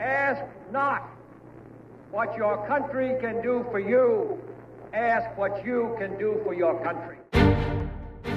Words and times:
Ask 0.00 0.40
not 0.72 1.06
what 2.10 2.34
your 2.34 2.66
country 2.66 3.14
can 3.20 3.42
do 3.42 3.66
for 3.70 3.78
you, 3.78 4.38
ask 4.94 5.36
what 5.36 5.62
you 5.62 5.94
can 5.98 6.16
do 6.18 6.40
for 6.42 6.54
your 6.54 6.82
country. 6.82 7.18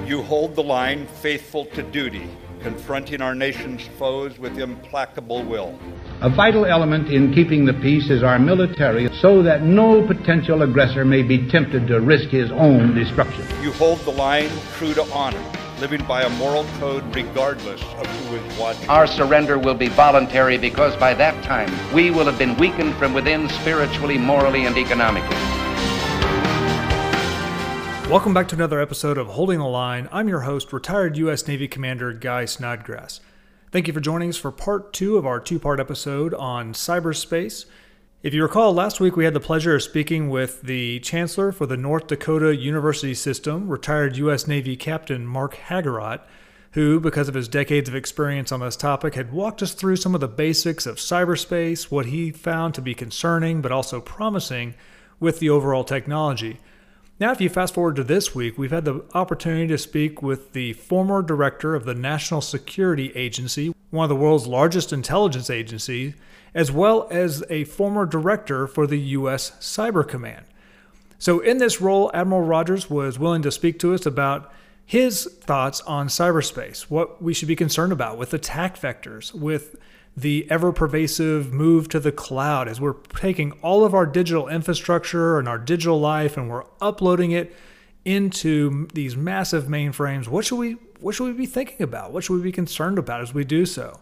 You 0.06 0.22
hold 0.22 0.56
the 0.56 0.62
line 0.62 1.06
faithful 1.06 1.64
to 1.74 1.82
duty, 1.82 2.28
confronting 2.60 3.22
our 3.22 3.34
nation's 3.34 3.86
foes 3.98 4.38
with 4.38 4.58
implacable 4.58 5.42
will. 5.42 5.78
A 6.20 6.28
vital 6.28 6.66
element 6.66 7.10
in 7.10 7.32
keeping 7.32 7.64
the 7.64 7.72
peace 7.72 8.10
is 8.10 8.22
our 8.22 8.38
military 8.38 9.08
so 9.22 9.42
that 9.42 9.62
no 9.62 10.06
potential 10.06 10.60
aggressor 10.64 11.06
may 11.06 11.22
be 11.22 11.48
tempted 11.48 11.86
to 11.88 11.98
risk 11.98 12.28
his 12.28 12.50
own 12.52 12.94
destruction. 12.94 13.42
You 13.62 13.72
hold 13.72 14.00
the 14.00 14.12
line 14.12 14.50
true 14.76 14.92
to 14.92 15.02
honor 15.14 15.42
living 15.84 16.06
by 16.06 16.22
a 16.22 16.28
moral 16.38 16.64
code 16.78 17.04
regardless 17.14 17.82
of 17.98 18.06
who 18.06 18.36
is 18.36 18.58
watching. 18.58 18.88
Our 18.88 19.06
surrender 19.06 19.58
will 19.58 19.74
be 19.74 19.88
voluntary 19.88 20.56
because 20.56 20.96
by 20.96 21.12
that 21.12 21.44
time 21.44 21.70
we 21.92 22.10
will 22.10 22.24
have 22.24 22.38
been 22.38 22.56
weakened 22.56 22.94
from 22.94 23.12
within 23.12 23.50
spiritually, 23.50 24.16
morally, 24.16 24.64
and 24.64 24.78
economically. 24.78 25.36
Welcome 28.10 28.32
back 28.32 28.48
to 28.48 28.54
another 28.54 28.80
episode 28.80 29.18
of 29.18 29.26
Holding 29.26 29.58
the 29.58 29.66
Line. 29.66 30.08
I'm 30.10 30.26
your 30.26 30.40
host, 30.40 30.72
retired 30.72 31.18
U.S. 31.18 31.46
Navy 31.46 31.68
Commander 31.68 32.14
Guy 32.14 32.46
Snodgrass. 32.46 33.20
Thank 33.70 33.86
you 33.86 33.92
for 33.92 34.00
joining 34.00 34.30
us 34.30 34.38
for 34.38 34.50
part 34.50 34.94
two 34.94 35.18
of 35.18 35.26
our 35.26 35.38
two 35.38 35.58
part 35.58 35.80
episode 35.80 36.32
on 36.32 36.72
cyberspace. 36.72 37.66
If 38.24 38.32
you 38.32 38.42
recall, 38.42 38.72
last 38.72 39.00
week 39.00 39.16
we 39.16 39.26
had 39.26 39.34
the 39.34 39.38
pleasure 39.38 39.74
of 39.74 39.82
speaking 39.82 40.30
with 40.30 40.62
the 40.62 40.98
Chancellor 41.00 41.52
for 41.52 41.66
the 41.66 41.76
North 41.76 42.06
Dakota 42.06 42.56
University 42.56 43.12
System, 43.12 43.68
retired 43.68 44.16
U.S. 44.16 44.46
Navy 44.46 44.76
Captain 44.76 45.26
Mark 45.26 45.58
Hagerott, 45.68 46.20
who, 46.72 46.98
because 46.98 47.28
of 47.28 47.34
his 47.34 47.48
decades 47.48 47.86
of 47.86 47.94
experience 47.94 48.50
on 48.50 48.60
this 48.60 48.76
topic, 48.76 49.14
had 49.14 49.30
walked 49.30 49.62
us 49.62 49.74
through 49.74 49.96
some 49.96 50.14
of 50.14 50.22
the 50.22 50.26
basics 50.26 50.86
of 50.86 50.96
cyberspace, 50.96 51.90
what 51.90 52.06
he 52.06 52.30
found 52.30 52.72
to 52.72 52.80
be 52.80 52.94
concerning 52.94 53.60
but 53.60 53.70
also 53.70 54.00
promising 54.00 54.72
with 55.20 55.38
the 55.38 55.50
overall 55.50 55.84
technology. 55.84 56.56
Now, 57.20 57.30
if 57.30 57.42
you 57.42 57.50
fast 57.50 57.74
forward 57.74 57.96
to 57.96 58.04
this 58.04 58.34
week, 58.34 58.56
we've 58.56 58.70
had 58.70 58.86
the 58.86 59.04
opportunity 59.12 59.66
to 59.66 59.76
speak 59.76 60.22
with 60.22 60.54
the 60.54 60.72
former 60.72 61.20
director 61.20 61.74
of 61.74 61.84
the 61.84 61.94
National 61.94 62.40
Security 62.40 63.12
Agency, 63.14 63.74
one 63.90 64.04
of 64.04 64.08
the 64.08 64.16
world's 64.16 64.46
largest 64.46 64.94
intelligence 64.94 65.50
agencies, 65.50 66.14
as 66.54 66.70
well 66.70 67.08
as 67.10 67.42
a 67.50 67.64
former 67.64 68.06
director 68.06 68.66
for 68.66 68.86
the 68.86 69.00
U.S. 69.00 69.50
Cyber 69.60 70.06
Command. 70.06 70.46
So, 71.18 71.40
in 71.40 71.58
this 71.58 71.80
role, 71.80 72.10
Admiral 72.14 72.42
Rogers 72.42 72.88
was 72.88 73.18
willing 73.18 73.42
to 73.42 73.50
speak 73.50 73.78
to 73.80 73.92
us 73.94 74.06
about 74.06 74.52
his 74.86 75.24
thoughts 75.40 75.80
on 75.82 76.08
cyberspace, 76.08 76.82
what 76.82 77.20
we 77.20 77.32
should 77.34 77.48
be 77.48 77.56
concerned 77.56 77.92
about 77.92 78.18
with 78.18 78.32
attack 78.34 78.78
vectors, 78.78 79.32
with 79.34 79.76
the 80.16 80.46
ever 80.50 80.72
pervasive 80.72 81.52
move 81.52 81.88
to 81.88 81.98
the 81.98 82.12
cloud 82.12 82.68
as 82.68 82.80
we're 82.80 82.92
taking 83.18 83.50
all 83.62 83.84
of 83.84 83.94
our 83.94 84.06
digital 84.06 84.46
infrastructure 84.48 85.38
and 85.38 85.48
our 85.48 85.58
digital 85.58 85.98
life 85.98 86.36
and 86.36 86.48
we're 86.48 86.62
uploading 86.80 87.32
it 87.32 87.56
into 88.04 88.86
these 88.94 89.16
massive 89.16 89.64
mainframes 89.64 90.28
what 90.28 90.44
should 90.44 90.54
we 90.54 90.72
what 91.00 91.16
should 91.16 91.24
we 91.24 91.32
be 91.32 91.46
thinking 91.46 91.82
about 91.82 92.12
what 92.12 92.22
should 92.22 92.34
we 92.34 92.42
be 92.42 92.52
concerned 92.52 92.96
about 92.96 93.22
as 93.22 93.34
we 93.34 93.42
do 93.42 93.66
so 93.66 93.98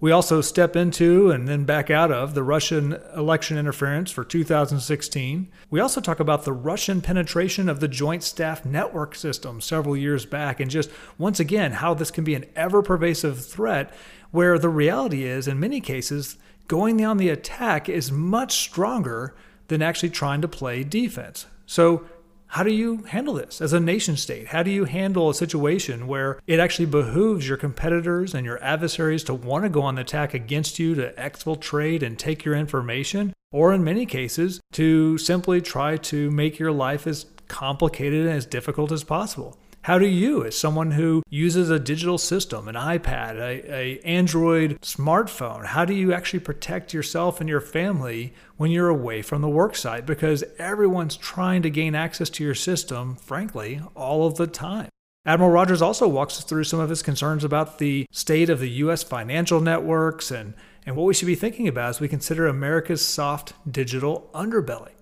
we 0.00 0.12
also 0.12 0.40
step 0.40 0.76
into 0.76 1.30
and 1.32 1.48
then 1.48 1.64
back 1.64 1.90
out 1.90 2.12
of 2.12 2.34
the 2.34 2.44
Russian 2.44 2.98
election 3.16 3.58
interference 3.58 4.12
for 4.12 4.22
2016. 4.24 5.48
We 5.70 5.80
also 5.80 6.00
talk 6.00 6.20
about 6.20 6.44
the 6.44 6.52
Russian 6.52 7.00
penetration 7.00 7.68
of 7.68 7.80
the 7.80 7.88
Joint 7.88 8.22
Staff 8.22 8.64
Network 8.64 9.16
system 9.16 9.60
several 9.60 9.96
years 9.96 10.24
back, 10.24 10.60
and 10.60 10.70
just 10.70 10.88
once 11.18 11.40
again, 11.40 11.72
how 11.72 11.94
this 11.94 12.12
can 12.12 12.22
be 12.22 12.36
an 12.36 12.46
ever 12.54 12.80
pervasive 12.80 13.44
threat 13.44 13.92
where 14.30 14.56
the 14.58 14.68
reality 14.68 15.24
is, 15.24 15.48
in 15.48 15.58
many 15.58 15.80
cases, 15.80 16.36
going 16.68 17.04
on 17.04 17.16
the 17.16 17.30
attack 17.30 17.88
is 17.88 18.12
much 18.12 18.52
stronger 18.58 19.34
than 19.66 19.82
actually 19.82 20.10
trying 20.10 20.40
to 20.42 20.48
play 20.48 20.84
defense. 20.84 21.46
So 21.66 22.04
how 22.52 22.62
do 22.62 22.72
you 22.72 23.02
handle 23.08 23.34
this 23.34 23.60
as 23.60 23.74
a 23.74 23.80
nation 23.80 24.16
state? 24.16 24.48
How 24.48 24.62
do 24.62 24.70
you 24.70 24.86
handle 24.86 25.28
a 25.28 25.34
situation 25.34 26.06
where 26.06 26.40
it 26.46 26.58
actually 26.58 26.86
behooves 26.86 27.46
your 27.46 27.58
competitors 27.58 28.34
and 28.34 28.46
your 28.46 28.62
adversaries 28.64 29.22
to 29.24 29.34
want 29.34 29.64
to 29.64 29.68
go 29.68 29.82
on 29.82 29.96
the 29.96 30.00
attack 30.00 30.32
against 30.32 30.78
you 30.78 30.94
to 30.94 31.12
exfiltrate 31.12 32.02
and 32.02 32.18
take 32.18 32.46
your 32.46 32.54
information? 32.54 33.34
Or 33.52 33.72
in 33.74 33.84
many 33.84 34.06
cases, 34.06 34.60
to 34.72 35.18
simply 35.18 35.60
try 35.60 35.98
to 35.98 36.30
make 36.30 36.58
your 36.58 36.72
life 36.72 37.06
as 37.06 37.26
complicated 37.48 38.26
and 38.26 38.34
as 38.34 38.46
difficult 38.46 38.92
as 38.92 39.04
possible. 39.04 39.58
How 39.82 39.98
do 39.98 40.06
you, 40.06 40.44
as 40.44 40.58
someone 40.58 40.92
who 40.92 41.22
uses 41.30 41.70
a 41.70 41.78
digital 41.78 42.18
system, 42.18 42.68
an 42.68 42.74
iPad, 42.74 43.38
a, 43.38 43.72
a, 43.74 44.00
Android 44.00 44.80
smartphone, 44.82 45.66
how 45.66 45.84
do 45.84 45.94
you 45.94 46.12
actually 46.12 46.40
protect 46.40 46.92
yourself 46.92 47.40
and 47.40 47.48
your 47.48 47.60
family 47.60 48.34
when 48.56 48.70
you're 48.70 48.88
away 48.88 49.22
from 49.22 49.40
the 49.40 49.48
worksite? 49.48 50.04
Because 50.04 50.44
everyone's 50.58 51.16
trying 51.16 51.62
to 51.62 51.70
gain 51.70 51.94
access 51.94 52.28
to 52.30 52.44
your 52.44 52.56
system, 52.56 53.16
frankly, 53.16 53.80
all 53.94 54.26
of 54.26 54.34
the 54.36 54.46
time. 54.46 54.88
Admiral 55.24 55.50
Rogers 55.52 55.82
also 55.82 56.08
walks 56.08 56.38
us 56.38 56.44
through 56.44 56.64
some 56.64 56.80
of 56.80 56.90
his 56.90 57.02
concerns 57.02 57.44
about 57.44 57.78
the 57.78 58.06
state 58.10 58.50
of 58.50 58.60
the 58.60 58.70
U.S. 58.70 59.02
financial 59.02 59.60
networks 59.60 60.30
and, 60.30 60.54
and 60.86 60.96
what 60.96 61.04
we 61.04 61.14
should 61.14 61.26
be 61.26 61.34
thinking 61.34 61.68
about 61.68 61.90
as 61.90 62.00
we 62.00 62.08
consider 62.08 62.46
America's 62.46 63.04
soft 63.06 63.52
digital 63.70 64.28
underbelly. 64.34 64.92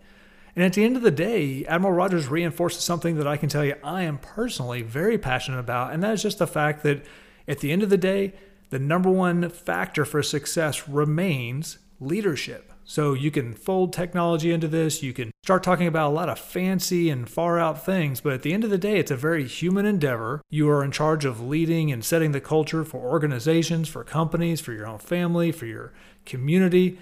And 0.56 0.64
at 0.64 0.72
the 0.72 0.84
end 0.84 0.96
of 0.96 1.02
the 1.02 1.10
day, 1.10 1.66
Admiral 1.66 1.92
Rogers 1.92 2.28
reinforces 2.28 2.82
something 2.82 3.16
that 3.16 3.26
I 3.26 3.36
can 3.36 3.50
tell 3.50 3.64
you 3.64 3.74
I 3.84 4.02
am 4.02 4.16
personally 4.16 4.80
very 4.80 5.18
passionate 5.18 5.58
about, 5.60 5.92
and 5.92 6.02
that 6.02 6.14
is 6.14 6.22
just 6.22 6.38
the 6.38 6.46
fact 6.46 6.82
that 6.82 7.04
at 7.46 7.58
the 7.60 7.70
end 7.72 7.82
of 7.82 7.90
the 7.90 7.98
day, 7.98 8.32
the 8.70 8.78
number 8.78 9.10
one 9.10 9.50
factor 9.50 10.06
for 10.06 10.22
success 10.22 10.88
remains 10.88 11.76
leadership. 12.00 12.72
So 12.88 13.12
you 13.12 13.30
can 13.30 13.52
fold 13.52 13.92
technology 13.92 14.50
into 14.50 14.66
this, 14.66 15.02
you 15.02 15.12
can 15.12 15.30
start 15.42 15.62
talking 15.62 15.88
about 15.88 16.08
a 16.10 16.14
lot 16.14 16.28
of 16.30 16.38
fancy 16.38 17.10
and 17.10 17.28
far 17.28 17.58
out 17.58 17.84
things, 17.84 18.22
but 18.22 18.32
at 18.32 18.42
the 18.42 18.54
end 18.54 18.64
of 18.64 18.70
the 18.70 18.78
day, 18.78 18.98
it's 18.98 19.10
a 19.10 19.16
very 19.16 19.46
human 19.46 19.84
endeavor. 19.84 20.40
You 20.48 20.70
are 20.70 20.82
in 20.82 20.90
charge 20.92 21.24
of 21.26 21.40
leading 21.40 21.92
and 21.92 22.02
setting 22.02 22.32
the 22.32 22.40
culture 22.40 22.84
for 22.84 22.98
organizations, 23.02 23.88
for 23.88 24.04
companies, 24.04 24.60
for 24.62 24.72
your 24.72 24.86
own 24.86 24.98
family, 25.00 25.52
for 25.52 25.66
your 25.66 25.92
community. 26.24 26.96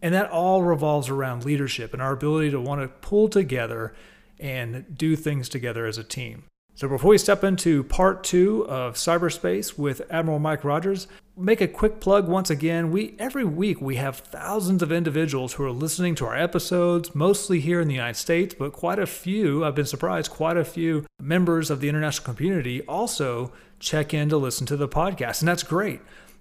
And 0.00 0.14
that 0.14 0.30
all 0.30 0.62
revolves 0.62 1.08
around 1.08 1.44
leadership 1.44 1.92
and 1.92 2.00
our 2.00 2.12
ability 2.12 2.50
to 2.50 2.60
want 2.60 2.80
to 2.82 2.88
pull 2.88 3.28
together 3.28 3.94
and 4.38 4.84
do 4.96 5.16
things 5.16 5.48
together 5.48 5.86
as 5.86 5.98
a 5.98 6.04
team. 6.04 6.44
So, 6.76 6.86
before 6.86 7.10
we 7.10 7.18
step 7.18 7.42
into 7.42 7.82
part 7.82 8.22
two 8.22 8.62
of 8.68 8.94
cyberspace 8.94 9.76
with 9.76 10.00
Admiral 10.10 10.38
Mike 10.38 10.62
Rogers, 10.62 11.08
make 11.36 11.60
a 11.60 11.66
quick 11.66 11.98
plug 11.98 12.28
once 12.28 12.50
again. 12.50 12.92
We 12.92 13.16
every 13.18 13.44
week 13.44 13.80
we 13.80 13.96
have 13.96 14.18
thousands 14.20 14.80
of 14.80 14.92
individuals 14.92 15.54
who 15.54 15.64
are 15.64 15.72
listening 15.72 16.14
to 16.16 16.26
our 16.26 16.36
episodes, 16.36 17.16
mostly 17.16 17.58
here 17.58 17.80
in 17.80 17.88
the 17.88 17.94
United 17.94 18.16
States, 18.18 18.54
but 18.56 18.72
quite 18.72 19.00
a 19.00 19.06
few. 19.06 19.64
I've 19.64 19.74
been 19.74 19.86
surprised. 19.86 20.30
Quite 20.30 20.56
a 20.56 20.64
few 20.64 21.04
members 21.20 21.68
of 21.68 21.80
the 21.80 21.88
international 21.88 22.32
community 22.32 22.82
also 22.82 23.50
check 23.80 24.14
in 24.14 24.28
to 24.28 24.36
listen 24.36 24.64
to 24.68 24.76
the 24.76 24.88
podcast, 24.88 25.40
and 25.40 25.48
that's 25.48 25.64
great. 25.64 25.98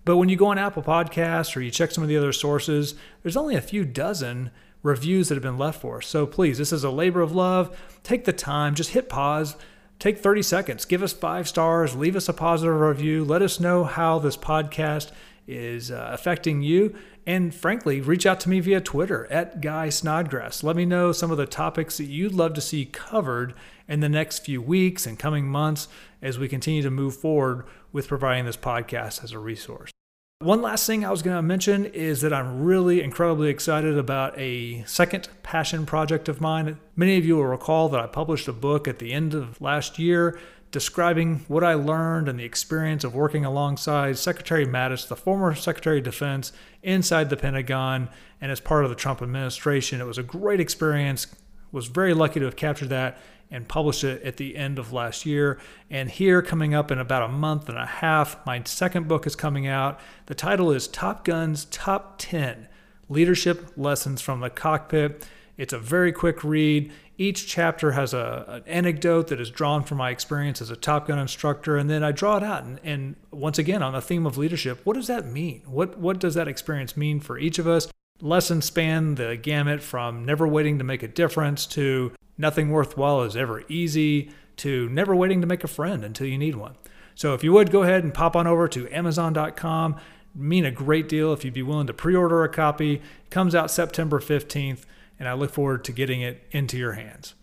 But 0.07 0.15
when 0.15 0.29
you 0.29 0.37
go 0.37 0.45
on 0.47 0.57
Apple 0.57 0.83
Podcasts 0.83 1.57
or 1.57 1.59
you 1.59 1.69
check 1.69 1.91
some 1.91 2.01
of 2.01 2.07
the 2.07 2.15
other 2.15 2.31
sources, 2.31 2.95
there's 3.21 3.35
only 3.35 3.57
a 3.57 3.61
few 3.61 3.83
dozen 3.83 4.51
reviews 4.81 5.27
that 5.27 5.35
have 5.35 5.41
been 5.43 5.57
left 5.57 5.81
for 5.81 5.97
us. 5.97 6.07
So 6.07 6.25
please, 6.25 6.57
this 6.57 6.71
is 6.71 6.85
a 6.85 6.89
labor 6.89 7.19
of 7.19 7.35
love. 7.35 7.77
Take 8.03 8.23
the 8.23 8.31
time, 8.31 8.73
just 8.73 8.91
hit 8.91 9.09
pause, 9.09 9.57
take 9.99 10.19
30 10.19 10.43
seconds, 10.43 10.85
give 10.85 11.03
us 11.03 11.11
five 11.11 11.45
stars, 11.45 11.93
leave 11.93 12.15
us 12.15 12.29
a 12.29 12.33
positive 12.33 12.79
review, 12.79 13.25
let 13.25 13.41
us 13.41 13.59
know 13.59 13.83
how 13.83 14.17
this 14.17 14.37
podcast 14.37 15.11
is 15.45 15.91
uh, 15.91 16.07
affecting 16.13 16.61
you. 16.61 16.95
And 17.25 17.53
frankly, 17.53 17.99
reach 17.99 18.25
out 18.25 18.39
to 18.41 18.49
me 18.49 18.61
via 18.61 18.79
Twitter 18.79 19.27
at 19.29 19.59
Guy 19.59 19.89
Snodgrass. 19.89 20.63
Let 20.63 20.77
me 20.77 20.85
know 20.85 21.11
some 21.11 21.31
of 21.31 21.37
the 21.37 21.45
topics 21.45 21.97
that 21.97 22.05
you'd 22.05 22.33
love 22.33 22.53
to 22.53 22.61
see 22.61 22.85
covered 22.85 23.53
in 23.89 23.99
the 23.99 24.07
next 24.07 24.39
few 24.45 24.61
weeks 24.61 25.05
and 25.05 25.19
coming 25.19 25.47
months 25.47 25.89
as 26.21 26.39
we 26.39 26.47
continue 26.47 26.81
to 26.81 26.89
move 26.89 27.17
forward 27.17 27.65
with 27.91 28.07
providing 28.07 28.45
this 28.45 28.55
podcast 28.55 29.21
as 29.25 29.33
a 29.33 29.39
resource. 29.39 29.91
One 30.39 30.61
last 30.61 30.85
thing 30.85 31.03
I 31.03 31.09
was 31.09 31.23
going 31.23 31.35
to 31.35 31.41
mention 31.41 31.83
is 31.85 32.21
that 32.21 32.31
I'm 32.31 32.63
really 32.63 33.01
incredibly 33.01 33.49
excited 33.49 33.97
about 33.97 34.37
a 34.37 34.83
second 34.85 35.29
passion 35.41 35.83
project 35.87 36.29
of 36.29 36.39
mine. 36.39 36.77
Many 36.95 37.17
of 37.17 37.25
you 37.25 37.37
will 37.37 37.45
recall 37.47 37.89
that 37.89 37.99
I 37.99 38.05
published 38.05 38.47
a 38.47 38.53
book 38.53 38.87
at 38.87 38.99
the 38.99 39.13
end 39.13 39.33
of 39.33 39.59
last 39.59 39.97
year 39.97 40.39
describing 40.69 41.43
what 41.47 41.63
I 41.63 41.73
learned 41.73 42.29
and 42.29 42.39
the 42.39 42.43
experience 42.43 43.03
of 43.03 43.15
working 43.15 43.45
alongside 43.45 44.19
Secretary 44.19 44.63
Mattis, 44.67 45.07
the 45.07 45.15
former 45.15 45.55
Secretary 45.55 45.97
of 45.97 46.03
Defense, 46.03 46.53
inside 46.83 47.31
the 47.31 47.37
Pentagon 47.37 48.07
and 48.39 48.51
as 48.51 48.59
part 48.59 48.83
of 48.83 48.91
the 48.91 48.95
Trump 48.95 49.23
administration. 49.23 49.99
It 49.99 50.03
was 50.05 50.19
a 50.19 50.23
great 50.23 50.59
experience. 50.59 51.25
Was 51.71 51.87
very 51.87 52.13
lucky 52.13 52.39
to 52.41 52.45
have 52.45 52.55
captured 52.55 52.89
that 52.89 53.17
and 53.49 53.67
published 53.67 54.03
it 54.03 54.21
at 54.23 54.37
the 54.37 54.55
end 54.55 54.77
of 54.79 54.93
last 54.93 55.25
year. 55.25 55.59
And 55.89 56.09
here, 56.09 56.41
coming 56.41 56.73
up 56.73 56.91
in 56.91 56.99
about 56.99 57.23
a 57.23 57.27
month 57.27 57.69
and 57.69 57.77
a 57.77 57.85
half, 57.85 58.43
my 58.45 58.61
second 58.65 59.07
book 59.07 59.25
is 59.25 59.35
coming 59.35 59.67
out. 59.67 59.99
The 60.25 60.35
title 60.35 60.71
is 60.71 60.87
Top 60.87 61.23
Gun's 61.23 61.65
Top 61.65 62.15
10 62.17 62.67
Leadership 63.09 63.71
Lessons 63.77 64.21
from 64.21 64.41
the 64.41 64.49
Cockpit. 64.49 65.25
It's 65.55 65.73
a 65.73 65.79
very 65.79 66.11
quick 66.11 66.43
read. 66.43 66.91
Each 67.17 67.47
chapter 67.47 67.93
has 67.93 68.13
a, 68.13 68.45
an 68.47 68.63
anecdote 68.67 69.27
that 69.29 69.41
is 69.41 69.49
drawn 69.49 69.81
from 69.83 69.97
my 69.97 70.11
experience 70.11 70.61
as 70.61 70.69
a 70.69 70.75
Top 70.75 71.07
Gun 71.07 71.17
instructor, 71.17 71.75
and 71.77 71.89
then 71.89 72.03
I 72.03 72.11
draw 72.11 72.37
it 72.37 72.43
out. 72.43 72.63
And, 72.63 72.79
and 72.83 73.15
once 73.31 73.57
again, 73.57 73.81
on 73.81 73.93
the 73.93 74.01
theme 74.01 74.25
of 74.27 74.37
leadership, 74.37 74.81
what 74.83 74.93
does 74.93 75.07
that 75.07 75.25
mean? 75.25 75.61
What, 75.65 75.97
what 75.97 76.19
does 76.19 76.35
that 76.35 76.47
experience 76.47 76.95
mean 76.95 77.19
for 77.19 77.39
each 77.39 77.57
of 77.57 77.67
us? 77.67 77.87
Lessons 78.19 78.65
span 78.65 79.15
the 79.15 79.35
gamut 79.35 79.81
from 79.81 80.25
never 80.25 80.47
waiting 80.47 80.77
to 80.79 80.83
make 80.83 81.01
a 81.01 81.07
difference 81.07 81.65
to 81.67 82.11
Nothing 82.37 82.69
worthwhile 82.69 83.23
is 83.23 83.35
ever 83.35 83.63
easy, 83.67 84.29
to 84.57 84.89
never 84.89 85.15
waiting 85.15 85.41
to 85.41 85.47
make 85.47 85.63
a 85.63 85.67
friend 85.67 86.03
until 86.03 86.27
you 86.27 86.37
need 86.37 86.55
one. 86.55 86.75
So 87.15 87.33
if 87.33 87.43
you 87.43 87.51
would 87.53 87.71
go 87.71 87.83
ahead 87.83 88.03
and 88.03 88.13
pop 88.13 88.35
on 88.35 88.47
over 88.47 88.67
to 88.69 88.87
Amazon.com, 88.91 89.95
mean 90.33 90.65
a 90.65 90.71
great 90.71 91.07
deal 91.07 91.31
if 91.33 91.45
you'd 91.45 91.53
be 91.53 91.63
willing 91.63 91.87
to 91.87 91.93
pre-order 91.93 92.43
a 92.43 92.49
copy. 92.49 92.95
It 92.95 93.29
comes 93.29 93.53
out 93.55 93.69
September 93.71 94.19
15th, 94.19 94.81
and 95.19 95.27
I 95.27 95.33
look 95.33 95.51
forward 95.51 95.83
to 95.85 95.91
getting 95.91 96.21
it 96.21 96.43
into 96.51 96.77
your 96.77 96.93
hands. 96.93 97.33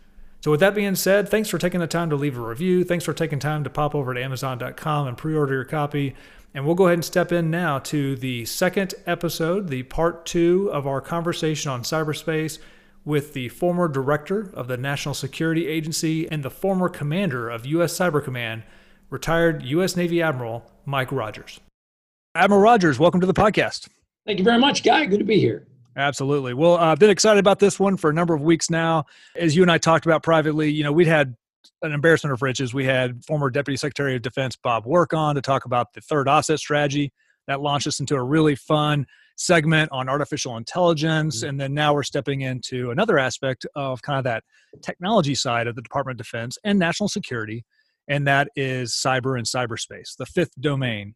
So 0.41 0.51
with 0.51 0.61
that 0.61 0.75
being 0.75 0.95
said, 0.97 1.29
thanks 1.29 1.49
for 1.49 1.59
taking 1.59 1.81
the 1.81 1.87
time 1.87 2.11
to 2.11 2.17
leave 2.17 2.37
a 2.37 2.41
review. 2.41 2.85
Thanks 2.85 3.05
for 3.05 3.15
taking 3.15 3.39
time 3.39 3.65
to 3.65 3.71
pop 3.71 3.95
over 3.95 4.13
to 4.13 4.23
Amazon.com 4.23 5.09
and 5.09 5.17
pre-order 5.17 5.55
your 5.55 5.65
copy. 5.65 6.15
And 6.53 6.67
we'll 6.67 6.75
go 6.75 6.87
ahead 6.87 6.99
and 6.99 7.05
step 7.05 7.33
in 7.33 7.51
now 7.51 7.79
to 7.81 8.17
the 8.17 8.45
second 8.45 8.95
episode, 9.07 9.69
the 9.69 9.85
part 9.85 10.27
two 10.27 10.69
of 10.73 10.87
our 10.87 11.01
conversation 11.01 11.71
on 11.71 11.83
cyberspace 11.83 12.59
with 13.05 13.35
the 13.35 13.49
former 13.51 13.87
director 13.87 14.51
of 14.55 14.67
the 14.67 14.77
National 14.77 15.15
Security 15.15 15.67
Agency 15.67 16.29
and 16.31 16.43
the 16.43 16.51
former 16.51 16.89
commander 16.89 17.51
of 17.51 17.67
U.S. 17.67 17.97
Cyber 17.97 18.25
Command, 18.25 18.63
retired 19.11 19.63
U.S. 19.63 19.95
Navy 19.95 20.23
Admiral 20.23 20.65
Mike 20.87 21.13
Rogers. 21.13 21.61
Admiral 22.35 22.63
Rogers, 22.63 22.99
welcome 22.99 23.21
to 23.21 23.27
the 23.27 23.35
podcast. 23.35 23.89
Thank 24.27 24.39
you 24.39 24.45
very 24.45 24.59
much, 24.59 24.83
Guy. 24.83 25.05
Good 25.05 25.19
to 25.19 25.25
be 25.25 25.39
here. 25.39 25.67
Absolutely. 25.97 26.55
Well, 26.55 26.77
I've 26.77 26.99
been 26.99 27.11
excited 27.11 27.39
about 27.39 27.59
this 27.61 27.79
one 27.79 27.97
for 27.97 28.11
a 28.11 28.13
number 28.13 28.35
of 28.35 28.41
weeks 28.41 28.71
now. 28.71 29.05
As 29.37 29.55
you 29.55 29.63
and 29.63 29.71
I 29.71 29.79
talked 29.79 30.07
about 30.07 30.23
privately, 30.23 30.71
you 30.71 30.83
know, 30.83 30.91
we'd 30.91 31.07
had 31.07 31.37
an 31.83 31.93
embarrassment 31.93 32.33
of 32.33 32.43
riches. 32.43 32.75
We 32.75 32.85
had 32.87 33.23
former 33.25 33.51
Deputy 33.51 33.77
Secretary 33.77 34.17
of 34.17 34.23
Defense 34.23 34.57
Bob 34.57 34.87
Work 34.87 35.13
on 35.13 35.35
to 35.35 35.43
talk 35.43 35.67
about 35.67 35.93
the 35.93 36.01
third 36.01 36.27
offset 36.27 36.59
strategy 36.59 37.13
that 37.47 37.61
launched 37.61 37.87
us 37.87 38.01
into 38.01 38.17
a 38.17 38.23
really 38.23 38.57
fun 38.57 39.07
segment 39.37 39.91
on 39.93 40.09
artificial 40.09 40.57
intelligence. 40.57 41.39
Mm-hmm. 41.41 41.49
And 41.49 41.61
then 41.61 41.75
now 41.75 41.95
we're 41.95 42.03
stepping 42.03 42.43
into 42.43 42.91
another 42.91 43.19
aspect 43.19 43.67
of 43.75 44.03
kind 44.03 44.19
of 44.19 44.25
that 44.25 44.45
technology 44.83 45.35
side 45.35 45.67
of 45.67 45.77
the 45.77 45.83
Department 45.83 46.21
of 46.21 46.27
Defense 46.27 46.59
and 46.65 46.79
national 46.79 47.09
security, 47.09 47.65
and 48.09 48.27
that 48.27 48.49
is 48.57 48.93
cyber 48.93 49.37
and 49.39 49.47
cyberspace, 49.47 50.17
the 50.17 50.27
fifth 50.27 50.53
domain. 50.61 51.15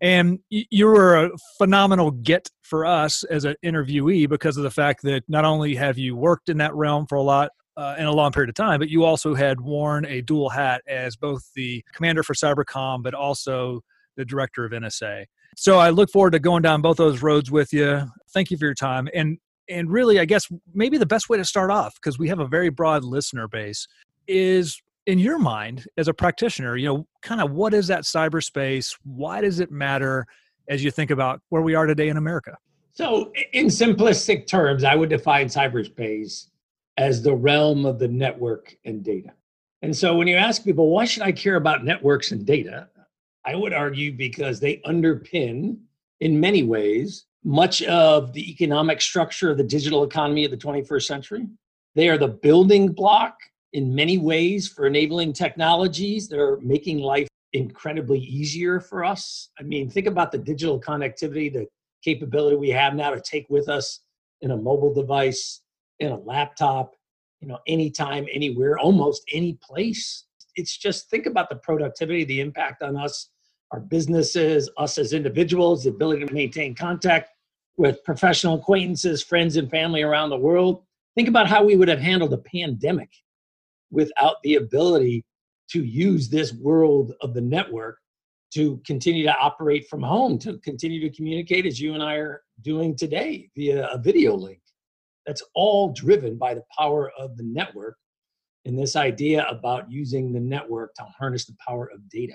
And 0.00 0.40
you 0.50 0.86
were 0.86 1.24
a 1.26 1.30
phenomenal 1.56 2.10
get 2.10 2.48
for 2.62 2.84
us 2.84 3.22
as 3.24 3.44
an 3.44 3.54
interviewee 3.64 4.28
because 4.28 4.56
of 4.56 4.62
the 4.64 4.70
fact 4.70 5.02
that 5.04 5.22
not 5.28 5.44
only 5.44 5.74
have 5.76 5.96
you 5.96 6.16
worked 6.16 6.48
in 6.48 6.58
that 6.58 6.74
realm 6.74 7.06
for 7.06 7.14
a 7.14 7.22
lot 7.22 7.50
uh, 7.76 7.94
in 7.98 8.04
a 8.04 8.12
long 8.12 8.30
period 8.32 8.50
of 8.50 8.54
time, 8.56 8.80
but 8.80 8.88
you 8.90 9.04
also 9.04 9.34
had 9.34 9.60
worn 9.60 10.04
a 10.06 10.20
dual 10.20 10.50
hat 10.50 10.82
as 10.88 11.16
both 11.16 11.48
the 11.54 11.82
commander 11.94 12.22
for 12.22 12.34
Cybercom, 12.34 13.02
but 13.02 13.14
also 13.14 13.80
the 14.16 14.24
director 14.24 14.64
of 14.64 14.72
NSA. 14.72 15.24
So 15.56 15.78
I 15.78 15.90
look 15.90 16.10
forward 16.10 16.32
to 16.32 16.38
going 16.38 16.62
down 16.62 16.82
both 16.82 16.96
those 16.96 17.22
roads 17.22 17.50
with 17.50 17.72
you. 17.72 18.06
Thank 18.30 18.50
you 18.50 18.56
for 18.56 18.64
your 18.66 18.74
time. 18.74 19.08
And 19.14 19.38
and 19.66 19.90
really, 19.90 20.20
I 20.20 20.26
guess 20.26 20.46
maybe 20.74 20.98
the 20.98 21.06
best 21.06 21.30
way 21.30 21.38
to 21.38 21.44
start 21.44 21.70
off, 21.70 21.94
because 21.94 22.18
we 22.18 22.28
have 22.28 22.38
a 22.38 22.46
very 22.46 22.68
broad 22.68 23.02
listener 23.02 23.48
base, 23.48 23.88
is 24.28 24.78
in 25.06 25.18
your 25.18 25.38
mind 25.38 25.86
as 25.96 26.06
a 26.06 26.12
practitioner, 26.12 26.76
you 26.76 26.86
know, 26.86 27.06
kind 27.22 27.40
of 27.40 27.50
what 27.52 27.72
is 27.72 27.86
that 27.86 28.04
cyberspace? 28.04 28.94
Why 29.04 29.40
does 29.40 29.60
it 29.60 29.70
matter 29.70 30.26
as 30.68 30.84
you 30.84 30.90
think 30.90 31.10
about 31.10 31.40
where 31.48 31.62
we 31.62 31.74
are 31.74 31.86
today 31.86 32.08
in 32.08 32.18
America? 32.18 32.56
So, 32.92 33.32
in 33.54 33.66
simplistic 33.66 34.46
terms, 34.46 34.84
I 34.84 34.96
would 34.96 35.08
define 35.08 35.46
cyberspace 35.46 36.48
as 36.98 37.22
the 37.22 37.34
realm 37.34 37.86
of 37.86 37.98
the 37.98 38.08
network 38.08 38.76
and 38.84 39.02
data. 39.02 39.30
And 39.80 39.96
so, 39.96 40.14
when 40.14 40.28
you 40.28 40.36
ask 40.36 40.62
people, 40.62 40.90
why 40.90 41.06
should 41.06 41.22
I 41.22 41.32
care 41.32 41.56
about 41.56 41.86
networks 41.86 42.32
and 42.32 42.44
data? 42.44 42.88
I 43.44 43.54
would 43.54 43.72
argue 43.74 44.12
because 44.16 44.58
they 44.60 44.80
underpin, 44.86 45.78
in 46.20 46.40
many 46.40 46.62
ways, 46.62 47.26
much 47.44 47.82
of 47.82 48.32
the 48.32 48.50
economic 48.50 49.00
structure 49.02 49.50
of 49.50 49.58
the 49.58 49.64
digital 49.64 50.02
economy 50.02 50.44
of 50.46 50.50
the 50.50 50.56
21st 50.56 51.04
century. 51.04 51.46
They 51.94 52.08
are 52.08 52.16
the 52.18 52.28
building 52.28 52.90
block 52.92 53.36
in 53.74 53.94
many 53.94 54.16
ways 54.18 54.66
for 54.66 54.86
enabling 54.86 55.34
technologies 55.34 56.28
that 56.28 56.38
are 56.40 56.58
making 56.60 56.98
life 57.00 57.28
incredibly 57.52 58.18
easier 58.18 58.80
for 58.80 59.04
us. 59.04 59.50
I 59.60 59.62
mean, 59.62 59.90
think 59.90 60.06
about 60.06 60.32
the 60.32 60.38
digital 60.38 60.80
connectivity, 60.80 61.52
the 61.52 61.66
capability 62.02 62.56
we 62.56 62.70
have 62.70 62.94
now 62.94 63.10
to 63.10 63.20
take 63.20 63.46
with 63.50 63.68
us 63.68 64.00
in 64.40 64.50
a 64.52 64.56
mobile 64.56 64.92
device, 64.92 65.60
in 66.00 66.10
a 66.12 66.16
laptop, 66.18 66.96
you 67.40 67.46
know, 67.48 67.58
anytime, 67.66 68.26
anywhere, 68.32 68.78
almost 68.78 69.22
any 69.32 69.58
place. 69.62 70.24
It's 70.56 70.76
just 70.76 71.10
think 71.10 71.26
about 71.26 71.50
the 71.50 71.56
productivity, 71.56 72.24
the 72.24 72.40
impact 72.40 72.82
on 72.82 72.96
us 72.96 73.28
our 73.74 73.80
businesses, 73.80 74.70
us 74.78 74.98
as 74.98 75.12
individuals, 75.12 75.82
the 75.82 75.90
ability 75.90 76.24
to 76.24 76.32
maintain 76.32 76.76
contact 76.76 77.30
with 77.76 78.02
professional 78.04 78.54
acquaintances, 78.54 79.20
friends, 79.20 79.56
and 79.56 79.68
family 79.68 80.00
around 80.00 80.30
the 80.30 80.36
world. 80.36 80.84
Think 81.16 81.26
about 81.26 81.48
how 81.48 81.64
we 81.64 81.74
would 81.74 81.88
have 81.88 81.98
handled 81.98 82.32
a 82.32 82.38
pandemic 82.38 83.10
without 83.90 84.36
the 84.44 84.54
ability 84.54 85.24
to 85.70 85.82
use 85.84 86.28
this 86.28 86.52
world 86.52 87.14
of 87.20 87.34
the 87.34 87.40
network 87.40 87.98
to 88.52 88.80
continue 88.86 89.24
to 89.24 89.36
operate 89.36 89.88
from 89.88 90.00
home, 90.02 90.38
to 90.38 90.58
continue 90.58 91.00
to 91.00 91.10
communicate 91.16 91.66
as 91.66 91.80
you 91.80 91.94
and 91.94 92.02
I 92.02 92.14
are 92.14 92.42
doing 92.62 92.94
today 92.94 93.50
via 93.56 93.88
a 93.88 93.98
video 93.98 94.36
link. 94.36 94.60
That's 95.26 95.42
all 95.56 95.92
driven 95.92 96.36
by 96.38 96.54
the 96.54 96.62
power 96.78 97.10
of 97.18 97.36
the 97.36 97.42
network 97.44 97.96
and 98.66 98.78
this 98.78 98.94
idea 98.94 99.44
about 99.48 99.90
using 99.90 100.32
the 100.32 100.38
network 100.40 100.94
to 100.94 101.02
harness 101.18 101.44
the 101.44 101.56
power 101.66 101.90
of 101.92 102.08
data 102.08 102.34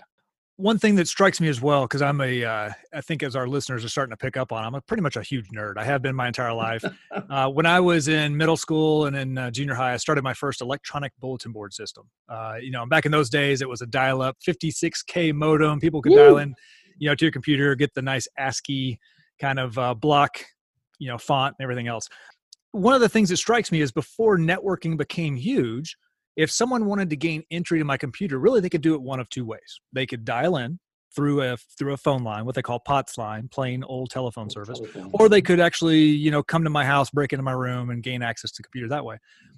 one 0.60 0.78
thing 0.78 0.96
that 0.96 1.08
strikes 1.08 1.40
me 1.40 1.48
as 1.48 1.62
well 1.62 1.84
because 1.84 2.02
i'm 2.02 2.20
a, 2.20 2.44
uh, 2.44 2.70
I 2.94 3.00
think 3.02 3.24
as 3.24 3.34
our 3.36 3.48
listeners 3.48 3.86
are 3.86 3.90
starting 3.90 4.12
to 4.12 4.18
pick 4.18 4.36
up 4.36 4.52
on 4.52 4.62
i'm 4.64 4.76
a, 4.76 4.82
pretty 4.82 5.02
much 5.02 5.16
a 5.16 5.22
huge 5.24 5.48
nerd 5.50 5.76
i 5.78 5.86
have 5.86 6.02
been 6.02 6.14
my 6.14 6.28
entire 6.28 6.52
life 6.54 6.84
uh, 7.30 7.48
when 7.48 7.66
i 7.66 7.80
was 7.80 8.10
in 8.10 8.36
middle 8.36 8.58
school 8.58 9.06
and 9.06 9.16
in 9.16 9.38
uh, 9.38 9.50
junior 9.52 9.74
high 9.74 9.94
i 9.94 9.98
started 9.98 10.22
my 10.22 10.34
first 10.34 10.62
electronic 10.62 11.14
bulletin 11.22 11.54
board 11.54 11.74
system 11.74 12.10
uh, 12.28 12.58
you 12.62 12.72
know 12.72 12.86
back 12.86 13.06
in 13.06 13.12
those 13.12 13.30
days 13.30 13.62
it 13.62 13.70
was 13.70 13.82
a 13.82 13.86
dial-up 13.86 14.36
56k 14.46 15.34
modem 15.34 15.80
people 15.80 16.02
could 16.02 16.12
Woo! 16.12 16.18
dial 16.18 16.38
in 16.40 16.54
you 16.98 17.08
know 17.08 17.16
to 17.16 17.24
your 17.24 17.32
computer 17.32 17.74
get 17.74 17.94
the 17.94 18.02
nice 18.02 18.28
ascii 18.38 19.00
kind 19.40 19.60
of 19.60 19.78
uh, 19.80 19.94
block 19.94 20.44
you 21.00 21.08
know 21.08 21.18
font 21.18 21.56
and 21.58 21.64
everything 21.64 21.88
else 21.88 22.10
one 22.72 22.94
of 22.94 23.00
the 23.00 23.10
things 23.10 23.30
that 23.30 23.38
strikes 23.38 23.72
me 23.72 23.80
is 23.80 23.94
before 23.94 24.38
networking 24.38 24.98
became 24.98 25.38
huge 25.38 25.96
if 26.40 26.50
someone 26.50 26.86
wanted 26.86 27.10
to 27.10 27.18
gain 27.18 27.44
entry 27.52 27.80
to 27.80 27.84
my 27.86 27.98
computer, 27.98 28.40
really 28.40 28.62
they 28.62 28.70
could 28.70 28.80
do 28.82 28.94
it 28.94 29.02
one 29.02 29.20
of 29.20 29.28
two 29.30 29.44
ways. 29.44 29.82
They 29.92 30.06
could 30.06 30.24
dial 30.24 30.56
in 30.56 30.80
through 31.14 31.42
a 31.42 31.58
through 31.78 31.92
a 31.92 31.98
phone 31.98 32.24
line, 32.24 32.46
what 32.46 32.56
they 32.56 32.62
call 32.62 32.80
POTS 32.80 33.18
line, 33.18 33.50
plain 33.50 33.84
old 33.84 34.10
telephone 34.10 34.44
old 34.44 34.54
service, 34.54 34.80
telephone. 34.80 35.10
or 35.12 35.28
they 35.28 35.42
could 35.42 35.60
actually 35.60 36.00
you 36.02 36.32
know 36.32 36.42
come 36.42 36.64
to 36.64 36.70
my 36.70 36.86
house, 36.86 37.10
break 37.10 37.34
into 37.34 37.44
my 37.44 37.52
room, 37.52 37.90
and 37.90 38.02
gain 38.02 38.22
access 38.22 38.52
to 38.54 38.64
computer 38.64 38.88
that 38.88 39.04
way. 39.04 39.18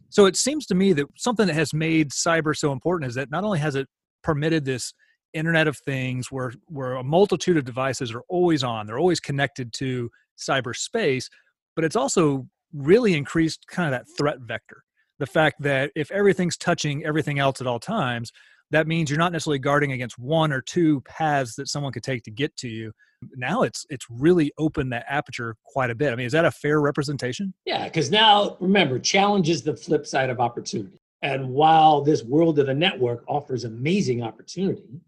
So 0.10 0.26
it 0.26 0.36
seems 0.36 0.66
to 0.68 0.76
me 0.76 0.92
that 0.94 1.06
something 1.18 1.46
that 1.46 1.54
has 1.54 1.72
made 1.72 2.10
cyber 2.10 2.58
so 2.58 2.72
important 2.72 3.10
is 3.10 3.16
that 3.16 3.30
not 3.30 3.44
only 3.44 3.60
has 3.60 3.76
it 3.76 3.88
permitted 4.24 4.66
this 4.66 4.92
Internet 5.34 5.68
of 5.68 5.78
Things, 5.78 6.32
where 6.32 6.52
where 6.68 6.96
a 6.96 7.04
multitude 7.04 7.58
of 7.58 7.64
devices 7.64 8.12
are 8.12 8.24
always 8.28 8.64
on, 8.64 8.88
they're 8.88 8.98
always 8.98 9.20
connected 9.20 9.72
to 9.74 10.10
cyberspace, 10.40 11.30
but 11.76 11.86
it's 11.86 11.96
also 11.96 12.48
really 12.74 13.14
increased 13.14 13.68
kind 13.68 13.86
of 13.86 13.92
that 14.00 14.06
threat 14.18 14.40
vector 14.40 14.84
the 15.22 15.28
fact 15.28 15.62
that 15.62 15.92
if 15.96 16.10
everything's 16.10 16.58
touching 16.58 17.06
everything 17.06 17.38
else 17.38 17.62
at 17.62 17.68
all 17.68 17.80
times, 17.80 18.32
that 18.72 18.88
means 18.88 19.08
you're 19.08 19.20
not 19.20 19.32
necessarily 19.32 19.60
guarding 19.60 19.92
against 19.92 20.18
one 20.18 20.52
or 20.52 20.62
two 20.62 21.00
paths 21.02 21.54
that 21.56 21.68
someone 21.68 21.94
could 21.94 22.02
take 22.02 22.24
to 22.24 22.32
get 22.32 22.54
to 22.58 22.68
you 22.68 22.92
now 23.36 23.62
it's 23.62 23.86
it's 23.92 24.08
really 24.10 24.52
opened 24.58 24.92
that 24.92 25.06
aperture 25.08 25.56
quite 25.64 25.92
a 25.92 25.94
bit 25.96 26.12
i 26.12 26.16
mean 26.16 26.26
is 26.26 26.32
that 26.32 26.44
a 26.44 26.50
fair 26.50 26.82
representation 26.82 27.54
yeah 27.66 27.84
because 27.84 28.10
now 28.10 28.58
remember 28.60 28.98
challenge 28.98 29.48
is 29.48 29.62
the 29.62 29.76
flip 29.76 30.08
side 30.08 30.32
of 30.32 30.40
opportunity 30.40 30.98
and 31.22 31.48
while 31.48 32.02
this 32.02 32.24
world 32.24 32.58
of 32.58 32.66
the 32.66 32.74
network 32.74 33.24
offers 33.28 33.64
amazing 33.64 34.24
opportunity 34.24 35.00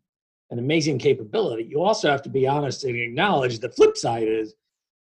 and 0.51 0.60
amazing 0.60 1.00
capability 1.00 1.63
you 1.63 1.82
also 1.82 2.08
have 2.08 2.22
to 2.22 2.29
be 2.29 2.46
honest 2.48 2.84
and 2.84 2.96
acknowledge 2.98 3.58
the 3.58 3.70
flip 3.70 3.98
side 3.98 4.27
is 4.27 4.53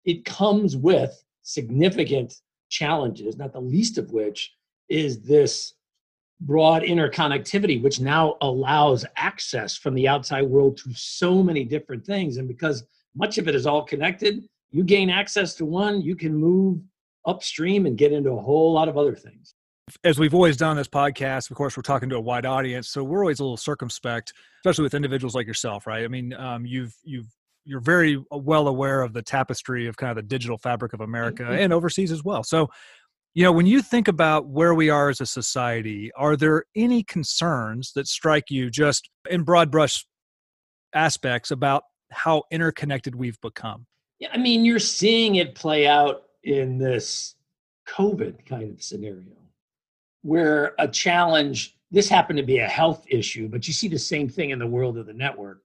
it 0.04 0.26
comes 0.26 0.76
with 0.76 1.24
significant 1.44 2.34
challenges 2.68 3.38
not 3.38 3.54
the 3.54 3.62
least 3.62 3.98
of 3.98 4.12
which 4.12 4.52
is 4.90 5.22
this 5.22 5.74
broad 6.42 6.84
interconnectivity, 6.84 7.82
which 7.82 8.00
now 8.00 8.36
allows 8.42 9.06
access 9.18 9.78
from 9.78 9.94
the 9.94 10.08
outside 10.08 10.42
world 10.44 10.78
to 10.78 10.92
so 10.94 11.44
many 11.44 11.64
different 11.64 12.06
things. 12.06 12.38
And 12.38 12.48
because 12.48 12.84
much 13.16 13.38
of 13.38 13.48
it 13.48 13.56
is 13.56 13.66
all 13.68 13.84
connected, 13.84 14.44
you 14.72 14.84
gain 14.84 15.10
access 15.10 15.54
to 15.56 15.66
one, 15.66 16.02
you 16.02 16.16
can 16.16 16.36
move 16.36 16.80
upstream 17.26 17.86
and 17.86 17.98
get 17.98 18.12
into 18.12 18.32
a 18.32 18.42
whole 18.42 18.72
lot 18.74 18.88
of 18.88 18.98
other 18.98 19.16
things. 19.16 19.54
As 20.04 20.18
we've 20.20 20.34
always 20.36 20.56
done 20.56 20.78
this 20.78 20.88
podcast, 20.88 21.50
of 21.50 21.58
course, 21.58 21.76
we're 21.76 21.82
talking 21.84 22.10
to 22.10 22.16
a 22.16 22.22
wide 22.22 22.46
audience, 22.46 22.90
so 22.90 23.04
we're 23.04 23.24
always 23.24 23.40
a 23.40 23.44
little 23.44 23.58
circumspect, 23.58 24.34
especially 24.64 24.84
with 24.84 24.94
individuals 24.94 25.34
like 25.34 25.48
yourself, 25.48 25.88
right? 25.88 26.06
I 26.06 26.08
mean, 26.08 26.32
um, 26.34 26.64
you've 26.64 26.94
you've 27.04 27.26
you're 27.66 27.80
very 27.80 28.24
uh, 28.32 28.38
well 28.38 28.68
aware 28.68 29.02
of 29.02 29.14
the 29.14 29.24
tapestry 29.24 29.88
of 29.88 29.98
kind 29.98 30.12
of 30.12 30.16
the 30.18 30.22
digital 30.22 30.60
fabric 30.60 30.94
of 30.94 31.02
America 31.02 31.42
mm-hmm. 31.42 31.54
and 31.54 31.74
overseas 31.74 32.12
as 32.12 32.24
well. 32.24 32.44
So 32.44 32.70
you 33.40 33.46
know, 33.46 33.54
when 33.54 33.68
you 33.68 33.82
think 33.82 34.10
about 34.10 34.48
where 34.48 34.74
we 34.76 34.90
are 34.90 35.08
as 35.08 35.22
a 35.22 35.26
society, 35.26 36.12
are 36.18 36.36
there 36.36 36.66
any 36.76 37.04
concerns 37.04 37.94
that 37.94 38.06
strike 38.06 38.52
you 38.52 38.70
just 38.70 39.10
in 39.30 39.44
broad 39.44 39.72
brush 39.72 40.06
aspects 40.94 41.50
about 41.50 41.84
how 42.12 42.44
interconnected 42.52 43.16
we've 43.16 43.40
become? 43.40 43.86
Yeah, 44.20 44.28
I 44.34 44.38
mean, 44.40 44.66
you're 44.66 44.78
seeing 44.78 45.36
it 45.36 45.56
play 45.56 45.88
out 45.88 46.24
in 46.44 46.80
this 46.80 47.36
COVID 47.88 48.46
kind 48.46 48.72
of 48.74 48.84
scenario 48.84 49.38
where 50.22 50.74
a 50.78 50.90
challenge, 50.90 51.78
this 51.92 52.10
happened 52.10 52.40
to 52.40 52.44
be 52.46 52.58
a 52.60 52.68
health 52.68 53.06
issue, 53.08 53.48
but 53.48 53.70
you 53.70 53.74
see 53.74 53.88
the 53.88 53.98
same 54.00 54.28
thing 54.28 54.50
in 54.50 54.60
the 54.60 54.68
world 54.68 54.98
of 54.98 55.06
the 55.06 55.14
network. 55.14 55.62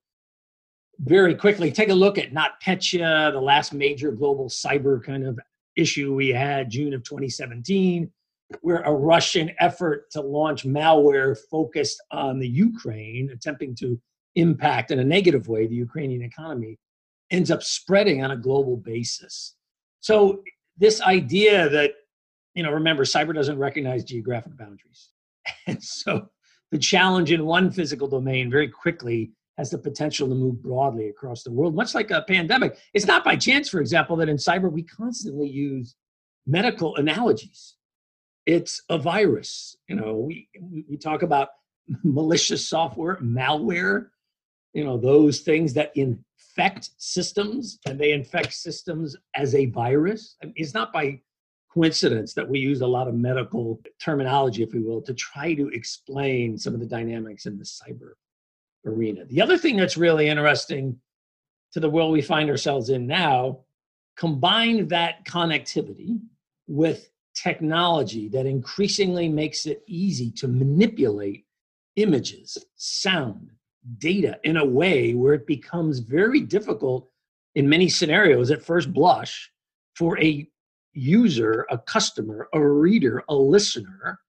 Very 1.00 1.34
quickly, 1.34 1.72
take 1.72 1.88
a 1.88 1.94
look 1.94 2.18
at 2.18 2.32
NotPetya, 2.32 3.32
the 3.32 3.40
last 3.40 3.72
major 3.74 4.12
global 4.12 4.48
cyber 4.48 5.02
kind 5.02 5.26
of 5.26 5.40
issue 5.76 6.14
we 6.14 6.28
had 6.28 6.70
June 6.70 6.92
of 6.94 7.02
2017, 7.02 8.10
where 8.60 8.80
a 8.82 8.92
Russian 8.92 9.50
effort 9.60 10.10
to 10.12 10.20
launch 10.20 10.64
malware 10.64 11.36
focused 11.50 12.02
on 12.10 12.38
the 12.38 12.48
Ukraine, 12.48 13.30
attempting 13.30 13.74
to 13.76 14.00
impact 14.36 14.90
in 14.90 14.98
a 14.98 15.04
negative 15.04 15.48
way 15.48 15.66
the 15.66 15.74
Ukrainian 15.74 16.22
economy, 16.22 16.78
ends 17.30 17.50
up 17.50 17.62
spreading 17.62 18.22
on 18.22 18.30
a 18.32 18.36
global 18.36 18.76
basis. 18.76 19.54
So 20.00 20.42
this 20.76 21.00
idea 21.02 21.68
that 21.70 21.92
you 22.54 22.62
know, 22.62 22.70
remember, 22.70 23.02
cyber 23.02 23.34
doesn't 23.34 23.58
recognize 23.58 24.04
geographic 24.04 24.56
boundaries. 24.56 25.10
And 25.66 25.82
so 25.82 26.28
the 26.70 26.78
challenge 26.78 27.32
in 27.32 27.44
one 27.44 27.70
physical 27.72 28.06
domain 28.06 28.48
very 28.50 28.68
quickly 28.68 29.32
has 29.58 29.70
the 29.70 29.78
potential 29.78 30.28
to 30.28 30.34
move 30.34 30.62
broadly 30.62 31.08
across 31.08 31.42
the 31.42 31.50
world, 31.52 31.74
much 31.74 31.94
like 31.94 32.10
a 32.10 32.22
pandemic. 32.28 32.76
It's 32.92 33.06
not 33.06 33.24
by 33.24 33.36
chance, 33.36 33.68
for 33.68 33.80
example, 33.80 34.16
that 34.16 34.28
in 34.28 34.36
cyber 34.36 34.70
we 34.70 34.82
constantly 34.82 35.48
use 35.48 35.94
medical 36.46 36.96
analogies. 36.96 37.76
It's 38.46 38.82
a 38.88 38.98
virus. 38.98 39.76
You 39.88 39.96
know, 39.96 40.14
we, 40.14 40.48
we 40.88 40.96
talk 40.96 41.22
about 41.22 41.48
malicious 42.04 42.68
software, 42.68 43.16
malware, 43.16 44.08
you 44.72 44.84
know, 44.84 44.98
those 44.98 45.40
things 45.40 45.72
that 45.74 45.92
infect 45.96 46.90
systems 46.98 47.78
and 47.86 47.98
they 47.98 48.10
infect 48.12 48.52
systems 48.52 49.16
as 49.36 49.54
a 49.54 49.66
virus. 49.66 50.36
I 50.42 50.46
mean, 50.46 50.54
it's 50.56 50.74
not 50.74 50.92
by 50.92 51.20
coincidence 51.72 52.34
that 52.34 52.48
we 52.48 52.58
use 52.58 52.80
a 52.80 52.86
lot 52.86 53.06
of 53.08 53.14
medical 53.14 53.80
terminology, 54.00 54.62
if 54.62 54.72
we 54.72 54.80
will, 54.80 55.00
to 55.02 55.14
try 55.14 55.54
to 55.54 55.68
explain 55.68 56.58
some 56.58 56.74
of 56.74 56.80
the 56.80 56.86
dynamics 56.86 57.46
in 57.46 57.56
the 57.56 57.64
cyber 57.64 58.12
arena. 58.86 59.24
The 59.26 59.40
other 59.42 59.58
thing 59.58 59.76
that's 59.76 59.96
really 59.96 60.28
interesting 60.28 60.98
to 61.72 61.80
the 61.80 61.90
world 61.90 62.12
we 62.12 62.22
find 62.22 62.48
ourselves 62.50 62.90
in 62.90 63.06
now, 63.06 63.60
combine 64.16 64.86
that 64.88 65.24
connectivity 65.26 66.20
with 66.66 67.10
technology 67.34 68.28
that 68.28 68.46
increasingly 68.46 69.28
makes 69.28 69.66
it 69.66 69.82
easy 69.88 70.30
to 70.30 70.46
manipulate 70.46 71.44
images, 71.96 72.56
sound, 72.76 73.50
data 73.98 74.38
in 74.44 74.56
a 74.56 74.64
way 74.64 75.14
where 75.14 75.34
it 75.34 75.46
becomes 75.46 75.98
very 75.98 76.40
difficult 76.40 77.08
in 77.54 77.68
many 77.68 77.88
scenarios 77.88 78.50
at 78.50 78.64
first 78.64 78.92
blush 78.92 79.50
for 79.94 80.18
a 80.22 80.48
user, 80.94 81.66
a 81.70 81.78
customer, 81.78 82.48
a 82.54 82.66
reader, 82.66 83.22
a 83.28 83.34
listener 83.34 84.20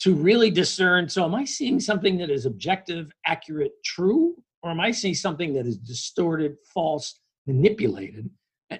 to 0.00 0.14
really 0.14 0.50
discern 0.50 1.08
so 1.08 1.24
am 1.24 1.34
I 1.34 1.44
seeing 1.44 1.78
something 1.78 2.16
that 2.18 2.30
is 2.30 2.46
objective, 2.46 3.12
accurate, 3.26 3.72
true, 3.84 4.34
or 4.62 4.70
am 4.72 4.80
I 4.80 4.90
seeing 4.90 5.14
something 5.14 5.52
that 5.54 5.66
is 5.66 5.76
distorted, 5.76 6.56
false, 6.74 7.20
manipulated? 7.46 8.28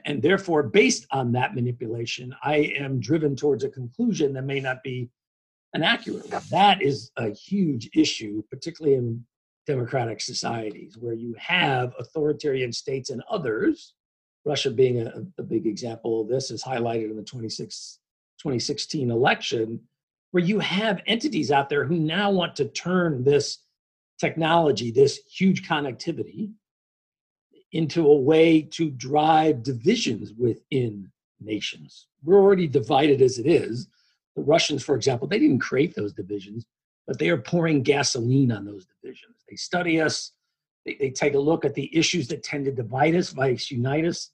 And 0.06 0.22
therefore, 0.22 0.62
based 0.62 1.06
on 1.10 1.32
that 1.32 1.54
manipulation, 1.54 2.34
I 2.42 2.72
am 2.78 3.00
driven 3.00 3.34
towards 3.34 3.64
a 3.64 3.68
conclusion 3.68 4.32
that 4.34 4.42
may 4.42 4.60
not 4.60 4.82
be 4.82 5.10
an 5.74 5.82
accurate 5.82 6.30
one. 6.30 6.42
That 6.50 6.80
is 6.80 7.10
a 7.16 7.30
huge 7.30 7.90
issue, 7.94 8.42
particularly 8.50 8.96
in 8.96 9.24
democratic 9.66 10.20
societies 10.20 10.96
where 10.98 11.14
you 11.14 11.34
have 11.38 11.92
authoritarian 11.98 12.72
states 12.72 13.10
and 13.10 13.22
others. 13.28 13.94
Russia 14.46 14.70
being 14.70 15.00
a, 15.06 15.12
a 15.38 15.42
big 15.42 15.66
example 15.66 16.20
of 16.22 16.28
this 16.28 16.50
is 16.50 16.62
highlighted 16.62 17.10
in 17.10 17.16
the 17.16 17.22
26, 17.22 17.98
2016 18.38 19.10
election 19.10 19.80
where 20.30 20.42
you 20.42 20.58
have 20.58 21.02
entities 21.06 21.50
out 21.50 21.68
there 21.68 21.84
who 21.84 21.96
now 21.98 22.30
want 22.30 22.56
to 22.56 22.66
turn 22.66 23.24
this 23.24 23.58
technology, 24.18 24.90
this 24.90 25.20
huge 25.30 25.66
connectivity, 25.66 26.50
into 27.72 28.06
a 28.08 28.16
way 28.20 28.60
to 28.62 28.90
drive 28.90 29.62
divisions 29.62 30.32
within 30.36 31.10
nations. 31.40 32.06
We're 32.22 32.40
already 32.40 32.66
divided 32.66 33.22
as 33.22 33.38
it 33.38 33.46
is. 33.46 33.88
The 34.36 34.42
Russians, 34.42 34.82
for 34.82 34.94
example, 34.96 35.26
they 35.28 35.38
didn't 35.38 35.60
create 35.60 35.94
those 35.94 36.12
divisions, 36.12 36.66
but 37.06 37.18
they 37.18 37.30
are 37.30 37.36
pouring 37.38 37.82
gasoline 37.82 38.52
on 38.52 38.64
those 38.64 38.86
divisions. 38.86 39.36
They 39.48 39.56
study 39.56 40.00
us, 40.00 40.32
they, 40.84 40.96
they 41.00 41.10
take 41.10 41.34
a 41.34 41.38
look 41.38 41.64
at 41.64 41.74
the 41.74 41.94
issues 41.96 42.26
that 42.28 42.42
tend 42.42 42.64
to 42.66 42.72
divide 42.72 43.14
us, 43.14 43.30
vice 43.30 43.70
unite 43.70 44.04
us. 44.04 44.30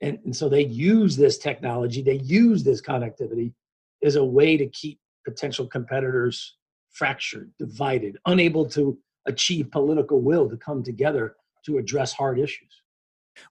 And, 0.00 0.18
and 0.24 0.34
so 0.34 0.48
they 0.48 0.64
use 0.64 1.16
this 1.16 1.38
technology, 1.38 2.02
they 2.02 2.18
use 2.18 2.62
this 2.64 2.80
connectivity 2.80 3.52
as 4.04 4.14
a 4.16 4.24
way 4.24 4.56
to 4.56 4.66
keep 4.68 5.00
potential 5.26 5.66
competitors 5.66 6.56
fractured, 6.92 7.50
divided, 7.58 8.16
unable 8.26 8.66
to 8.70 8.98
achieve 9.26 9.70
political 9.70 10.20
will 10.20 10.48
to 10.48 10.56
come 10.56 10.82
together 10.82 11.36
to 11.64 11.78
address 11.78 12.12
hard 12.12 12.38
issues. 12.40 12.68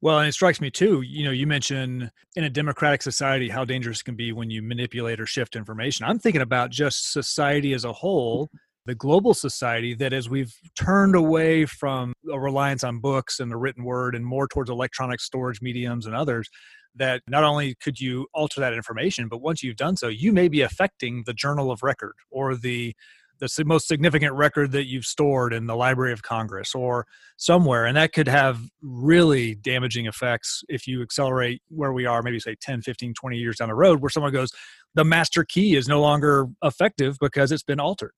Well, 0.02 0.20
and 0.20 0.28
it 0.28 0.34
strikes 0.34 0.60
me 0.60 0.70
too, 0.70 1.02
you 1.02 1.24
know, 1.24 1.32
you 1.32 1.48
mentioned 1.48 2.12
in 2.36 2.44
a 2.44 2.50
democratic 2.50 3.02
society 3.02 3.48
how 3.48 3.64
dangerous 3.64 4.02
it 4.02 4.04
can 4.04 4.16
be 4.18 4.34
when 4.34 4.50
you 4.50 4.62
manipulate 4.62 5.20
or 5.22 5.26
shift 5.26 5.56
information. 5.56 6.06
I'm 6.06 6.20
thinking 6.20 6.42
about 6.42 6.72
just 6.72 7.14
society 7.14 7.74
as 7.74 7.86
a 7.86 7.94
whole, 7.94 8.50
the 8.86 8.96
global 8.96 9.34
society 9.34 9.94
that 9.94 10.12
as 10.12 10.30
we've 10.30 10.54
turned 10.76 11.16
away 11.16 11.66
from 11.66 12.12
a 12.30 12.38
reliance 12.38 12.84
on 12.84 13.00
books 13.00 13.40
and 13.40 13.50
the 13.50 13.56
written 13.56 13.86
word 13.86 14.14
and 14.14 14.26
more 14.26 14.48
towards 14.50 14.70
electronic 14.70 15.22
storage 15.22 15.62
mediums 15.62 16.06
and 16.06 16.14
others, 16.16 16.50
that 16.98 17.22
not 17.27 17.44
only 17.44 17.75
could 17.75 18.00
you 18.00 18.27
alter 18.34 18.60
that 18.60 18.74
information, 18.74 19.27
but 19.27 19.38
once 19.42 19.63
you've 19.63 19.75
done 19.75 19.96
so, 19.98 20.08
you 20.08 20.32
may 20.32 20.48
be 20.48 20.62
affecting 20.62 21.24
the 21.25 21.34
journal 21.34 21.72
of 21.72 21.82
record 21.84 22.13
or 22.30 22.56
the 22.56 22.96
the 23.39 23.63
most 23.68 23.88
significant 23.88 24.34
record 24.34 24.72
that 24.72 24.86
you've 24.88 25.06
stored 25.06 25.54
in 25.54 25.68
the 25.68 25.75
Library 25.75 26.12
of 26.12 26.24
Congress 26.24 26.74
or 26.74 27.06
somewhere. 27.38 27.86
And 27.86 27.96
that 27.96 28.12
could 28.12 28.27
have 28.27 28.60
really 28.82 29.54
damaging 29.54 30.08
effects 30.08 30.63
if 30.70 30.88
you 30.88 31.04
accelerate 31.04 31.62
where 31.70 31.94
we 31.94 32.08
are, 32.08 32.24
maybe 32.24 32.39
say 32.39 32.56
10, 32.60 32.82
15, 32.82 33.13
20 33.13 33.38
years 33.38 33.58
down 33.58 33.70
the 33.70 33.75
road, 33.75 34.01
where 34.01 34.10
someone 34.10 34.32
goes, 34.32 34.51
the 34.96 35.04
master 35.04 35.44
key 35.44 35.75
is 35.75 35.88
no 35.88 36.01
longer 36.01 36.48
effective 36.63 37.18
because 37.22 37.51
it's 37.51 37.62
been 37.62 37.80
altered. 37.80 38.13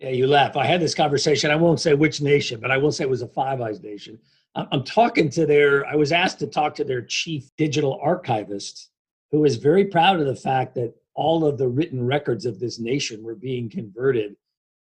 Yeah, 0.00 0.08
you 0.08 0.26
laugh. 0.26 0.56
I 0.56 0.64
had 0.66 0.80
this 0.80 0.96
conversation. 0.96 1.52
I 1.52 1.54
won't 1.54 1.78
say 1.78 1.94
which 1.94 2.20
nation, 2.20 2.58
but 2.58 2.72
I 2.72 2.76
will 2.76 2.90
say 2.90 3.04
it 3.04 3.10
was 3.10 3.22
a 3.22 3.28
Five 3.28 3.60
Eyes 3.60 3.80
nation 3.80 4.18
I'm 4.54 4.82
talking 4.82 5.28
to 5.30 5.46
their, 5.46 5.86
I 5.86 5.94
was 5.94 6.10
asked 6.10 6.40
to 6.40 6.46
talk 6.46 6.74
to 6.76 6.84
their 6.84 7.02
chief 7.02 7.48
digital 7.56 8.00
archivist, 8.02 8.90
who 9.30 9.44
is 9.44 9.56
very 9.56 9.84
proud 9.84 10.18
of 10.18 10.26
the 10.26 10.34
fact 10.34 10.74
that 10.74 10.92
all 11.14 11.44
of 11.46 11.56
the 11.56 11.68
written 11.68 12.04
records 12.04 12.46
of 12.46 12.58
this 12.58 12.78
nation 12.80 13.22
were 13.22 13.36
being 13.36 13.68
converted 13.68 14.34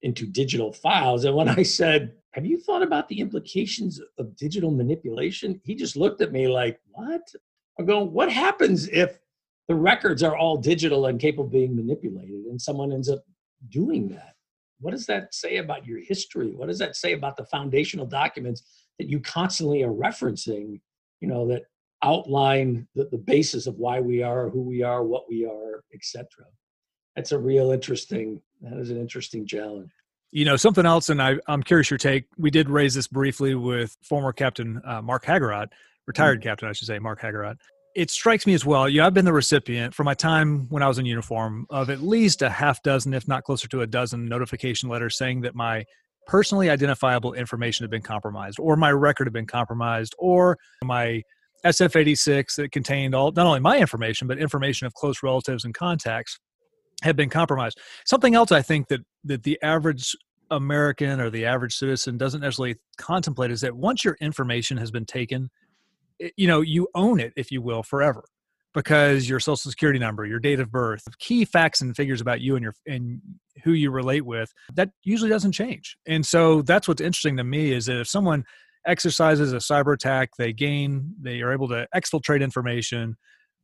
into 0.03 0.27
digital 0.27 0.73
files. 0.73 1.25
And 1.25 1.35
when 1.35 1.49
I 1.49 1.65
said, 1.65 2.15
Have 2.35 2.47
you 2.47 2.61
thought 2.61 2.83
about 2.85 3.09
the 3.09 3.19
implications 3.19 4.01
of 4.19 4.37
digital 4.37 4.71
manipulation? 4.71 5.61
He 5.65 5.75
just 5.75 5.97
looked 5.97 6.21
at 6.23 6.31
me 6.33 6.47
like, 6.47 6.79
What? 6.93 7.23
I'm 7.81 7.87
going, 7.87 8.13
What 8.13 8.31
happens 8.31 8.87
if 8.89 9.19
the 9.67 9.75
records 9.75 10.23
are 10.23 10.37
all 10.37 10.57
digital 10.57 11.07
and 11.07 11.19
capable 11.21 11.45
of 11.47 11.51
being 11.51 11.75
manipulated 11.75 12.45
and 12.45 12.63
someone 12.63 12.93
ends 12.93 13.11
up 13.11 13.25
doing 13.71 14.09
that? 14.11 14.37
What 14.79 14.93
does 14.93 15.07
that 15.07 15.35
say 15.35 15.57
about 15.57 15.85
your 15.85 15.99
history? 15.99 16.53
What 16.53 16.69
does 16.69 16.79
that 16.79 16.95
say 16.95 17.13
about 17.15 17.37
the 17.37 17.45
foundational 17.47 18.07
documents 18.07 18.63
that 18.99 19.09
you 19.09 19.21
constantly 19.21 19.83
are 19.83 19.93
referencing, 19.93 20.81
you 21.21 21.29
know, 21.29 21.47
that 21.49 21.63
outline 22.05 22.87
the, 22.95 23.07
the 23.11 23.19
basis 23.19 23.67
of 23.67 23.77
why 23.77 24.01
we 24.01 24.23
are, 24.23 24.49
who 24.51 24.61
we 24.63 24.83
are, 24.83 25.03
what 25.03 25.25
we 25.29 25.45
are, 25.47 25.83
etc. 25.95 26.27
That's 27.17 27.33
a 27.33 27.39
real 27.39 27.71
interesting, 27.71 28.41
that 28.63 28.79
is 28.79 28.91
an 28.91 29.01
interesting 29.01 29.47
challenge. 29.47 29.91
You 30.31 30.45
know, 30.45 30.57
something 30.57 30.85
else, 30.85 31.09
and 31.09 31.23
I, 31.23 31.37
am 31.49 31.63
curious 31.63 31.91
your 31.91 31.97
take. 31.99 32.25
We 32.37 32.51
did 32.51 32.69
raise 32.69 32.93
this 32.95 33.09
briefly 33.09 33.55
with 33.55 33.97
former 34.03 34.33
captain 34.33 34.81
uh, 34.85 35.01
Mark 35.01 35.25
Hagerott, 35.25 35.69
retired 36.07 36.41
mm-hmm. 36.41 36.49
captain, 36.49 36.69
I 36.69 36.73
should 36.73 36.87
say, 36.87 36.99
Mark 36.99 37.21
Hagerott. 37.21 37.57
It 37.97 38.11
strikes 38.11 38.47
me 38.47 38.55
as 38.55 38.65
well, 38.65 38.89
you 38.89 39.01
know, 39.01 39.07
I've 39.07 39.15
been 39.15 39.25
the 39.25 39.33
recipient 39.33 39.95
for 39.95 40.05
my 40.05 40.15
time 40.15 40.69
when 40.69 40.83
I 40.83 40.89
was 40.89 40.99
in 40.99 41.07
uniform 41.07 41.67
of 41.71 41.91
at 41.91 42.01
least 42.01 42.43
a 42.43 42.51
half 42.51 42.81
dozen, 42.83 43.13
if 43.15 43.27
not 43.27 43.43
closer 43.45 43.67
to 43.69 43.81
a 43.81 43.87
dozen, 43.87 44.27
notification 44.27 44.89
letters 44.89 45.17
saying 45.19 45.41
that 45.41 45.57
my 45.57 45.85
personally 46.29 46.69
identifiable 46.71 47.33
information 47.33 47.83
have 47.83 47.91
been 47.91 48.03
compromised, 48.03 48.59
or 48.61 48.77
my 48.77 48.93
record 48.93 49.27
have 49.27 49.33
been 49.35 49.47
compromised, 49.47 50.15
or 50.19 50.59
my 50.85 51.23
SF86 51.65 52.55
that 52.57 52.71
contained 52.71 53.15
all 53.15 53.33
not 53.33 53.47
only 53.47 53.59
my 53.59 53.79
information 53.79 54.29
but 54.29 54.39
information 54.39 54.87
of 54.87 54.95
close 54.95 55.25
relatives 55.25 55.65
and 55.65 55.75
contacts 55.75 56.39
have 57.03 57.17
been 57.17 57.31
compromised. 57.31 57.81
Something 58.07 58.35
else 58.37 58.53
I 58.53 58.63
think 58.63 58.87
that 58.89 59.01
that 59.25 59.43
the 59.43 59.59
average 59.63 60.15
American 60.51 61.21
or 61.21 61.31
the 61.31 61.45
average 61.47 61.75
citizen 61.75 62.17
doesn't 62.17 62.41
necessarily 62.43 62.77
contemplate 62.99 63.51
is 63.51 63.61
that 63.63 63.75
once 63.75 64.05
your 64.05 64.17
information 64.21 64.77
has 64.77 64.91
been 64.91 65.05
taken, 65.05 65.51
it, 66.19 66.27
eh, 66.27 66.31
you 66.37 66.47
know, 66.47 66.61
you 66.61 66.89
own 66.95 67.19
it 67.19 67.33
if 67.37 67.51
you 67.51 67.61
will 67.61 67.83
forever 67.83 68.25
because 68.75 69.29
your 69.29 69.41
social 69.41 69.71
security 69.71 69.99
number, 69.99 70.27
your 70.27 70.39
date 70.39 70.61
of 70.61 70.71
birth, 70.71 71.03
key 71.19 71.45
facts 71.45 71.81
and 71.81 71.95
figures 71.97 72.21
about 72.21 72.41
you 72.41 72.57
and 72.57 72.63
your 72.63 72.75
and 72.87 73.21
who 73.65 73.73
you 73.73 73.91
relate 73.91 74.25
with, 74.25 74.53
that 74.75 74.91
usually 75.03 75.31
doesn't 75.31 75.53
change. 75.53 75.97
And 76.07 76.25
so 76.25 76.63
that's 76.63 76.87
what's 76.87 77.01
interesting 77.01 77.37
to 77.39 77.45
me 77.45 77.73
is 77.73 77.87
that 77.87 78.01
if 78.01 78.09
someone 78.09 78.45
exercises 78.87 79.53
a 79.53 79.57
cyber 79.57 79.95
attack, 79.95 80.31
they 80.39 80.53
gain, 80.53 81.15
they 81.21 81.41
are 81.43 81.53
able 81.53 81.69
to 81.69 81.87
exfiltrate 81.95 82.43
information 82.43 83.17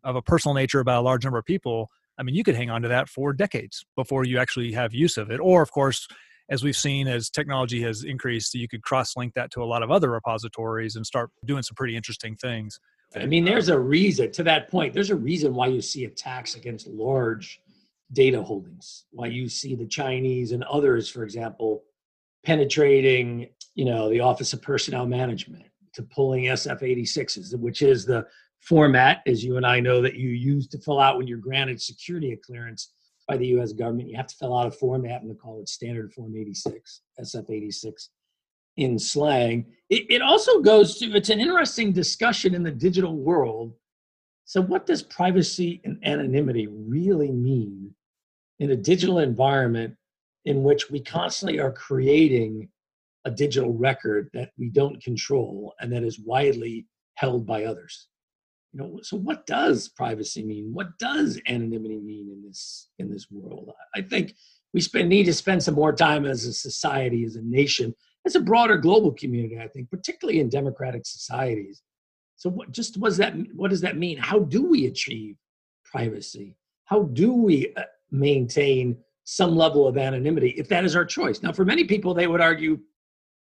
of 0.03 0.17
a 0.17 0.23
personal 0.23 0.55
nature 0.55 0.81
about 0.81 1.01
a 1.01 1.05
large 1.05 1.25
number 1.25 1.39
of 1.39 1.45
people. 1.45 1.89
I 2.19 2.23
mean, 2.23 2.35
you 2.35 2.45
could 2.45 2.57
hang 2.57 2.71
on 2.71 2.83
to 2.83 2.89
that 2.89 3.09
for 3.09 3.33
decades 3.33 3.85
before 3.97 4.25
you 4.25 4.39
actually 4.39 4.73
have 4.73 4.95
use 4.95 5.17
of 5.17 5.31
it. 5.31 5.39
Or 5.39 5.63
of 5.63 5.71
course, 5.71 6.07
as 6.51 6.63
we've 6.63 6.77
seen 6.77 7.09
as 7.09 7.31
technology 7.31 7.81
has 7.83 8.05
increased, 8.05 8.55
you 8.55 8.69
could 8.69 8.83
cross 8.83 9.17
link 9.17 9.35
that 9.35 9.51
to 9.53 9.63
a 9.63 9.65
lot 9.67 9.83
of 9.83 9.91
other 9.91 10.11
repositories 10.11 10.97
and 10.97 11.07
start 11.07 11.31
doing 11.45 11.63
some 11.63 11.75
pretty 11.75 11.97
interesting 11.97 12.37
things. 12.37 12.79
I 13.17 13.27
mean, 13.27 13.45
there's 13.45 13.69
a 13.69 13.79
reason 13.79 14.33
to 14.33 14.43
that 14.45 14.71
point. 14.71 14.93
There's 14.93 15.11
a 15.11 15.17
reason 15.17 15.55
why 15.55 15.69
you 15.69 15.81
see 15.81 16.05
attacks 16.05 16.57
against 16.57 16.87
large 16.87 17.61
data 18.13 18.43
holdings, 18.43 19.05
why 19.11 19.27
you 19.29 19.49
see 19.49 19.75
the 19.77 19.87
Chinese 19.87 20.53
and 20.53 20.65
others, 20.65 21.09
for 21.09 21.23
example, 21.23 21.85
penetrating, 22.45 23.49
you 23.75 23.85
know, 23.85 24.11
the 24.11 24.21
Office 24.21 24.53
of 24.53 24.63
Personnel 24.63 25.07
Management 25.07 25.65
to 25.95 26.03
pulling 26.03 26.45
SF86s, 26.45 27.57
which 27.59 27.83
is 27.83 28.05
the 28.05 28.27
format, 28.61 29.21
as 29.27 29.45
you 29.45 29.57
and 29.57 29.67
I 29.67 29.79
know, 29.81 30.03
that 30.03 30.17
you 30.17 30.31
use 30.31 30.67
to 30.69 30.79
fill 30.79 30.99
out 31.01 31.17
when 31.17 31.29
you're 31.29 31.39
granted 31.39 31.81
security 31.81 32.37
clearance 32.45 32.93
by 33.29 33.37
the 33.37 33.47
U.S. 33.49 33.73
government. 33.73 34.09
You 34.09 34.17
have 34.17 34.27
to 34.27 34.37
fill 34.37 34.57
out 34.57 34.67
a 34.67 34.71
format, 34.73 35.23
and 35.23 35.31
they 35.31 35.35
call 35.37 35.61
it 35.61 35.69
Standard 35.69 36.13
Form 36.13 36.35
86, 36.37 37.03
SF86 37.21 38.09
in 38.77 38.99
slang. 38.99 39.67
It, 39.91 40.07
it 40.11 40.23
also 40.23 40.61
goes 40.61 40.99
to, 40.99 41.07
it's 41.17 41.29
an 41.31 41.41
interesting 41.41 41.93
discussion 41.93 42.55
in 42.55 42.63
the 42.63 42.71
digital 42.71 43.17
world. 43.17 43.73
So, 44.47 44.61
what 44.61 44.87
does 44.87 45.03
privacy 45.03 45.81
and 45.85 45.99
anonymity 46.05 46.67
really 46.67 47.31
mean 47.33 47.95
in 48.59 48.71
a 48.73 48.77
digital 48.77 49.19
environment 49.21 49.97
in 50.45 50.63
which 50.63 50.91
we 50.91 51.01
constantly 51.01 51.59
are 51.61 51.73
creating 51.73 52.69
a 53.25 53.31
digital 53.31 53.73
record 53.73 54.29
that 54.35 54.51
we 54.59 54.69
don't 54.69 55.03
control 55.03 55.75
and 55.81 55.91
that 55.93 56.05
is 56.05 56.19
widely 56.21 56.87
held 57.15 57.47
by 57.47 57.65
others? 57.65 58.09
You 58.75 58.81
know, 58.81 59.01
so 59.03 59.17
what 59.17 59.47
does 59.47 59.89
privacy 59.89 60.43
mean? 60.45 60.73
What 60.75 60.99
does 60.99 61.41
anonymity 61.47 62.01
mean 62.01 62.29
in 62.31 62.43
this 62.47 62.89
in 62.99 63.09
this 63.11 63.29
world? 63.31 63.71
I 63.97 64.03
think 64.03 64.35
we 64.75 64.81
spend, 64.83 65.09
need 65.09 65.25
to 65.25 65.33
spend 65.33 65.63
some 65.63 65.75
more 65.75 65.93
time 65.95 66.27
as 66.27 66.45
a 66.45 66.53
society, 66.53 67.25
as 67.25 67.37
a 67.37 67.43
nation, 67.43 67.95
as 68.27 68.35
a 68.35 68.41
broader 68.41 68.77
global 68.77 69.13
community, 69.13 69.59
I 69.59 69.69
think, 69.69 69.91
particularly 69.91 70.41
in 70.41 70.49
democratic 70.49 71.07
societies. 71.07 71.83
So, 72.37 72.51
what 72.51 72.73
just 72.73 72.99
was 72.99 73.17
that? 73.19 73.35
What 73.55 73.71
does 73.71 73.81
that 73.83 73.97
mean? 73.97 74.19
How 74.19 74.41
do 74.41 74.65
we 74.65 74.87
achieve 74.87 75.37
privacy? 75.85 76.57
How 76.87 77.05
do 77.05 77.33
we 77.33 77.73
uh, 77.77 77.83
maintain 78.11 78.97
some 79.25 79.57
level 79.57 79.87
of 79.89 79.97
anonymity 79.97 80.51
if 80.51 80.69
that 80.69 80.85
is 80.85 80.97
our 80.97 81.05
choice? 81.05 81.43
Now, 81.43 81.53
for 81.53 81.65
many 81.65 81.85
people, 81.85 82.13
they 82.15 82.27
would 82.27 82.41
argue, 82.41 82.79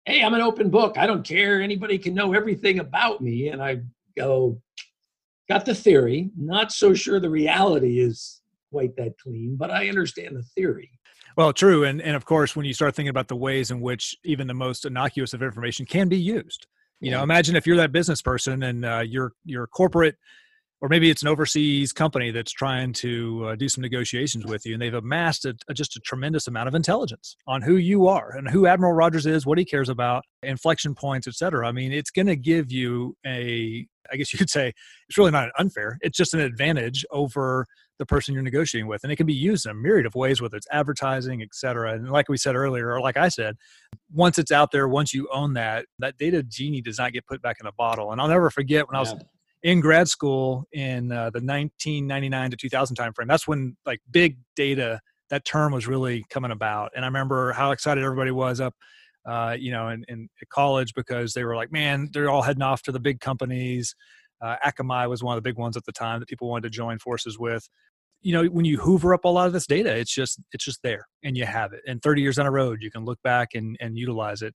"Hey, 0.04 0.22
I'm 0.22 0.34
an 0.34 0.40
open 0.42 0.70
book. 0.70 0.98
I 0.98 1.06
don't 1.06 1.26
care. 1.26 1.60
Anybody 1.60 1.98
can 1.98 2.14
know 2.14 2.32
everything 2.34 2.80
about 2.80 3.20
me." 3.20 3.48
And 3.48 3.62
I 3.62 3.80
go, 4.16 4.60
"Got 5.48 5.64
the 5.64 5.74
theory. 5.74 6.30
Not 6.36 6.70
so 6.72 6.94
sure 6.94 7.20
the 7.20 7.30
reality 7.30 8.00
is 8.00 8.40
quite 8.70 8.96
that 8.96 9.16
clean, 9.18 9.56
but 9.56 9.70
I 9.70 9.88
understand 9.88 10.36
the 10.36 10.42
theory." 10.42 10.90
Well, 11.36 11.52
true. 11.52 11.84
And, 11.84 12.00
and 12.00 12.14
of 12.14 12.24
course, 12.24 12.54
when 12.54 12.64
you 12.64 12.74
start 12.74 12.94
thinking 12.94 13.08
about 13.10 13.28
the 13.28 13.36
ways 13.36 13.70
in 13.70 13.80
which 13.80 14.16
even 14.24 14.46
the 14.46 14.54
most 14.54 14.84
innocuous 14.84 15.32
of 15.34 15.42
information 15.42 15.84
can 15.84 16.08
be 16.08 16.18
used, 16.18 16.66
you 17.00 17.10
know, 17.10 17.20
mm. 17.20 17.24
imagine 17.24 17.56
if 17.56 17.66
you're 17.66 17.76
that 17.78 17.92
business 17.92 18.22
person 18.22 18.62
and 18.62 18.84
uh, 18.84 19.00
your 19.04 19.32
your 19.44 19.66
corporate 19.66 20.16
or 20.84 20.88
maybe 20.90 21.08
it's 21.08 21.22
an 21.22 21.28
overseas 21.28 21.94
company 21.94 22.30
that's 22.30 22.52
trying 22.52 22.92
to 22.92 23.46
uh, 23.46 23.56
do 23.56 23.70
some 23.70 23.80
negotiations 23.80 24.44
with 24.44 24.66
you 24.66 24.74
and 24.74 24.82
they've 24.82 24.92
amassed 24.92 25.46
a, 25.46 25.56
a, 25.66 25.72
just 25.72 25.96
a 25.96 26.00
tremendous 26.00 26.46
amount 26.46 26.68
of 26.68 26.74
intelligence 26.74 27.38
on 27.46 27.62
who 27.62 27.76
you 27.76 28.06
are 28.06 28.36
and 28.36 28.50
who 28.50 28.66
admiral 28.66 28.92
rogers 28.92 29.24
is 29.24 29.46
what 29.46 29.56
he 29.56 29.64
cares 29.64 29.88
about 29.88 30.22
inflection 30.42 30.94
points 30.94 31.26
etc 31.26 31.66
i 31.66 31.72
mean 31.72 31.90
it's 31.90 32.10
going 32.10 32.26
to 32.26 32.36
give 32.36 32.70
you 32.70 33.16
a 33.26 33.86
i 34.12 34.16
guess 34.16 34.30
you 34.34 34.38
could 34.38 34.50
say 34.50 34.72
it's 35.08 35.16
really 35.16 35.30
not 35.30 35.48
unfair 35.58 35.96
it's 36.02 36.18
just 36.18 36.34
an 36.34 36.40
advantage 36.40 37.06
over 37.10 37.66
the 37.98 38.04
person 38.04 38.34
you're 38.34 38.42
negotiating 38.42 38.86
with 38.86 39.02
and 39.04 39.10
it 39.12 39.16
can 39.16 39.24
be 39.26 39.32
used 39.32 39.64
in 39.64 39.70
a 39.70 39.74
myriad 39.74 40.04
of 40.04 40.14
ways 40.14 40.42
whether 40.42 40.56
it's 40.58 40.66
advertising 40.70 41.40
etc 41.40 41.94
and 41.94 42.10
like 42.10 42.28
we 42.28 42.36
said 42.36 42.54
earlier 42.54 42.92
or 42.92 43.00
like 43.00 43.16
i 43.16 43.30
said 43.30 43.56
once 44.12 44.36
it's 44.38 44.52
out 44.52 44.70
there 44.70 44.86
once 44.86 45.14
you 45.14 45.26
own 45.32 45.54
that 45.54 45.86
that 45.98 46.18
data 46.18 46.42
genie 46.42 46.82
does 46.82 46.98
not 46.98 47.10
get 47.12 47.26
put 47.26 47.40
back 47.40 47.56
in 47.62 47.66
a 47.66 47.72
bottle 47.72 48.12
and 48.12 48.20
i'll 48.20 48.28
never 48.28 48.50
forget 48.50 48.86
when 48.86 48.96
i 48.96 49.00
was 49.00 49.14
in 49.64 49.80
grad 49.80 50.06
school 50.08 50.68
in 50.72 51.10
uh, 51.10 51.30
the 51.30 51.40
1999 51.40 52.50
to 52.50 52.56
2000 52.56 52.96
timeframe. 52.96 53.26
That's 53.26 53.48
when 53.48 53.76
like 53.86 54.00
big 54.10 54.36
data 54.54 55.00
that 55.30 55.46
term 55.46 55.72
was 55.72 55.88
really 55.88 56.22
coming 56.30 56.50
about, 56.52 56.92
and 56.94 57.02
I 57.04 57.08
remember 57.08 57.52
how 57.52 57.70
excited 57.72 58.04
everybody 58.04 58.30
was 58.30 58.60
up. 58.60 58.74
Uh, 59.26 59.56
you 59.58 59.72
know, 59.72 59.88
in, 59.88 60.04
in 60.08 60.28
college 60.50 60.92
because 60.92 61.32
they 61.32 61.44
were 61.44 61.56
like, 61.56 61.72
man, 61.72 62.10
they're 62.12 62.28
all 62.28 62.42
heading 62.42 62.60
off 62.60 62.82
to 62.82 62.92
the 62.92 63.00
big 63.00 63.20
companies. 63.20 63.96
Uh, 64.42 64.56
Akamai 64.62 65.08
was 65.08 65.24
one 65.24 65.34
of 65.34 65.42
the 65.42 65.48
big 65.48 65.56
ones 65.56 65.78
at 65.78 65.84
the 65.86 65.92
time 65.92 66.20
that 66.20 66.28
people 66.28 66.46
wanted 66.50 66.64
to 66.64 66.68
join 66.76 66.98
forces 66.98 67.38
with. 67.38 67.66
You 68.20 68.34
know, 68.34 68.44
when 68.50 68.66
you 68.66 68.76
hoover 68.76 69.14
up 69.14 69.24
a 69.24 69.28
lot 69.28 69.46
of 69.46 69.54
this 69.54 69.66
data, 69.66 69.96
it's 69.96 70.14
just 70.14 70.40
it's 70.52 70.62
just 70.66 70.80
there 70.82 71.06
and 71.24 71.38
you 71.38 71.46
have 71.46 71.72
it. 71.72 71.80
And 71.86 72.02
30 72.02 72.20
years 72.20 72.36
down 72.36 72.44
the 72.44 72.52
road, 72.52 72.82
you 72.82 72.90
can 72.90 73.06
look 73.06 73.18
back 73.24 73.54
and, 73.54 73.78
and 73.80 73.96
utilize 73.96 74.42
it. 74.42 74.54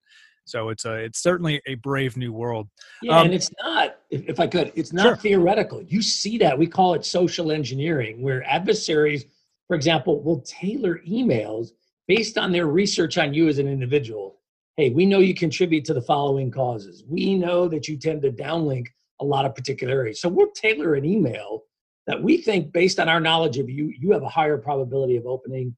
So 0.49 0.69
it's 0.69 0.85
a 0.85 0.95
it's 0.95 1.21
certainly 1.21 1.61
a 1.67 1.75
brave 1.75 2.17
new 2.17 2.33
world. 2.33 2.67
Yeah, 3.01 3.19
um, 3.19 3.25
and 3.25 3.33
it's 3.35 3.51
not 3.61 3.97
if, 4.09 4.27
if, 4.27 4.39
I 4.39 4.47
could, 4.47 4.71
it's 4.75 4.91
not 4.91 5.03
sure. 5.03 5.15
theoretical. 5.17 5.83
You 5.83 6.01
see 6.01 6.37
that 6.39 6.57
we 6.57 6.65
call 6.67 6.95
it 6.95 7.05
social 7.05 7.51
engineering, 7.51 8.21
where 8.21 8.43
adversaries, 8.45 9.25
for 9.67 9.75
example, 9.75 10.21
will 10.23 10.41
tailor 10.41 11.01
emails 11.07 11.69
based 12.07 12.37
on 12.39 12.51
their 12.51 12.65
research 12.65 13.17
on 13.19 13.33
you 13.33 13.47
as 13.47 13.59
an 13.59 13.67
individual. 13.67 14.37
Hey, 14.77 14.89
we 14.89 15.05
know 15.05 15.19
you 15.19 15.35
contribute 15.35 15.85
to 15.85 15.93
the 15.93 16.01
following 16.01 16.49
causes. 16.49 17.03
We 17.07 17.35
know 17.37 17.67
that 17.67 17.87
you 17.87 17.97
tend 17.97 18.21
to 18.23 18.31
downlink 18.31 18.87
a 19.19 19.25
lot 19.25 19.45
of 19.45 19.53
particular 19.53 19.93
areas. 19.93 20.19
So 20.21 20.29
we'll 20.29 20.51
tailor 20.51 20.95
an 20.95 21.05
email 21.05 21.63
that 22.07 22.21
we 22.23 22.37
think, 22.37 22.71
based 22.71 22.99
on 22.99 23.07
our 23.09 23.19
knowledge 23.19 23.59
of 23.59 23.69
you, 23.69 23.93
you 23.99 24.11
have 24.13 24.23
a 24.23 24.29
higher 24.29 24.57
probability 24.57 25.17
of 25.17 25.27
opening 25.27 25.75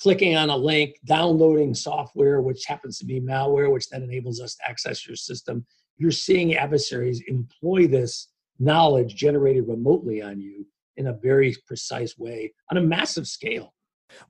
clicking 0.00 0.36
on 0.36 0.50
a 0.50 0.56
link, 0.56 0.96
downloading 1.04 1.74
software, 1.74 2.40
which 2.40 2.64
happens 2.64 2.98
to 2.98 3.04
be 3.04 3.20
malware, 3.20 3.72
which 3.72 3.88
then 3.88 4.02
enables 4.02 4.40
us 4.40 4.54
to 4.56 4.68
access 4.68 5.06
your 5.06 5.16
system. 5.16 5.64
You're 5.96 6.10
seeing 6.10 6.54
adversaries 6.54 7.22
employ 7.26 7.88
this 7.88 8.28
knowledge 8.60 9.14
generated 9.16 9.64
remotely 9.66 10.22
on 10.22 10.40
you 10.40 10.66
in 10.96 11.08
a 11.08 11.12
very 11.12 11.54
precise 11.66 12.16
way 12.18 12.52
on 12.70 12.76
a 12.76 12.80
massive 12.80 13.26
scale. 13.26 13.74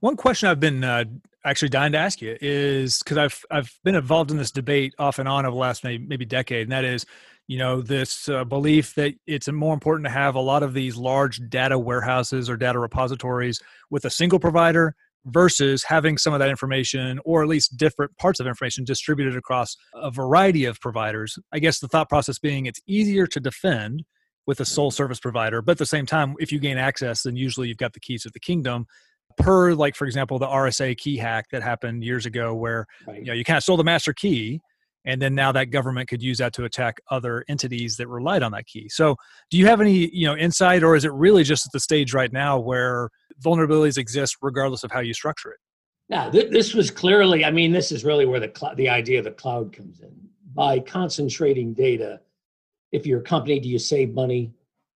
One 0.01 0.15
question 0.17 0.49
I've 0.49 0.59
been 0.59 0.83
uh, 0.83 1.05
actually 1.45 1.69
dying 1.69 1.93
to 1.93 1.97
ask 1.97 2.21
you 2.21 2.37
is 2.41 2.99
because 3.01 3.17
I've 3.17 3.45
I've 3.49 3.71
been 3.85 3.95
involved 3.95 4.29
in 4.29 4.37
this 4.37 4.51
debate 4.51 4.93
off 4.99 5.19
and 5.19 5.27
on 5.29 5.45
over 5.45 5.53
the 5.55 5.59
last 5.59 5.83
maybe, 5.83 6.05
maybe 6.05 6.25
decade, 6.25 6.63
and 6.63 6.71
that 6.73 6.83
is, 6.83 7.05
you 7.47 7.57
know, 7.59 7.81
this 7.81 8.27
uh, 8.27 8.43
belief 8.43 8.93
that 8.95 9.13
it's 9.25 9.47
more 9.47 9.73
important 9.73 10.05
to 10.05 10.11
have 10.11 10.35
a 10.35 10.39
lot 10.41 10.63
of 10.63 10.73
these 10.73 10.97
large 10.97 11.39
data 11.49 11.79
warehouses 11.79 12.49
or 12.49 12.57
data 12.57 12.77
repositories 12.77 13.61
with 13.89 14.03
a 14.03 14.09
single 14.09 14.39
provider 14.39 14.95
versus 15.25 15.83
having 15.83 16.17
some 16.17 16.33
of 16.33 16.39
that 16.39 16.49
information 16.49 17.19
or 17.25 17.43
at 17.43 17.49
least 17.49 17.77
different 17.77 18.15
parts 18.17 18.39
of 18.39 18.47
information 18.47 18.83
distributed 18.83 19.35
across 19.35 19.75
a 19.95 20.09
variety 20.11 20.65
of 20.65 20.79
providers. 20.79 21.37
I 21.51 21.59
guess 21.59 21.79
the 21.79 21.87
thought 21.87 22.09
process 22.09 22.39
being 22.39 22.65
it's 22.65 22.79
easier 22.87 23.27
to 23.27 23.39
defend 23.39 24.03
with 24.45 24.59
a 24.59 24.65
sole 24.65 24.89
service 24.91 25.19
provider, 25.19 25.61
but 25.61 25.73
at 25.73 25.77
the 25.77 25.85
same 25.85 26.05
time, 26.05 26.35
if 26.39 26.51
you 26.51 26.59
gain 26.59 26.77
access, 26.77 27.23
then 27.23 27.35
usually 27.35 27.67
you've 27.67 27.77
got 27.77 27.93
the 27.93 27.99
keys 27.99 28.25
of 28.25 28.33
the 28.33 28.39
kingdom. 28.39 28.87
Per, 29.37 29.73
like 29.73 29.95
for 29.95 30.05
example, 30.05 30.39
the 30.39 30.47
RSA 30.47 30.97
key 30.97 31.17
hack 31.17 31.45
that 31.51 31.61
happened 31.61 32.03
years 32.03 32.25
ago, 32.25 32.53
where 32.55 32.87
right. 33.07 33.19
you 33.19 33.25
know 33.25 33.33
you 33.33 33.43
kind 33.45 33.57
of 33.57 33.63
stole 33.63 33.77
the 33.77 33.83
master 33.83 34.11
key, 34.11 34.59
and 35.05 35.21
then 35.21 35.33
now 35.33 35.51
that 35.51 35.65
government 35.67 36.09
could 36.09 36.21
use 36.21 36.37
that 36.39 36.53
to 36.53 36.65
attack 36.65 36.99
other 37.09 37.43
entities 37.47 37.97
that 37.97 38.07
relied 38.07 38.43
on 38.43 38.51
that 38.51 38.65
key 38.65 38.87
so 38.89 39.15
do 39.49 39.57
you 39.57 39.65
have 39.65 39.81
any 39.81 40.09
you 40.15 40.25
know 40.27 40.35
insight 40.35 40.83
or 40.83 40.95
is 40.95 41.05
it 41.05 41.13
really 41.13 41.43
just 41.43 41.65
at 41.65 41.71
the 41.71 41.79
stage 41.79 42.13
right 42.13 42.33
now 42.33 42.57
where 42.57 43.09
vulnerabilities 43.43 43.97
exist 43.97 44.37
regardless 44.41 44.83
of 44.83 44.91
how 44.91 44.99
you 44.99 45.13
structure 45.13 45.51
it 45.51 45.59
now 46.09 46.29
th- 46.29 46.51
this 46.51 46.73
was 46.73 46.91
clearly 46.91 47.45
i 47.45 47.51
mean 47.51 47.71
this 47.71 47.91
is 47.91 48.03
really 48.03 48.25
where 48.25 48.39
the 48.39 48.51
cl- 48.55 48.75
the 48.75 48.89
idea 48.89 49.19
of 49.19 49.25
the 49.25 49.31
cloud 49.31 49.71
comes 49.71 50.01
in 50.01 50.11
by 50.53 50.79
concentrating 50.79 51.73
data 51.73 52.19
if 52.91 53.05
you're 53.05 53.19
a 53.19 53.23
company 53.23 53.59
do 53.59 53.69
you 53.69 53.79
save 53.79 54.13
money 54.13 54.51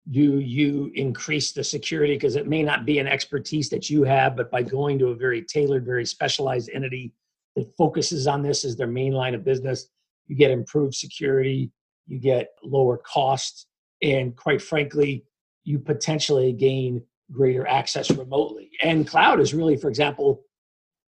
do 0.10 0.40
you 0.40 0.90
increase 0.96 1.52
the 1.52 1.64
security 1.64 2.16
because 2.16 2.36
it 2.36 2.48
may 2.48 2.64
not 2.64 2.88
be 2.88 2.98
an 2.98 3.06
expertise 3.06 3.70
that 3.70 3.88
you 3.90 4.04
have 4.04 4.36
but 4.36 4.50
by 4.50 4.64
going 4.64 4.98
to 4.98 5.10
a 5.10 5.16
very 5.16 5.44
tailored 5.44 5.86
very 5.86 6.06
specialized 6.08 6.72
entity 6.74 7.14
that 7.56 7.68
focuses 7.78 8.28
on 8.28 8.42
this 8.42 8.64
as 8.66 8.76
their 8.78 8.88
main 8.88 9.14
line 9.14 9.34
of 9.34 9.44
business. 9.44 9.88
You 10.28 10.36
get 10.36 10.52
improved 10.52 10.96
security, 10.96 11.72
you 12.08 12.20
get 12.20 12.50
lower 12.64 12.98
costs, 12.98 13.68
and 14.02 14.36
quite 14.36 14.62
frankly, 14.62 15.26
you 15.64 15.80
potentially 15.80 16.54
gain 16.54 17.04
greater 17.32 17.68
access 17.68 18.10
remotely. 18.12 18.70
And 18.82 19.08
cloud 19.08 19.40
is 19.40 19.54
really, 19.54 19.78
for 19.78 19.90
example, 19.90 20.42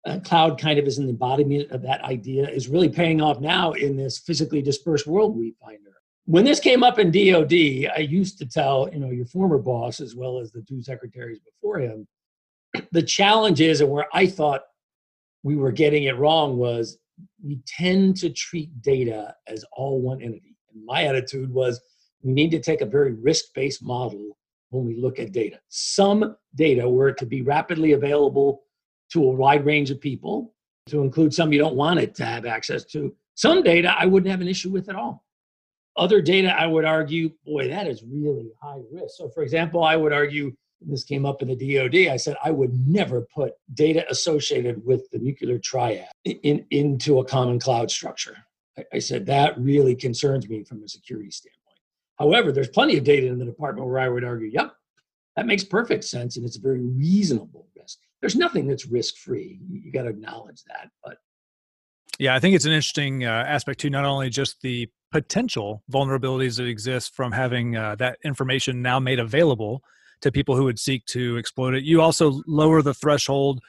uh, 0.05 0.19
cloud 0.19 0.59
kind 0.59 0.77
of 0.77 0.85
is 0.85 0.97
an 0.97 1.09
embodiment 1.09 1.71
of 1.71 1.81
that 1.83 2.01
idea, 2.01 2.47
is 2.49 2.67
really 2.67 2.89
paying 2.89 3.21
off 3.21 3.39
now 3.39 3.71
in 3.71 3.95
this 3.97 4.19
physically 4.19 4.61
dispersed 4.61 5.07
world 5.07 5.35
we 5.35 5.55
find. 5.61 5.77
Her. 5.85 5.93
When 6.25 6.45
this 6.45 6.59
came 6.59 6.83
up 6.83 6.99
in 6.99 7.11
DOD, 7.11 7.91
I 7.95 7.99
used 8.07 8.37
to 8.39 8.45
tell 8.45 8.89
you 8.91 8.99
know 8.99 9.09
your 9.11 9.25
former 9.25 9.57
boss 9.57 9.99
as 10.01 10.15
well 10.15 10.39
as 10.39 10.51
the 10.51 10.61
two 10.63 10.81
secretaries 10.81 11.39
before 11.39 11.79
him, 11.79 12.07
the 12.91 13.01
challenge 13.03 13.61
is, 13.61 13.79
and 13.81 13.89
where 13.89 14.07
I 14.13 14.27
thought 14.27 14.63
we 15.43 15.55
were 15.55 15.71
getting 15.71 16.05
it 16.05 16.17
wrong 16.17 16.57
was 16.57 16.97
we 17.45 17.59
tend 17.67 18.17
to 18.17 18.29
treat 18.29 18.81
data 18.81 19.35
as 19.47 19.63
all 19.73 20.01
one 20.01 20.21
entity. 20.21 20.55
And 20.73 20.83
my 20.85 21.03
attitude 21.03 21.53
was 21.53 21.79
we 22.23 22.31
need 22.33 22.51
to 22.51 22.59
take 22.59 22.81
a 22.81 22.85
very 22.85 23.11
risk 23.13 23.45
based 23.53 23.83
model 23.83 24.37
when 24.69 24.85
we 24.85 24.95
look 24.95 25.19
at 25.19 25.31
data. 25.33 25.59
Some 25.69 26.35
data 26.55 26.89
were 26.89 27.11
to 27.11 27.25
be 27.25 27.41
rapidly 27.41 27.91
available 27.91 28.61
to 29.11 29.23
a 29.23 29.29
wide 29.31 29.65
range 29.65 29.91
of 29.91 30.01
people, 30.01 30.55
to 30.87 31.01
include 31.01 31.33
some 31.33 31.53
you 31.53 31.59
don't 31.59 31.75
want 31.75 31.99
it 31.99 32.15
to 32.15 32.25
have 32.25 32.45
access 32.45 32.83
to. 32.85 33.13
Some 33.35 33.61
data 33.63 33.93
I 33.97 34.05
wouldn't 34.05 34.31
have 34.31 34.41
an 34.41 34.47
issue 34.47 34.69
with 34.71 34.89
at 34.89 34.95
all. 34.95 35.23
Other 35.97 36.21
data 36.21 36.55
I 36.57 36.65
would 36.65 36.85
argue, 36.85 37.31
boy, 37.45 37.67
that 37.67 37.85
is 37.87 38.03
really 38.03 38.51
high 38.61 38.79
risk. 38.91 39.15
So, 39.17 39.29
for 39.29 39.43
example, 39.43 39.83
I 39.83 39.95
would 39.95 40.13
argue 40.13 40.55
this 40.87 41.03
came 41.03 41.25
up 41.25 41.41
in 41.41 41.47
the 41.47 41.55
DoD. 41.55 42.11
I 42.13 42.17
said 42.17 42.35
I 42.43 42.51
would 42.51 42.73
never 42.87 43.21
put 43.33 43.53
data 43.73 44.05
associated 44.09 44.83
with 44.85 45.07
the 45.11 45.19
nuclear 45.19 45.57
triad 45.59 46.09
in, 46.25 46.65
into 46.71 47.19
a 47.19 47.25
common 47.25 47.59
cloud 47.59 47.91
structure. 47.91 48.37
I, 48.77 48.83
I 48.95 48.99
said 48.99 49.25
that 49.27 49.59
really 49.59 49.95
concerns 49.95 50.47
me 50.47 50.63
from 50.63 50.83
a 50.83 50.87
security 50.87 51.31
standpoint. 51.31 51.59
However, 52.19 52.51
there's 52.51 52.69
plenty 52.69 52.97
of 52.97 53.03
data 53.03 53.27
in 53.27 53.39
the 53.39 53.45
department 53.45 53.87
where 53.87 53.99
I 53.99 54.09
would 54.09 54.23
argue, 54.23 54.47
yep, 54.51 54.71
that 55.35 55.47
makes 55.47 55.63
perfect 55.63 56.03
sense, 56.03 56.37
and 56.37 56.45
it's 56.45 56.57
a 56.57 56.61
very 56.61 56.81
reasonable 56.81 57.67
risk. 57.75 57.97
There's 58.21 58.35
nothing 58.35 58.67
that's 58.67 58.85
risk 58.85 59.17
free. 59.17 59.59
You 59.69 59.91
got 59.91 60.03
to 60.03 60.09
acknowledge 60.09 60.63
that, 60.67 60.89
but 61.03 61.17
yeah, 62.19 62.35
I 62.35 62.39
think 62.39 62.55
it's 62.55 62.65
an 62.65 62.71
interesting 62.71 63.25
uh, 63.25 63.29
aspect 63.29 63.79
too. 63.79 63.89
Not 63.89 64.05
only 64.05 64.29
just 64.29 64.61
the 64.61 64.87
potential 65.11 65.83
vulnerabilities 65.91 66.57
that 66.57 66.67
exist 66.67 67.15
from 67.15 67.31
having 67.31 67.75
uh, 67.75 67.95
that 67.95 68.19
information 68.23 68.83
now 68.83 68.99
made 68.99 69.17
available 69.17 69.81
to 70.23 70.31
people 70.31 70.55
who 70.55 70.63
would 70.63 70.79
seek 70.79 71.05
to 71.05 71.37
exploit 71.37 71.73
it. 71.75 71.83
You 71.83 72.01
also 72.01 72.41
lower 72.47 72.81
the 72.81 72.93
threshold 72.93 73.59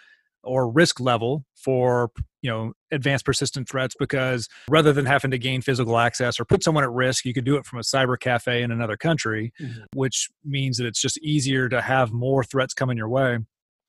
or 0.44 0.70
risk 0.70 1.00
level 1.00 1.44
for 1.56 2.10
you 2.42 2.50
know 2.50 2.72
advanced 2.92 3.24
persistent 3.24 3.68
threats 3.68 3.94
because 3.98 4.48
rather 4.68 4.92
than 4.92 5.04
having 5.06 5.30
to 5.32 5.38
gain 5.38 5.62
physical 5.62 5.98
access 5.98 6.38
or 6.38 6.44
put 6.44 6.62
someone 6.62 6.84
at 6.84 6.90
risk 6.90 7.24
you 7.24 7.32
could 7.32 7.46
do 7.46 7.56
it 7.56 7.64
from 7.64 7.78
a 7.78 7.82
cyber 7.82 8.20
cafe 8.20 8.60
in 8.60 8.70
another 8.70 8.94
country 8.94 9.54
mm-hmm. 9.58 9.80
which 9.94 10.28
means 10.44 10.76
that 10.76 10.84
it's 10.84 11.00
just 11.00 11.16
easier 11.22 11.66
to 11.66 11.80
have 11.80 12.12
more 12.12 12.44
threats 12.44 12.74
coming 12.74 12.98
your 12.98 13.08
way 13.08 13.38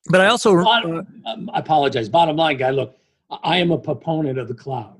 but 0.07 0.21
i 0.21 0.27
also 0.27 0.55
bottom, 0.63 1.05
uh, 1.25 1.29
um, 1.29 1.49
i 1.53 1.59
apologize 1.59 2.07
bottom 2.07 2.37
line 2.37 2.55
guy 2.55 2.69
look 2.69 2.95
i 3.43 3.57
am 3.57 3.71
a 3.71 3.77
proponent 3.77 4.39
of 4.39 4.47
the 4.47 4.55
cloud 4.55 4.95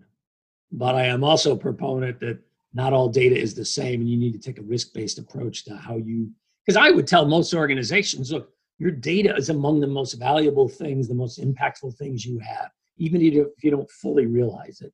but 0.73 0.93
i 0.93 1.05
am 1.05 1.23
also 1.23 1.53
a 1.53 1.57
proponent 1.57 2.19
that 2.19 2.37
not 2.73 2.91
all 2.91 3.07
data 3.07 3.33
is 3.39 3.55
the 3.55 3.63
same 3.63 4.01
and 4.01 4.09
you 4.09 4.17
need 4.17 4.33
to 4.33 4.39
take 4.39 4.57
a 4.59 4.63
risk-based 4.63 5.19
approach 5.19 5.63
to 5.63 5.73
how 5.77 5.95
you 5.95 6.29
because 6.65 6.77
I 6.77 6.89
would 6.91 7.07
tell 7.07 7.25
most 7.25 7.53
organizations, 7.53 8.31
look, 8.31 8.49
your 8.79 8.91
data 8.91 9.35
is 9.35 9.49
among 9.49 9.79
the 9.79 9.87
most 9.87 10.13
valuable 10.13 10.67
things, 10.67 11.07
the 11.07 11.13
most 11.13 11.39
impactful 11.39 11.95
things 11.95 12.25
you 12.25 12.39
have, 12.39 12.69
even 12.97 13.21
if 13.21 13.33
you 13.63 13.71
don't 13.71 13.89
fully 13.91 14.25
realize 14.25 14.81
it. 14.81 14.91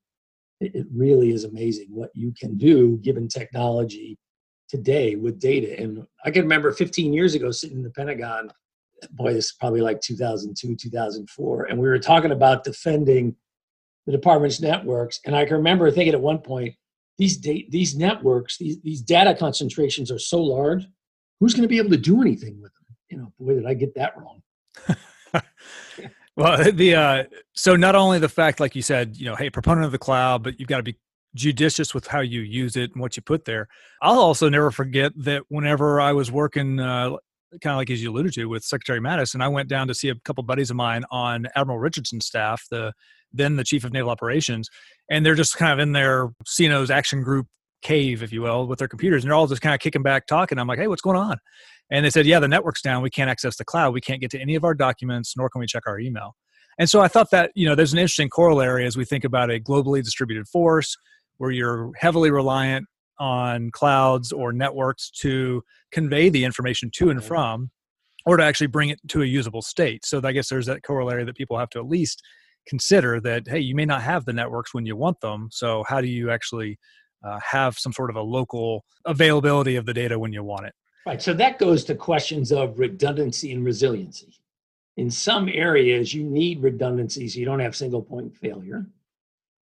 It 0.60 0.86
really 0.94 1.30
is 1.30 1.42
amazing 1.42 1.88
what 1.90 2.10
you 2.14 2.32
can 2.38 2.56
do 2.56 2.96
given 2.98 3.26
technology 3.26 4.16
today 4.68 5.16
with 5.16 5.40
data. 5.40 5.80
And 5.80 6.06
I 6.24 6.30
can 6.30 6.42
remember 6.42 6.70
15 6.72 7.12
years 7.12 7.34
ago 7.34 7.50
sitting 7.50 7.78
in 7.78 7.82
the 7.82 7.90
Pentagon, 7.90 8.48
boy, 9.10 9.34
this 9.34 9.46
is 9.46 9.54
probably 9.58 9.80
like 9.80 10.00
2002, 10.00 10.76
2004, 10.76 11.64
and 11.64 11.78
we 11.80 11.88
were 11.88 11.98
talking 11.98 12.30
about 12.30 12.62
defending 12.62 13.34
the 14.06 14.12
department's 14.12 14.60
networks. 14.60 15.18
And 15.26 15.34
I 15.34 15.44
can 15.44 15.56
remember 15.56 15.90
thinking 15.90 16.14
at 16.14 16.20
one 16.20 16.38
point, 16.38 16.74
these, 17.18 17.36
da- 17.36 17.68
these 17.70 17.96
networks, 17.96 18.56
these, 18.58 18.80
these 18.82 19.02
data 19.02 19.34
concentrations 19.34 20.12
are 20.12 20.18
so 20.18 20.38
large 20.40 20.86
who's 21.42 21.54
going 21.54 21.62
to 21.62 21.68
be 21.68 21.78
able 21.78 21.90
to 21.90 21.96
do 21.96 22.20
anything 22.22 22.62
with 22.62 22.72
them? 22.74 22.84
You 23.10 23.18
know, 23.18 23.32
boy, 23.40 23.54
did 23.54 23.66
I 23.66 23.74
get 23.74 23.96
that 23.96 24.14
wrong. 24.16 24.40
well, 26.36 26.52
uh, 26.52 26.70
the 26.72 26.94
uh, 26.94 27.24
so 27.52 27.74
not 27.74 27.96
only 27.96 28.20
the 28.20 28.28
fact, 28.28 28.60
like 28.60 28.76
you 28.76 28.82
said, 28.82 29.16
you 29.16 29.24
know, 29.24 29.34
hey, 29.34 29.50
proponent 29.50 29.84
of 29.84 29.90
the 29.90 29.98
cloud, 29.98 30.44
but 30.44 30.60
you've 30.60 30.68
got 30.68 30.76
to 30.76 30.84
be 30.84 30.96
judicious 31.34 31.92
with 31.94 32.06
how 32.06 32.20
you 32.20 32.42
use 32.42 32.76
it 32.76 32.92
and 32.92 33.00
what 33.02 33.16
you 33.16 33.24
put 33.24 33.44
there. 33.44 33.66
I'll 34.02 34.20
also 34.20 34.48
never 34.48 34.70
forget 34.70 35.10
that 35.16 35.42
whenever 35.48 36.00
I 36.00 36.12
was 36.12 36.30
working, 36.30 36.78
uh, 36.78 37.16
kind 37.60 37.72
of 37.72 37.78
like 37.78 37.90
as 37.90 38.00
you 38.00 38.12
alluded 38.12 38.34
to 38.34 38.44
with 38.46 38.62
Secretary 38.62 39.00
Mattis, 39.00 39.34
and 39.34 39.42
I 39.42 39.48
went 39.48 39.68
down 39.68 39.88
to 39.88 39.94
see 39.94 40.10
a 40.10 40.14
couple 40.24 40.44
buddies 40.44 40.70
of 40.70 40.76
mine 40.76 41.02
on 41.10 41.48
Admiral 41.56 41.80
Richardson's 41.80 42.24
staff, 42.26 42.64
the 42.70 42.92
then 43.32 43.56
the 43.56 43.64
chief 43.64 43.82
of 43.82 43.92
naval 43.92 44.10
operations, 44.12 44.68
and 45.10 45.26
they're 45.26 45.34
just 45.34 45.56
kind 45.56 45.72
of 45.72 45.80
in 45.80 45.90
their 45.90 46.28
CNO's 46.46 46.88
action 46.90 47.20
group 47.24 47.48
cave, 47.82 48.22
if 48.22 48.32
you 48.32 48.42
will, 48.42 48.66
with 48.66 48.78
their 48.78 48.88
computers, 48.88 49.22
and 49.24 49.30
they're 49.30 49.36
all 49.36 49.46
just 49.46 49.60
kind 49.60 49.74
of 49.74 49.80
kicking 49.80 50.02
back, 50.02 50.26
talking. 50.26 50.58
I'm 50.58 50.66
like, 50.68 50.78
hey, 50.78 50.86
what's 50.88 51.02
going 51.02 51.16
on? 51.18 51.36
And 51.90 52.04
they 52.04 52.10
said, 52.10 52.24
yeah, 52.26 52.38
the 52.40 52.48
network's 52.48 52.80
down. 52.80 53.02
We 53.02 53.10
can't 53.10 53.28
access 53.28 53.56
the 53.56 53.64
cloud. 53.64 53.92
We 53.92 54.00
can't 54.00 54.20
get 54.20 54.30
to 54.30 54.38
any 54.40 54.54
of 54.54 54.64
our 54.64 54.74
documents, 54.74 55.34
nor 55.36 55.50
can 55.50 55.60
we 55.60 55.66
check 55.66 55.82
our 55.86 55.98
email. 55.98 56.34
And 56.78 56.88
so 56.88 57.00
I 57.00 57.08
thought 57.08 57.30
that 57.32 57.50
you 57.54 57.68
know 57.68 57.74
there's 57.74 57.92
an 57.92 57.98
interesting 57.98 58.30
corollary 58.30 58.86
as 58.86 58.96
we 58.96 59.04
think 59.04 59.24
about 59.24 59.50
a 59.50 59.60
globally 59.60 60.02
distributed 60.02 60.48
force 60.48 60.96
where 61.36 61.50
you're 61.50 61.90
heavily 61.96 62.30
reliant 62.30 62.86
on 63.18 63.70
clouds 63.72 64.32
or 64.32 64.52
networks 64.52 65.10
to 65.10 65.62
convey 65.90 66.28
the 66.30 66.44
information 66.44 66.90
to 66.94 67.10
and 67.10 67.22
from 67.22 67.70
or 68.24 68.36
to 68.38 68.42
actually 68.44 68.68
bring 68.68 68.88
it 68.88 68.98
to 69.08 69.20
a 69.22 69.26
usable 69.26 69.60
state. 69.60 70.06
So 70.06 70.20
I 70.24 70.32
guess 70.32 70.48
there's 70.48 70.66
that 70.66 70.82
corollary 70.82 71.24
that 71.24 71.36
people 71.36 71.58
have 71.58 71.68
to 71.70 71.78
at 71.78 71.86
least 71.88 72.22
consider 72.66 73.20
that 73.20 73.42
hey, 73.46 73.58
you 73.60 73.74
may 73.74 73.84
not 73.84 74.00
have 74.00 74.24
the 74.24 74.32
networks 74.32 74.72
when 74.72 74.86
you 74.86 74.96
want 74.96 75.20
them. 75.20 75.48
So 75.52 75.84
how 75.86 76.00
do 76.00 76.06
you 76.06 76.30
actually 76.30 76.78
uh, 77.24 77.38
have 77.40 77.78
some 77.78 77.92
sort 77.92 78.10
of 78.10 78.16
a 78.16 78.20
local 78.20 78.84
availability 79.06 79.76
of 79.76 79.86
the 79.86 79.94
data 79.94 80.18
when 80.18 80.32
you 80.32 80.42
want 80.42 80.66
it. 80.66 80.74
Right. 81.06 81.20
So 81.20 81.32
that 81.34 81.58
goes 81.58 81.84
to 81.84 81.94
questions 81.94 82.52
of 82.52 82.78
redundancy 82.78 83.52
and 83.52 83.64
resiliency. 83.64 84.38
In 84.96 85.10
some 85.10 85.48
areas, 85.48 86.12
you 86.12 86.24
need 86.24 86.60
redundancy 86.62 87.26
so 87.28 87.38
you 87.40 87.46
don't 87.46 87.60
have 87.60 87.74
single 87.74 88.02
point 88.02 88.36
failure. 88.36 88.86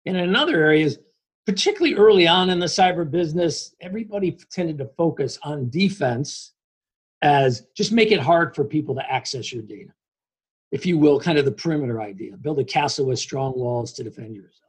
And 0.05 0.17
in 0.17 0.35
other 0.35 0.57
areas, 0.61 0.97
particularly 1.45 1.95
early 1.95 2.27
on 2.27 2.49
in 2.49 2.59
the 2.59 2.65
cyber 2.65 3.09
business, 3.09 3.75
everybody 3.79 4.37
tended 4.51 4.77
to 4.79 4.85
focus 4.97 5.37
on 5.43 5.69
defense 5.69 6.53
as 7.21 7.65
just 7.75 7.91
make 7.91 8.11
it 8.11 8.19
hard 8.19 8.55
for 8.55 8.63
people 8.63 8.95
to 8.95 9.11
access 9.11 9.51
your 9.53 9.61
data. 9.63 9.91
If 10.71 10.85
you 10.85 10.97
will, 10.97 11.19
kind 11.19 11.37
of 11.37 11.45
the 11.45 11.51
perimeter 11.51 12.01
idea 12.01 12.37
build 12.37 12.59
a 12.59 12.63
castle 12.63 13.05
with 13.07 13.19
strong 13.19 13.53
walls 13.57 13.93
to 13.93 14.03
defend 14.03 14.35
yourself. 14.35 14.68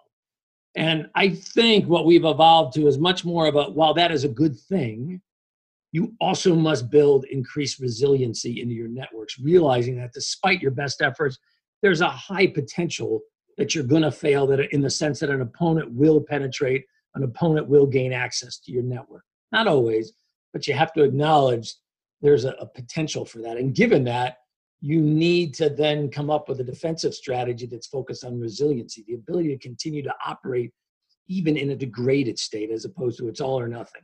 And 0.76 1.08
I 1.14 1.30
think 1.30 1.86
what 1.88 2.06
we've 2.06 2.24
evolved 2.24 2.74
to 2.74 2.86
is 2.86 2.98
much 2.98 3.24
more 3.24 3.46
of 3.48 3.56
a 3.56 3.64
while 3.70 3.94
that 3.94 4.12
is 4.12 4.24
a 4.24 4.28
good 4.28 4.58
thing, 4.58 5.20
you 5.92 6.14
also 6.20 6.54
must 6.54 6.90
build 6.90 7.24
increased 7.24 7.80
resiliency 7.80 8.60
into 8.60 8.74
your 8.74 8.86
networks, 8.88 9.38
realizing 9.40 9.96
that 9.96 10.12
despite 10.12 10.60
your 10.62 10.70
best 10.70 11.02
efforts, 11.02 11.38
there's 11.82 12.00
a 12.02 12.08
high 12.08 12.46
potential 12.46 13.20
that 13.58 13.74
you're 13.74 13.82
going 13.84 14.02
to 14.02 14.12
fail 14.12 14.46
that 14.46 14.60
in 14.72 14.80
the 14.80 14.90
sense 14.90 15.18
that 15.20 15.30
an 15.30 15.40
opponent 15.40 15.90
will 15.92 16.20
penetrate, 16.20 16.84
an 17.16 17.24
opponent 17.24 17.66
will 17.66 17.86
gain 17.86 18.12
access 18.12 18.58
to 18.60 18.70
your 18.70 18.84
network. 18.84 19.24
Not 19.50 19.66
always, 19.66 20.12
but 20.52 20.68
you 20.68 20.74
have 20.74 20.92
to 20.92 21.02
acknowledge 21.02 21.74
there's 22.22 22.44
a, 22.44 22.52
a 22.52 22.66
potential 22.66 23.24
for 23.24 23.42
that. 23.42 23.56
And 23.56 23.74
given 23.74 24.04
that, 24.04 24.36
you 24.80 25.00
need 25.00 25.52
to 25.54 25.68
then 25.68 26.10
come 26.10 26.30
up 26.30 26.48
with 26.48 26.60
a 26.60 26.64
defensive 26.64 27.14
strategy 27.14 27.66
that's 27.66 27.86
focused 27.86 28.24
on 28.24 28.40
resiliency, 28.40 29.04
the 29.06 29.14
ability 29.14 29.50
to 29.50 29.58
continue 29.58 30.02
to 30.02 30.12
operate 30.26 30.72
even 31.28 31.56
in 31.56 31.70
a 31.70 31.76
degraded 31.76 32.38
state 32.38 32.70
as 32.70 32.84
opposed 32.84 33.18
to 33.18 33.28
it's 33.28 33.40
all 33.40 33.60
or 33.60 33.68
nothing. 33.68 34.02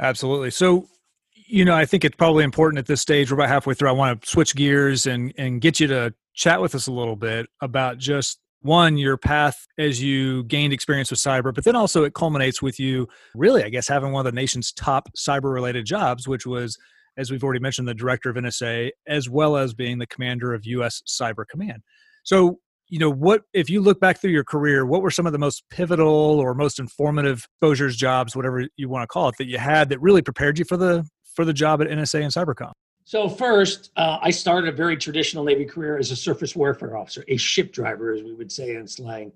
Absolutely. 0.00 0.50
So, 0.50 0.88
you 1.32 1.64
know, 1.64 1.74
I 1.74 1.86
think 1.86 2.04
it's 2.04 2.16
probably 2.16 2.44
important 2.44 2.78
at 2.78 2.86
this 2.86 3.00
stage. 3.00 3.30
We're 3.30 3.36
about 3.36 3.48
halfway 3.48 3.74
through. 3.74 3.88
I 3.88 3.92
want 3.92 4.20
to 4.22 4.28
switch 4.28 4.54
gears 4.54 5.06
and 5.06 5.32
and 5.38 5.60
get 5.60 5.80
you 5.80 5.86
to 5.86 6.12
chat 6.34 6.60
with 6.60 6.74
us 6.74 6.86
a 6.88 6.92
little 6.92 7.16
bit 7.16 7.46
about 7.62 7.98
just 7.98 8.38
one 8.62 8.96
your 8.98 9.16
path 9.16 9.66
as 9.78 10.02
you 10.02 10.42
gained 10.44 10.72
experience 10.72 11.12
with 11.12 11.20
cyber 11.20 11.54
but 11.54 11.62
then 11.62 11.76
also 11.76 12.02
it 12.02 12.12
culminates 12.12 12.60
with 12.60 12.80
you 12.80 13.08
really 13.36 13.62
i 13.62 13.68
guess 13.68 13.86
having 13.86 14.10
one 14.10 14.26
of 14.26 14.32
the 14.32 14.34
nation's 14.34 14.72
top 14.72 15.08
cyber 15.16 15.54
related 15.54 15.86
jobs 15.86 16.26
which 16.26 16.44
was 16.44 16.76
as 17.18 17.30
we've 17.32 17.44
already 17.44 17.60
mentioned, 17.60 17.86
the 17.86 17.94
director 17.94 18.30
of 18.30 18.36
NSA, 18.36 18.90
as 19.08 19.28
well 19.28 19.56
as 19.56 19.74
being 19.74 19.98
the 19.98 20.06
commander 20.06 20.54
of 20.54 20.64
U.S. 20.64 21.02
Cyber 21.06 21.46
Command. 21.46 21.82
So, 22.22 22.60
you 22.88 22.98
know, 23.00 23.10
what 23.10 23.42
if 23.52 23.68
you 23.68 23.80
look 23.82 24.00
back 24.00 24.18
through 24.20 24.30
your 24.30 24.44
career, 24.44 24.86
what 24.86 25.02
were 25.02 25.10
some 25.10 25.26
of 25.26 25.32
the 25.32 25.38
most 25.38 25.64
pivotal 25.68 26.08
or 26.08 26.54
most 26.54 26.78
informative 26.78 27.40
exposures, 27.50 27.96
jobs, 27.96 28.34
whatever 28.34 28.66
you 28.76 28.88
want 28.88 29.02
to 29.02 29.06
call 29.08 29.28
it, 29.28 29.34
that 29.38 29.46
you 29.46 29.58
had 29.58 29.88
that 29.90 30.00
really 30.00 30.22
prepared 30.22 30.58
you 30.58 30.64
for 30.64 30.76
the 30.78 31.06
for 31.34 31.44
the 31.44 31.52
job 31.52 31.82
at 31.82 31.88
NSA 31.88 32.22
and 32.22 32.32
Cybercom? 32.32 32.70
So 33.04 33.28
first, 33.28 33.90
uh, 33.96 34.18
I 34.22 34.30
started 34.30 34.72
a 34.72 34.76
very 34.76 34.96
traditional 34.96 35.42
Navy 35.44 35.64
career 35.64 35.98
as 35.98 36.10
a 36.10 36.16
surface 36.16 36.54
warfare 36.54 36.96
officer, 36.96 37.24
a 37.28 37.36
ship 37.36 37.72
driver, 37.72 38.12
as 38.12 38.22
we 38.22 38.34
would 38.34 38.52
say 38.52 38.76
in 38.76 38.86
slang. 38.86 39.32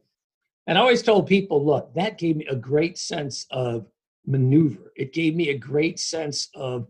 And 0.66 0.78
I 0.78 0.80
always 0.80 1.02
told 1.02 1.26
people, 1.26 1.64
look, 1.64 1.92
that 1.94 2.16
gave 2.18 2.36
me 2.36 2.46
a 2.46 2.54
great 2.56 2.96
sense 2.98 3.46
of 3.50 3.86
maneuver. 4.26 4.92
It 4.94 5.12
gave 5.12 5.34
me 5.34 5.48
a 5.50 5.58
great 5.58 5.98
sense 5.98 6.48
of 6.54 6.86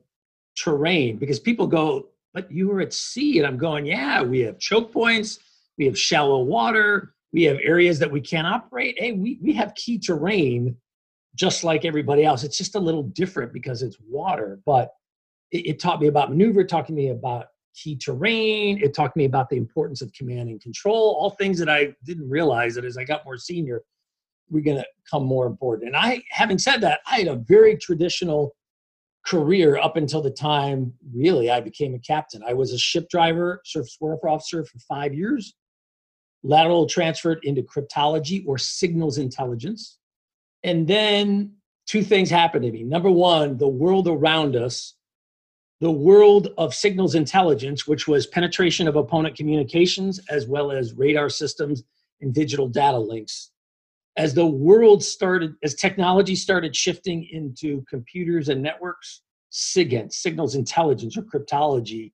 terrain 0.57 1.17
because 1.17 1.39
people 1.41 1.67
go, 1.67 2.09
but 2.35 2.51
you 2.51 2.69
were 2.69 2.81
at 2.81 2.93
sea. 2.93 3.39
And 3.39 3.47
I'm 3.47 3.59
going, 3.59 3.87
yeah, 3.87 4.23
we 4.23 4.41
have 4.41 4.59
choke 4.59 4.93
points, 4.93 5.39
we 5.79 5.87
have 5.87 5.99
shallow 5.99 6.43
water, 6.43 7.15
we 7.33 7.45
have 7.45 7.59
areas 7.63 7.99
that 8.01 8.11
we 8.11 8.21
can't 8.21 8.47
operate. 8.47 8.97
Hey, 8.99 9.13
we, 9.13 9.39
we 9.43 9.53
have 9.55 9.75
key 9.75 9.99
terrain 9.99 10.77
just 11.35 11.65
like 11.65 11.85
everybody 11.87 12.25
else. 12.25 12.45
It's 12.45 12.59
just 12.59 12.75
a 12.75 12.79
little 12.81 13.05
different 13.05 13.55
because 13.55 13.83
it's 13.83 13.97
water, 14.07 14.61
but 14.67 14.91
it, 15.51 15.67
it 15.67 15.81
taught 15.81 16.01
me 16.01 16.09
about 16.09 16.29
maneuver, 16.29 16.63
to 16.65 16.85
me 16.91 17.09
about 17.09 17.47
key 17.75 17.97
terrain. 17.97 18.79
It 18.83 18.93
taught 18.95 19.17
me 19.17 19.25
about 19.25 19.49
the 19.49 19.57
importance 19.57 20.03
of 20.03 20.13
command 20.13 20.51
and 20.51 20.61
control, 20.61 21.17
all 21.19 21.31
things 21.31 21.59
that 21.59 21.71
I 21.71 21.95
didn't 22.05 22.29
realize 22.29 22.75
that 22.75 22.85
as 22.85 22.99
I 22.99 23.05
got 23.05 23.25
more 23.25 23.39
senior, 23.39 23.81
we're 24.51 24.63
going 24.63 24.77
to 24.77 24.85
come 25.11 25.25
more 25.25 25.47
important. 25.47 25.89
And 25.89 25.97
I, 25.97 26.23
having 26.29 26.59
said 26.59 26.83
that, 26.83 27.01
I 27.11 27.21
had 27.21 27.29
a 27.29 27.37
very 27.37 27.79
traditional 27.79 28.55
career 29.27 29.77
up 29.79 29.97
until 29.97 30.21
the 30.21 30.31
time 30.31 30.93
really 31.15 31.51
I 31.51 31.61
became 31.61 31.95
a 31.95 31.99
captain. 31.99 32.43
I 32.47 32.55
was 32.55 32.73
a 32.73 32.79
ship 32.79 33.09
driver, 33.09 33.61
surface 33.65 33.97
warfare 34.01 34.31
officer 34.31 34.65
for 34.65 34.79
five 34.81 35.15
years, 35.15 35.55
lateral 36.43 36.87
transferred 36.87 37.39
into 37.45 37.63
cryptology 37.63 38.45
or 38.47 38.59
signals 38.59 39.19
intelligence. 39.19 39.99
And 40.65 40.87
then 40.87 41.53
two 41.87 42.03
things 42.03 42.31
happened 42.31 42.65
to 42.65 42.73
me. 42.73 42.83
Number 42.83 43.11
one, 43.11 43.57
the 43.59 43.69
world 43.69 44.09
around 44.09 44.57
us, 44.57 44.95
the 45.81 45.91
world 45.91 46.49
of 46.59 46.75
signals 46.75 47.15
intelligence, 47.15 47.87
which 47.87 48.07
was 48.09 48.27
penetration 48.27 48.89
of 48.89 48.97
opponent 48.97 49.37
communications 49.37 50.21
as 50.31 50.47
well 50.47 50.71
as 50.73 50.95
radar 50.95 51.29
systems 51.29 51.83
and 52.21 52.33
digital 52.35 52.69
data 52.69 52.99
links, 52.99 53.52
as 54.17 54.35
the 54.35 54.47
world 54.47 55.03
started, 55.03 55.55
as 55.63 55.75
technology 55.75 56.35
started 56.35 56.77
shifting 56.77 57.25
into 57.33 57.83
computers 57.89 58.49
and 58.49 58.63
networks, 58.63 59.23
SIGINT, 59.51 60.13
signals 60.13 60.55
intelligence 60.55 61.17
or 61.17 61.23
cryptology, 61.23 62.13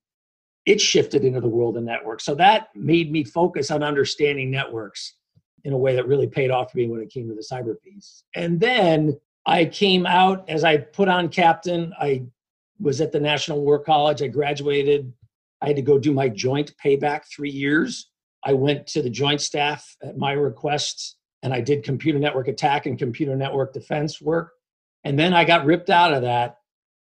it 0.65 0.79
shifted 0.79 1.25
into 1.25 1.41
the 1.41 1.47
world 1.47 1.77
of 1.77 1.83
networks. 1.83 2.23
So 2.23 2.35
that 2.35 2.67
made 2.75 3.11
me 3.11 3.23
focus 3.23 3.71
on 3.71 3.83
understanding 3.83 4.49
networks 4.51 5.15
in 5.65 5.73
a 5.73 5.77
way 5.77 5.95
that 5.95 6.07
really 6.07 6.27
paid 6.27 6.51
off 6.51 6.71
for 6.71 6.77
me 6.77 6.87
when 6.87 7.01
it 7.01 7.09
came 7.09 7.27
to 7.27 7.35
the 7.35 7.45
cyber 7.51 7.75
piece. 7.81 8.23
And 8.35 8.59
then 8.59 9.19
I 9.45 9.65
came 9.65 10.05
out 10.05 10.47
as 10.49 10.63
I 10.63 10.77
put 10.77 11.09
on 11.09 11.27
captain. 11.27 11.93
I 11.99 12.23
was 12.79 13.01
at 13.01 13.11
the 13.11 13.19
National 13.19 13.61
War 13.63 13.79
College. 13.79 14.21
I 14.21 14.27
graduated. 14.27 15.11
I 15.61 15.67
had 15.67 15.75
to 15.75 15.81
go 15.81 15.97
do 15.99 16.13
my 16.13 16.29
joint 16.29 16.73
payback 16.83 17.23
three 17.33 17.49
years. 17.49 18.09
I 18.45 18.53
went 18.53 18.87
to 18.87 19.01
the 19.01 19.09
joint 19.09 19.41
staff 19.41 19.97
at 20.01 20.17
my 20.17 20.31
request 20.31 21.17
and 21.43 21.53
I 21.53 21.61
did 21.61 21.83
computer 21.83 22.19
network 22.19 22.47
attack 22.47 22.85
and 22.85 22.97
computer 22.97 23.35
network 23.35 23.73
defense 23.73 24.21
work. 24.21 24.53
And 25.03 25.17
then 25.17 25.33
I 25.33 25.45
got 25.45 25.65
ripped 25.65 25.89
out 25.89 26.13
of 26.13 26.23
that, 26.23 26.57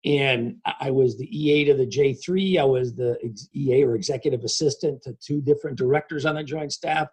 and 0.04 0.56
I 0.80 0.90
was 0.90 1.16
the 1.16 1.26
EA 1.26 1.64
to 1.64 1.74
the 1.74 1.86
J3. 1.86 2.58
I 2.60 2.64
was 2.64 2.94
the 2.94 3.16
EA 3.54 3.84
or 3.84 3.94
executive 3.94 4.44
assistant 4.44 5.02
to 5.02 5.14
two 5.22 5.40
different 5.40 5.78
directors 5.78 6.26
on 6.26 6.34
the 6.34 6.44
joint 6.44 6.72
staff. 6.72 7.08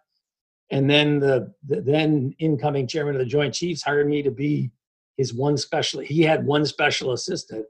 And 0.70 0.88
then 0.88 1.18
the, 1.18 1.52
the 1.66 1.80
then 1.80 2.34
incoming 2.38 2.86
chairman 2.86 3.14
of 3.14 3.18
the 3.18 3.24
Joint 3.26 3.52
Chiefs 3.54 3.82
hired 3.82 4.08
me 4.08 4.22
to 4.22 4.30
be 4.30 4.70
his 5.18 5.32
one 5.34 5.56
special. 5.58 6.00
He 6.00 6.22
had 6.22 6.44
one 6.46 6.64
special 6.66 7.12
assistant, 7.12 7.64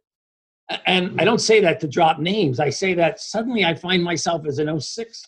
and 0.86 1.06
I 1.06 1.08
mm-hmm. 1.10 1.24
don't 1.24 1.40
say 1.40 1.60
that 1.60 1.80
to 1.80 1.88
drop 1.88 2.18
names. 2.20 2.58
I 2.60 2.70
say 2.70 2.94
that 2.94 3.20
suddenly 3.20 3.64
I 3.64 3.74
find 3.74 4.02
myself 4.02 4.46
as 4.46 4.58
an 4.58 4.80
06 4.80 5.24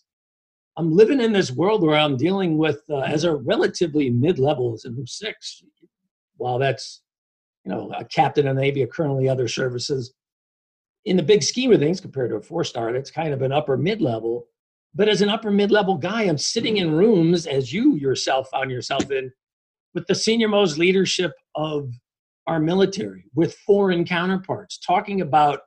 I'm 0.76 0.92
living 0.92 1.20
in 1.20 1.32
this 1.32 1.50
world 1.50 1.82
where 1.82 1.96
I'm 1.96 2.16
dealing 2.16 2.58
with 2.58 2.82
uh, 2.90 2.98
as 2.98 3.24
a 3.24 3.34
relatively 3.34 4.10
mid-level 4.10 4.74
as 4.74 4.84
a 4.84 4.90
M6. 4.90 5.62
While 6.36 6.58
that's, 6.58 7.00
you 7.64 7.72
know, 7.72 7.90
a 7.98 8.04
captain 8.04 8.46
in 8.46 8.56
the 8.56 8.62
Navy 8.62 8.82
a 8.82 8.86
colonel 8.86 9.18
in 9.18 9.28
other 9.28 9.48
services, 9.48 10.12
in 11.06 11.16
the 11.16 11.22
big 11.22 11.42
scheme 11.42 11.72
of 11.72 11.78
things, 11.80 12.00
compared 12.00 12.30
to 12.30 12.36
a 12.36 12.42
four-star, 12.42 12.92
that's 12.92 13.10
kind 13.10 13.32
of 13.32 13.40
an 13.40 13.52
upper 13.52 13.78
mid-level. 13.78 14.46
But 14.94 15.08
as 15.08 15.22
an 15.22 15.30
upper 15.30 15.50
mid-level 15.50 15.96
guy, 15.96 16.24
I'm 16.24 16.36
sitting 16.38 16.76
in 16.76 16.94
rooms 16.96 17.46
as 17.46 17.72
you 17.72 17.94
yourself 17.96 18.48
found 18.52 18.70
yourself 18.70 19.10
in 19.10 19.30
with 19.94 20.06
the 20.08 20.14
senior 20.14 20.48
most 20.48 20.76
leadership 20.76 21.32
of 21.54 21.90
our 22.46 22.60
military, 22.60 23.24
with 23.34 23.54
foreign 23.66 24.04
counterparts, 24.04 24.78
talking 24.78 25.22
about, 25.22 25.60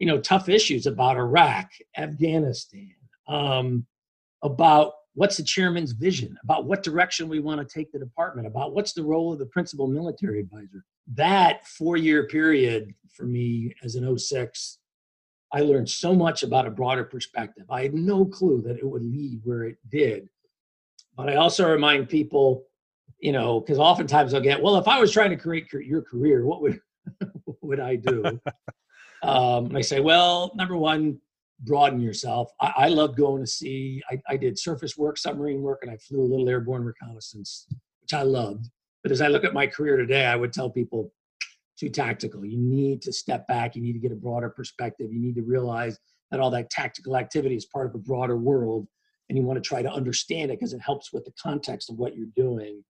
you 0.00 0.08
know, 0.08 0.20
tough 0.20 0.48
issues 0.48 0.86
about 0.86 1.16
Iraq, 1.16 1.68
Afghanistan. 1.96 2.90
Um, 3.28 3.86
about 4.46 4.92
what's 5.14 5.36
the 5.36 5.42
chairman's 5.42 5.92
vision, 5.92 6.36
about 6.44 6.64
what 6.64 6.82
direction 6.82 7.28
we 7.28 7.40
want 7.40 7.60
to 7.66 7.74
take 7.78 7.92
the 7.92 7.98
department, 7.98 8.46
about 8.46 8.72
what's 8.72 8.92
the 8.92 9.02
role 9.02 9.32
of 9.32 9.38
the 9.38 9.46
principal 9.46 9.86
military 9.86 10.40
advisor. 10.40 10.84
That 11.14 11.66
four 11.66 11.96
year 11.96 12.26
period 12.26 12.94
for 13.14 13.24
me 13.24 13.74
as 13.84 13.94
an 13.96 14.18
06, 14.18 14.78
I 15.52 15.60
learned 15.60 15.88
so 15.88 16.14
much 16.14 16.42
about 16.42 16.66
a 16.66 16.70
broader 16.70 17.04
perspective. 17.04 17.64
I 17.70 17.82
had 17.82 17.94
no 17.94 18.24
clue 18.24 18.62
that 18.62 18.76
it 18.78 18.84
would 18.88 19.04
lead 19.04 19.40
where 19.44 19.64
it 19.64 19.76
did. 19.90 20.28
But 21.16 21.28
I 21.30 21.36
also 21.36 21.70
remind 21.70 22.08
people, 22.08 22.64
you 23.20 23.32
know, 23.32 23.60
because 23.60 23.78
oftentimes 23.78 24.34
I'll 24.34 24.40
get, 24.40 24.60
well, 24.62 24.76
if 24.76 24.88
I 24.88 24.98
was 25.00 25.12
trying 25.12 25.30
to 25.30 25.36
create 25.36 25.72
your 25.72 26.02
career, 26.02 26.44
what 26.44 26.62
would 26.62 26.78
what 27.44 27.56
would 27.62 27.80
I 27.80 27.96
do? 27.96 28.22
um, 29.22 29.66
and 29.66 29.78
I 29.78 29.80
say, 29.80 30.00
well, 30.00 30.52
number 30.56 30.76
one, 30.76 31.18
broaden 31.60 32.00
yourself. 32.00 32.50
I, 32.60 32.72
I 32.76 32.88
love 32.88 33.16
going 33.16 33.42
to 33.42 33.46
sea. 33.46 34.02
I, 34.10 34.20
I, 34.28 34.36
did 34.36 34.58
surface 34.58 34.96
work, 34.96 35.16
submarine 35.18 35.62
work, 35.62 35.80
and 35.82 35.90
I 35.90 35.96
flew 35.96 36.20
a 36.20 36.28
little 36.28 36.48
airborne 36.48 36.84
reconnaissance, 36.84 37.66
which 38.02 38.12
I 38.12 38.22
loved. 38.22 38.66
But 39.02 39.12
as 39.12 39.20
I 39.20 39.28
look 39.28 39.44
at 39.44 39.54
my 39.54 39.66
career 39.66 39.96
today, 39.96 40.26
I 40.26 40.36
would 40.36 40.52
tell 40.52 40.68
people 40.68 41.12
too 41.78 41.88
tactical. 41.88 42.44
You 42.44 42.58
need 42.58 43.02
to 43.02 43.12
step 43.12 43.46
back. 43.46 43.76
You 43.76 43.82
need 43.82 43.92
to 43.94 43.98
get 43.98 44.12
a 44.12 44.16
broader 44.16 44.48
perspective. 44.50 45.12
You 45.12 45.20
need 45.20 45.36
to 45.36 45.42
realize 45.42 45.98
that 46.30 46.40
all 46.40 46.50
that 46.50 46.70
tactical 46.70 47.16
activity 47.16 47.54
is 47.56 47.66
part 47.66 47.86
of 47.86 47.94
a 47.94 47.98
broader 47.98 48.36
world, 48.36 48.88
and 49.28 49.38
you 49.38 49.44
want 49.44 49.62
to 49.62 49.66
try 49.66 49.82
to 49.82 49.90
understand 49.90 50.50
it 50.50 50.58
because 50.58 50.72
it 50.72 50.80
helps 50.80 51.12
with 51.12 51.24
the 51.24 51.32
context 51.40 51.90
of 51.90 51.96
what 51.96 52.16
you're 52.16 52.26
doing. 52.34 52.82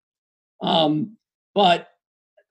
Um, 0.62 1.16
but 1.54 1.88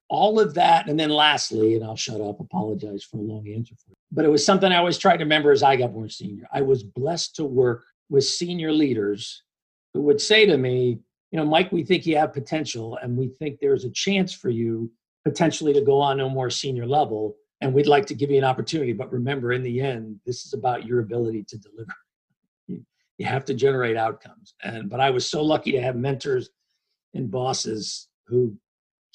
all 0.09 0.39
of 0.39 0.53
that, 0.55 0.87
and 0.87 0.99
then 0.99 1.09
lastly, 1.09 1.75
and 1.75 1.83
I'll 1.83 1.95
shut 1.95 2.21
up. 2.21 2.39
Apologize 2.39 3.03
for 3.03 3.17
a 3.17 3.21
long 3.21 3.47
answer 3.49 3.73
for 3.75 3.89
you 3.89 3.94
but 4.15 4.23
it 4.25 4.29
was 4.29 4.45
something 4.45 4.71
I 4.71 4.77
always 4.77 4.97
tried 4.97 5.17
to 5.17 5.23
remember 5.25 5.51
as 5.51 5.61
I 5.61 5.75
got 5.75 5.91
more 5.91 6.07
senior. 6.07 6.47
I 6.53 6.61
was 6.61 6.83
blessed 6.83 7.35
to 7.35 7.43
work 7.43 7.83
with 8.09 8.23
senior 8.23 8.71
leaders 8.71 9.43
who 9.93 10.01
would 10.03 10.21
say 10.21 10.45
to 10.45 10.57
me, 10.57 10.99
you 11.31 11.39
know, 11.39 11.45
Mike, 11.45 11.71
we 11.73 11.83
think 11.83 12.05
you 12.05 12.15
have 12.17 12.33
potential 12.33 12.97
and 13.03 13.17
we 13.17 13.27
think 13.27 13.59
there's 13.59 13.83
a 13.83 13.89
chance 13.89 14.31
for 14.33 14.49
you 14.49 14.89
potentially 15.25 15.73
to 15.73 15.81
go 15.81 15.99
on 15.99 16.21
a 16.21 16.29
more 16.29 16.49
senior 16.49 16.87
level. 16.87 17.35
And 17.59 17.73
we'd 17.73 17.87
like 17.87 18.05
to 18.07 18.13
give 18.15 18.31
you 18.31 18.37
an 18.37 18.45
opportunity. 18.45 18.93
But 18.93 19.11
remember, 19.11 19.51
in 19.51 19.63
the 19.63 19.81
end, 19.81 20.19
this 20.25 20.45
is 20.45 20.53
about 20.53 20.85
your 20.85 21.01
ability 21.01 21.43
to 21.49 21.57
deliver. 21.57 21.93
You 22.67 23.25
have 23.25 23.43
to 23.45 23.53
generate 23.53 23.97
outcomes. 23.97 24.53
And 24.63 24.89
but 24.89 25.01
I 25.01 25.09
was 25.09 25.29
so 25.29 25.43
lucky 25.43 25.73
to 25.73 25.81
have 25.81 25.95
mentors 25.97 26.49
and 27.13 27.29
bosses 27.29 28.07
who 28.27 28.55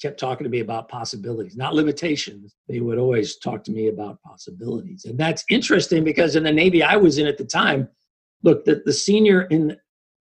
kept 0.01 0.19
talking 0.19 0.43
to 0.43 0.49
me 0.49 0.59
about 0.61 0.89
possibilities, 0.89 1.55
not 1.55 1.73
limitations. 1.75 2.55
They 2.67 2.79
would 2.79 2.97
always 2.97 3.37
talk 3.37 3.63
to 3.65 3.71
me 3.71 3.87
about 3.89 4.21
possibilities. 4.23 5.05
And 5.05 5.17
that's 5.17 5.43
interesting 5.49 6.03
because 6.03 6.35
in 6.35 6.43
the 6.43 6.51
Navy 6.51 6.81
I 6.83 6.95
was 6.95 7.17
in 7.19 7.27
at 7.27 7.37
the 7.37 7.45
time, 7.45 7.87
look, 8.43 8.65
the, 8.65 8.81
the 8.85 8.93
senior 8.93 9.43
in, 9.43 9.77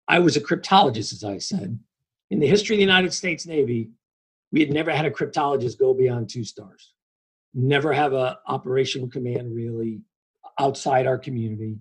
I 0.08 0.20
was 0.20 0.36
a 0.36 0.42
cryptologist, 0.42 1.14
as 1.14 1.24
I 1.24 1.38
said. 1.38 1.80
In 2.32 2.40
the 2.40 2.48
history 2.48 2.76
of 2.76 2.80
the 2.80 2.84
United 2.86 3.14
States 3.14 3.46
Navy, 3.46 3.92
we 4.52 4.60
had 4.60 4.72
never 4.74 4.92
had 4.92 5.06
a 5.06 5.12
cryptologist 5.12 5.80
go 5.80 5.94
beyond 5.94 6.30
two 6.30 6.44
stars, 6.44 6.94
never 7.54 7.94
have 7.94 8.14
a 8.14 8.40
operational 8.48 9.08
command 9.08 9.54
really 9.56 10.02
outside 10.60 11.06
our 11.06 11.18
community. 11.18 11.78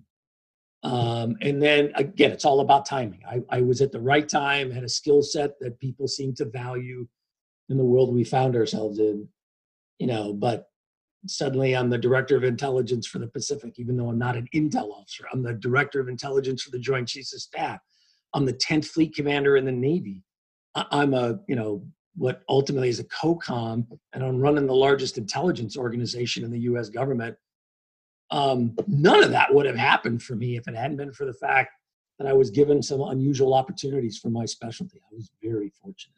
Um, 0.83 1.35
and 1.41 1.61
then 1.61 1.91
again, 1.95 2.31
it's 2.31 2.45
all 2.45 2.59
about 2.59 2.85
timing. 2.85 3.21
I, 3.27 3.39
I 3.49 3.61
was 3.61 3.81
at 3.81 3.91
the 3.91 3.99
right 3.99 4.27
time, 4.29 4.69
had 4.69 4.83
a 4.83 4.89
skill 4.89 5.23
set 5.23 5.51
that 5.59 5.79
people 5.79 6.07
seemed 6.07 6.37
to 6.37 6.45
value 6.45 7.07
in 7.69 7.77
the 7.77 7.83
world 7.85 8.13
we 8.13 8.23
found 8.23 8.55
ourselves 8.55 8.99
in, 8.99 9.27
you 9.99 10.07
know, 10.07 10.33
but 10.33 10.65
suddenly 11.27 11.75
I'm 11.75 11.89
the 11.89 11.97
director 11.97 12.35
of 12.37 12.43
intelligence 12.43 13.07
for 13.07 13.19
the 13.19 13.27
Pacific, 13.27 13.73
even 13.77 13.97
though 13.97 14.09
I'm 14.09 14.19
not 14.19 14.37
an 14.37 14.47
intel 14.53 14.91
officer. 14.91 15.25
I'm 15.31 15.43
the 15.43 15.53
director 15.53 15.99
of 15.99 16.07
intelligence 16.07 16.61
for 16.63 16.71
the 16.71 16.79
Joint 16.79 17.07
Chiefs 17.07 17.33
of 17.33 17.41
Staff. 17.41 17.79
I'm 18.33 18.45
the 18.45 18.53
10th 18.53 18.85
Fleet 18.87 19.13
Commander 19.13 19.57
in 19.57 19.65
the 19.65 19.71
Navy. 19.71 20.23
I'm 20.75 21.13
a, 21.13 21.39
you 21.47 21.55
know, 21.55 21.83
what 22.15 22.43
ultimately 22.49 22.89
is 22.89 22.99
a 22.99 23.03
COCOM, 23.05 23.85
and 24.13 24.23
I'm 24.23 24.39
running 24.39 24.67
the 24.67 24.75
largest 24.75 25.17
intelligence 25.17 25.77
organization 25.77 26.43
in 26.43 26.51
the 26.51 26.59
US 26.61 26.89
government. 26.89 27.35
Um, 28.31 28.75
none 28.87 29.23
of 29.23 29.31
that 29.31 29.53
would 29.53 29.65
have 29.65 29.75
happened 29.75 30.21
for 30.23 30.35
me 30.35 30.57
if 30.57 30.67
it 30.67 30.75
hadn't 30.75 30.97
been 30.97 31.13
for 31.13 31.25
the 31.25 31.33
fact 31.33 31.71
that 32.19 32.27
I 32.27 32.33
was 32.33 32.49
given 32.49 32.81
some 32.81 33.01
unusual 33.01 33.53
opportunities 33.53 34.17
for 34.17 34.29
my 34.29 34.45
specialty. 34.45 34.99
I 35.11 35.15
was 35.15 35.29
very 35.41 35.69
fortunate. 35.81 36.15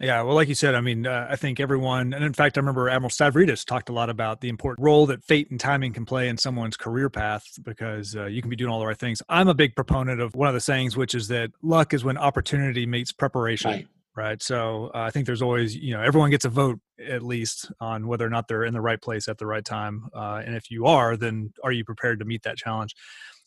Yeah, 0.00 0.22
well, 0.22 0.34
like 0.34 0.48
you 0.48 0.54
said, 0.54 0.74
I 0.74 0.80
mean, 0.80 1.06
uh, 1.06 1.26
I 1.30 1.36
think 1.36 1.60
everyone, 1.60 2.14
and 2.14 2.24
in 2.24 2.32
fact, 2.32 2.56
I 2.56 2.60
remember 2.60 2.88
Admiral 2.88 3.10
Stavridis 3.10 3.64
talked 3.66 3.88
a 3.88 3.92
lot 3.92 4.08
about 4.08 4.40
the 4.40 4.48
important 4.48 4.84
role 4.84 5.06
that 5.06 5.22
fate 5.24 5.50
and 5.50 5.60
timing 5.60 5.92
can 5.92 6.06
play 6.06 6.28
in 6.28 6.38
someone's 6.38 6.76
career 6.76 7.10
path 7.10 7.44
because 7.62 8.16
uh, 8.16 8.24
you 8.24 8.40
can 8.40 8.48
be 8.48 8.56
doing 8.56 8.70
all 8.70 8.80
the 8.80 8.86
right 8.86 8.96
things. 8.98 9.22
I'm 9.28 9.48
a 9.48 9.54
big 9.54 9.76
proponent 9.76 10.20
of 10.20 10.34
one 10.34 10.48
of 10.48 10.54
the 10.54 10.60
sayings, 10.60 10.96
which 10.96 11.14
is 11.14 11.28
that 11.28 11.50
luck 11.62 11.92
is 11.92 12.04
when 12.04 12.16
opportunity 12.16 12.86
meets 12.86 13.12
preparation. 13.12 13.70
Right. 13.70 13.88
right? 14.16 14.42
So 14.42 14.90
uh, 14.94 14.98
I 15.00 15.10
think 15.10 15.26
there's 15.26 15.42
always, 15.42 15.76
you 15.76 15.94
know, 15.94 16.02
everyone 16.02 16.30
gets 16.30 16.46
a 16.46 16.50
vote 16.50 16.80
at 17.06 17.22
least 17.22 17.70
on 17.78 18.06
whether 18.06 18.24
or 18.26 18.30
not 18.30 18.48
they're 18.48 18.64
in 18.64 18.72
the 18.74 18.80
right 18.80 19.00
place 19.00 19.28
at 19.28 19.36
the 19.36 19.46
right 19.46 19.64
time. 19.64 20.08
Uh, 20.14 20.42
and 20.44 20.56
if 20.56 20.70
you 20.70 20.86
are, 20.86 21.18
then 21.18 21.52
are 21.62 21.72
you 21.72 21.84
prepared 21.84 22.18
to 22.20 22.24
meet 22.24 22.42
that 22.44 22.56
challenge? 22.56 22.94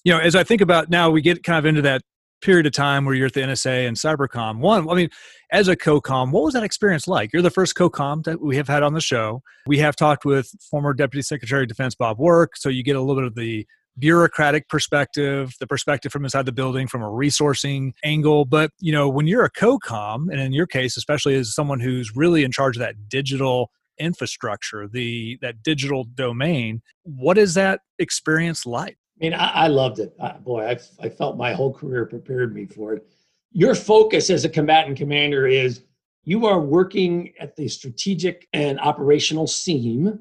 You 0.03 0.13
know, 0.13 0.19
as 0.19 0.36
I 0.36 0.43
think 0.43 0.62
about 0.62 0.89
now, 0.91 1.10
we 1.10 1.21
get 1.23 1.41
kind 1.43 1.58
of 1.58 1.65
into 1.65 1.81
that 1.81 2.03
period 2.45 2.67
of 2.67 2.71
time 2.73 3.05
where 3.05 3.15
you're 3.15 3.25
at 3.25 3.34
the 3.34 3.41
NSA 3.41 3.88
and 3.88 3.97
Cybercom. 3.97 4.60
One, 4.60 4.88
I 4.88 4.93
mean, 4.93 5.10
as 5.51 5.67
a 5.67 5.75
co-com, 5.75 6.31
what 6.31 6.43
was 6.43 6.53
that 6.53 6.62
experience 6.62 7.08
like? 7.08 7.34
You're 7.34 7.41
the 7.41 7.49
first 7.49 7.75
co-com 7.75 8.21
that 8.21 8.39
we 8.39 8.55
have 8.55 8.67
had 8.67 8.84
on 8.84 8.93
the 8.93 9.01
show. 9.01 9.41
We 9.65 9.79
have 9.79 9.95
talked 9.95 10.25
with 10.25 10.51
former 10.69 10.93
Deputy 10.93 11.23
Secretary 11.23 11.63
of 11.63 11.67
Defense 11.67 11.95
Bob 11.95 12.19
Work, 12.19 12.55
so 12.55 12.69
you 12.69 12.84
get 12.84 12.95
a 12.95 13.01
little 13.01 13.15
bit 13.15 13.25
of 13.25 13.36
the 13.36 13.65
bureaucratic 13.97 14.69
perspective, 14.69 15.53
the 15.60 15.65
perspective 15.65 16.12
from 16.12 16.23
inside 16.23 16.45
the 16.45 16.51
building, 16.51 16.86
from 16.88 17.01
a 17.01 17.08
resourcing 17.10 17.93
angle. 18.03 18.45
But 18.45 18.69
you 18.79 18.91
know, 18.91 19.10
when 19.10 19.25
you're 19.25 19.45
a 19.45 19.49
co-com, 19.49 20.29
and 20.29 20.39
in 20.39 20.51
your 20.53 20.67
case, 20.67 20.97
especially 20.97 21.34
as 21.36 21.51
someone 21.55 21.79
who's 21.79 22.15
really 22.15 22.43
in 22.43 22.51
charge 22.51 22.75
of 22.75 22.81
that 22.81 23.10
digital 23.10 23.71
infrastructure, 23.97 24.88
the 24.88 25.39
that 25.41 25.63
digital 25.63 26.03
domain, 26.03 26.84
what 27.01 27.39
is 27.39 27.55
that 27.55 27.79
experience 27.97 28.67
like? 28.67 28.97
I 29.19 29.23
mean, 29.23 29.34
I, 29.34 29.47
I 29.49 29.67
loved 29.67 29.99
it. 29.99 30.13
I, 30.21 30.34
boy, 30.34 30.65
I, 30.67 30.78
I 31.06 31.10
felt 31.10 31.38
my 31.38 31.54
whole 31.54 31.73
career 31.73 32.06
prepared 32.06 32.54
me 32.54 32.65
for 32.65 32.93
it. 32.93 33.08
Your 33.51 33.73
focus 33.75 34.30
as 34.30 34.43
a 34.43 34.49
combatant 34.49 34.97
commander 34.97 35.47
is 35.47 35.84
you 36.25 36.45
are 36.45 36.60
working 36.60 37.32
at 37.39 37.56
the 37.56 37.67
strategic 37.69 38.47
and 38.51 38.78
operational 38.80 39.47
seam, 39.47 40.19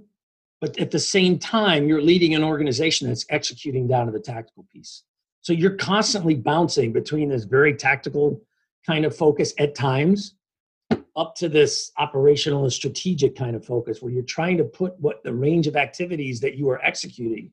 but 0.61 0.79
at 0.79 0.93
the 0.93 0.99
same 1.01 1.39
time, 1.39 1.89
you're 1.89 2.03
leading 2.03 2.35
an 2.35 2.45
organization 2.45 3.09
that's 3.09 3.27
executing 3.31 3.89
down 3.89 4.07
to 4.07 4.13
the 4.13 4.21
tactical 4.21 4.65
piece. 4.73 5.03
So 5.41 5.53
you're 5.53 5.75
constantly 5.75 6.37
bouncing 6.37 6.93
between 6.93 7.29
this 7.29 7.45
very 7.45 7.75
tactical 7.75 8.41
kind 8.87 9.05
of 9.05 9.17
focus 9.17 9.53
at 9.59 9.75
times 9.75 10.37
up 11.17 11.35
to 11.37 11.49
this 11.49 11.91
operational 11.99 12.63
and 12.65 12.73
strategic 12.73 13.35
kind 13.35 13.57
of 13.57 13.65
focus 13.65 14.01
where 14.03 14.13
you're 14.13 14.23
trying 14.23 14.57
to 14.59 14.65
put 14.65 14.99
what 15.01 15.23
the 15.25 15.33
range 15.35 15.67
of 15.67 15.75
activities 15.77 16.39
that 16.41 16.55
you 16.57 16.69
are 16.69 16.81
executing 16.85 17.51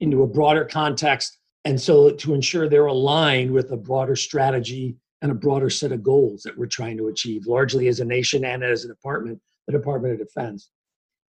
into 0.00 0.22
a 0.22 0.26
broader 0.26 0.64
context. 0.64 1.38
And 1.64 1.80
so 1.80 2.10
to 2.10 2.34
ensure 2.34 2.68
they're 2.68 2.86
aligned 2.86 3.50
with 3.50 3.70
a 3.72 3.76
broader 3.76 4.16
strategy 4.16 4.96
and 5.22 5.32
a 5.32 5.34
broader 5.34 5.70
set 5.70 5.92
of 5.92 6.02
goals 6.02 6.42
that 6.42 6.56
we're 6.56 6.66
trying 6.66 6.96
to 6.98 7.08
achieve, 7.08 7.46
largely 7.46 7.88
as 7.88 8.00
a 8.00 8.04
nation 8.04 8.44
and 8.44 8.62
as 8.62 8.84
a 8.84 8.88
department, 8.88 9.40
the 9.66 9.72
Department 9.72 10.12
of 10.14 10.18
Defense. 10.18 10.70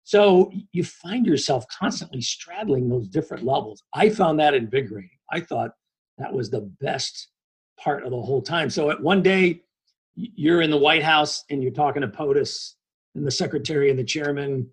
So 0.04 0.52
you 0.72 0.84
find 0.84 1.26
yourself 1.26 1.64
constantly 1.68 2.20
straddling 2.20 2.88
those 2.88 3.08
different 3.08 3.44
levels. 3.44 3.82
I 3.94 4.10
found 4.10 4.38
that 4.40 4.54
invigorating. 4.54 5.10
I 5.32 5.40
thought 5.40 5.70
that 6.18 6.32
was 6.32 6.50
the 6.50 6.60
best 6.80 7.28
part 7.78 8.04
of 8.04 8.10
the 8.10 8.20
whole 8.20 8.42
time. 8.42 8.70
So 8.70 8.90
at 8.90 9.00
one 9.00 9.22
day, 9.22 9.62
you're 10.14 10.62
in 10.62 10.70
the 10.70 10.76
White 10.76 11.02
House 11.02 11.44
and 11.50 11.62
you're 11.62 11.72
talking 11.72 12.02
to 12.02 12.08
POTUS 12.08 12.74
and 13.14 13.26
the 13.26 13.30
secretary 13.30 13.90
and 13.90 13.98
the 13.98 14.04
chairman 14.04 14.68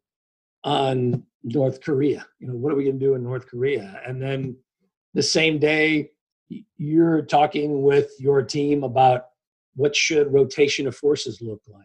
on 0.64 1.24
North 1.44 1.82
Korea. 1.82 2.26
You 2.40 2.48
know, 2.48 2.56
what 2.56 2.72
are 2.74 2.76
we 2.76 2.84
going 2.84 3.00
to 3.00 3.06
do 3.06 3.16
in 3.16 3.24
North 3.24 3.48
Korea? 3.48 4.02
And 4.06 4.22
then 4.22 4.56
the 5.14 5.24
same 5.24 5.60
day, 5.60 6.10
you're 6.78 7.22
talking 7.24 7.82
with 7.82 8.12
your 8.20 8.42
team 8.44 8.84
about 8.84 9.26
what 9.76 9.96
should 9.96 10.32
rotation 10.32 10.88
of 10.88 10.96
forces 10.96 11.42
look 11.42 11.62
like, 11.68 11.84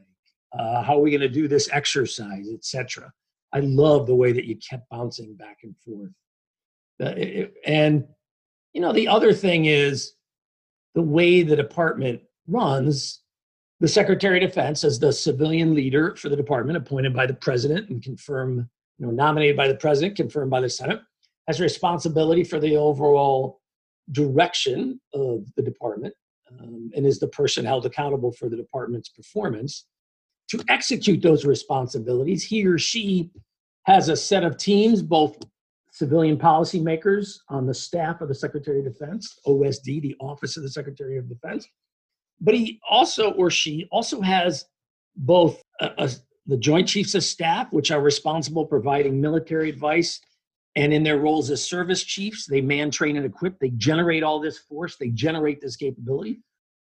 uh, 0.59 0.83
how 0.83 0.97
are 0.97 1.01
we 1.01 1.11
going 1.11 1.21
to 1.21 1.29
do 1.29 1.49
this 1.49 1.69
exercise, 1.73 2.49
etc. 2.53 3.11
I 3.53 3.61
love 3.61 4.07
the 4.07 4.15
way 4.15 4.33
that 4.33 4.45
you 4.45 4.57
kept 4.57 4.89
bouncing 4.91 5.35
back 5.35 5.59
and 5.63 5.75
forth. 5.85 6.11
Uh, 7.03 7.15
it, 7.17 7.55
and 7.67 8.07
you 8.75 8.81
know, 8.83 8.93
the 8.93 9.09
other 9.09 9.33
thing 9.33 9.65
is 9.65 10.13
the 10.95 11.03
way 11.03 11.43
the 11.43 11.57
department 11.57 12.21
runs 12.47 13.23
the 13.81 13.87
Secretary 13.89 14.43
of 14.43 14.51
Defense, 14.51 14.83
as 14.83 14.99
the 14.99 15.13
civilian 15.13 15.73
leader 15.73 16.17
for 16.17 16.29
the 16.29 16.35
department 16.35 16.77
appointed 16.77 17.15
by 17.15 17.27
the 17.27 17.35
president 17.35 17.89
and 17.91 18.03
confirmed, 18.03 18.67
you 18.99 19.07
know, 19.07 19.13
nominated 19.13 19.57
by 19.57 19.69
the 19.69 19.77
president, 19.77 20.17
confirmed 20.17 20.51
by 20.51 20.61
the 20.61 20.69
Senate, 20.69 21.01
has 21.47 21.61
responsibility 21.61 22.43
for 22.43 22.59
the 22.59 22.77
overall 22.77 23.61
direction 24.11 25.01
of 25.15 25.45
the 25.57 25.63
department 25.63 26.13
um, 26.59 26.91
and 26.97 27.07
is 27.07 27.21
the 27.21 27.29
person 27.29 27.65
held 27.65 27.87
accountable 27.87 28.33
for 28.33 28.49
the 28.49 28.57
department's 28.57 29.11
performance. 29.11 29.87
To 30.49 30.65
execute 30.69 31.23
those 31.23 31.45
responsibilities, 31.45 32.43
he 32.43 32.67
or 32.67 32.79
she 32.79 33.31
has 33.85 34.09
a 34.09 34.17
set 34.17 34.43
of 34.43 34.57
teams, 34.57 35.03
both 35.03 35.37
civilian 35.93 36.37
policymakers 36.37 37.39
on 37.49 37.67
the 37.67 37.75
staff 37.75 38.21
of 38.23 38.29
the 38.29 38.35
Secretary 38.35 38.81
of 38.85 38.93
Defense, 38.93 39.39
OSD, 39.47 40.03
the 40.03 40.17
Office 40.21 40.57
of 40.57 40.63
the 40.65 40.69
Secretary 40.71 41.17
of 41.17 41.29
Defense, 41.29 41.67
but 42.41 42.55
he 42.55 42.81
also 42.89 43.33
or 43.33 43.51
she 43.51 43.89
also 43.91 44.21
has 44.21 44.65
both 45.17 45.63
a, 45.81 45.85
uh, 45.85 45.95
a, 45.99 46.03
uh, 46.05 46.09
the 46.47 46.57
Joint 46.57 46.89
Chiefs 46.89 47.15
of 47.15 47.23
Staff, 47.25 47.71
which 47.75 47.91
are 47.91 48.01
responsible 48.01 48.65
providing 48.65 49.21
military 49.21 49.69
advice, 49.69 50.19
and 50.77 50.95
in 50.95 51.03
their 51.03 51.19
roles 51.19 51.51
as 51.51 51.63
service 51.63 52.03
chiefs, 52.03 52.47
they 52.47 52.63
man, 52.63 52.91
train, 52.91 53.19
and 53.19 53.27
equip. 53.27 53.59
They 53.59 53.69
generate 53.69 54.23
all 54.23 54.41
this 54.41 54.57
force. 54.57 54.97
They 54.97 55.11
generate 55.11 55.61
this 55.61 55.77
capability, 55.77 56.39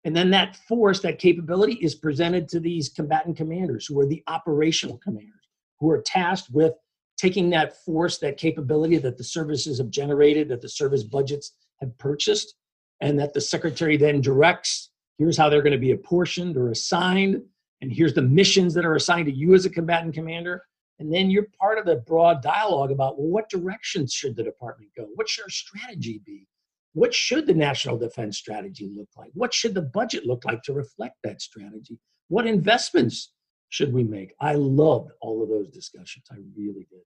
and 0.04 0.16
then 0.16 0.30
that 0.30 0.58
force, 0.68 1.00
that 1.00 1.18
capability, 1.18 1.74
is 1.82 1.96
presented 1.96 2.48
to 2.50 2.60
these 2.60 2.90
combatant 2.90 3.36
commanders, 3.36 3.88
who 3.88 4.00
are 4.00 4.06
the 4.06 4.22
operational 4.28 5.00
commanders, 5.00 5.50
who 5.80 5.90
are 5.90 6.04
tasked 6.04 6.52
with 6.52 6.74
taking 7.18 7.50
that 7.50 7.84
force, 7.84 8.20
that 8.20 8.38
capability 8.38 8.98
that 8.98 9.18
the 9.18 9.24
services 9.24 9.80
have 9.80 9.90
generated, 9.90 10.50
that 10.50 10.62
the 10.62 10.70
service 10.70 11.02
budgets 11.02 11.54
have 11.82 11.98
purchased, 11.98 12.54
and 13.02 13.20
that 13.20 13.34
the 13.34 13.42
secretary 13.42 13.98
then 13.98 14.22
directs 14.22 14.92
here's 15.17 15.38
how 15.38 15.49
they're 15.49 15.62
going 15.62 15.73
to 15.73 15.77
be 15.77 15.91
apportioned 15.91 16.58
or 16.58 16.69
assigned, 16.69 17.41
and 17.82 17.91
here's 17.91 18.13
the 18.13 18.21
missions 18.21 18.73
that 18.73 18.86
are 18.86 18.95
assigned 18.95 19.25
to 19.25 19.32
you 19.34 19.53
as 19.53 19.65
a 19.65 19.69
combatant 19.69 20.13
commander. 20.13 20.63
And 20.99 21.13
then 21.13 21.30
you're 21.30 21.47
part 21.60 21.77
of 21.77 21.86
the 21.86 21.97
broad 22.08 22.41
dialogue 22.41 22.91
about 22.91 23.19
well, 23.19 23.27
what 23.27 23.49
directions 23.49 24.13
should 24.13 24.36
the 24.36 24.43
department 24.43 24.89
go? 24.97 25.08
What 25.13 25.30
should 25.30 25.43
our 25.45 25.49
strategy 25.49 26.21
be? 26.25 26.47
What 26.93 27.13
should 27.13 27.45
the 27.45 27.53
national 27.53 27.97
defense 27.97 28.39
strategy 28.39 28.89
look 28.95 29.10
like? 29.15 29.30
What 29.36 29.53
should 29.53 29.75
the 29.75 29.84
budget 29.84 30.25
look 30.25 30.43
like 30.45 30.63
to 30.63 30.73
reflect 30.73 31.17
that 31.23 31.41
strategy? 31.41 31.99
What 32.30 32.47
investments 32.47 33.32
should 33.69 33.93
we 33.93 34.03
make? 34.03 34.34
I 34.41 34.53
loved 34.56 35.12
all 35.21 35.43
of 35.43 35.49
those 35.49 35.69
discussions. 35.69 36.25
I 36.32 36.38
really 36.56 36.88
did. 36.89 37.01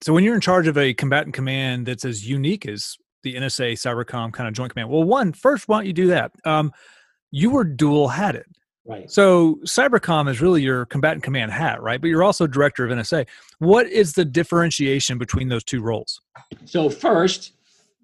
So 0.00 0.14
when 0.14 0.24
you're 0.24 0.34
in 0.34 0.40
charge 0.40 0.66
of 0.66 0.78
a 0.78 0.94
combatant 0.94 1.34
command 1.34 1.84
that's 1.86 2.04
as 2.06 2.26
unique 2.28 2.66
as 2.66 2.96
the 3.24 3.34
NSA 3.34 3.72
Cybercom 3.72 4.32
kind 4.32 4.48
of 4.48 4.54
joint 4.54 4.72
command, 4.72 4.88
well, 4.88 5.02
one 5.02 5.32
first, 5.34 5.68
why 5.68 5.78
don't 5.78 5.86
you 5.86 5.92
do 5.92 6.06
that? 6.08 6.32
Um, 6.46 6.72
you 7.34 7.50
were 7.50 7.64
dual 7.64 8.06
hatted. 8.06 8.44
Right. 8.86 9.10
So 9.10 9.56
Cybercom 9.66 10.30
is 10.30 10.40
really 10.40 10.62
your 10.62 10.86
combatant 10.86 11.24
command 11.24 11.50
hat, 11.50 11.82
right? 11.82 12.00
But 12.00 12.06
you're 12.06 12.22
also 12.22 12.46
director 12.46 12.86
of 12.86 12.92
NSA. 12.96 13.26
What 13.58 13.86
is 13.86 14.12
the 14.12 14.24
differentiation 14.24 15.18
between 15.18 15.48
those 15.48 15.64
two 15.64 15.82
roles? 15.82 16.20
So 16.64 16.88
first, 16.88 17.54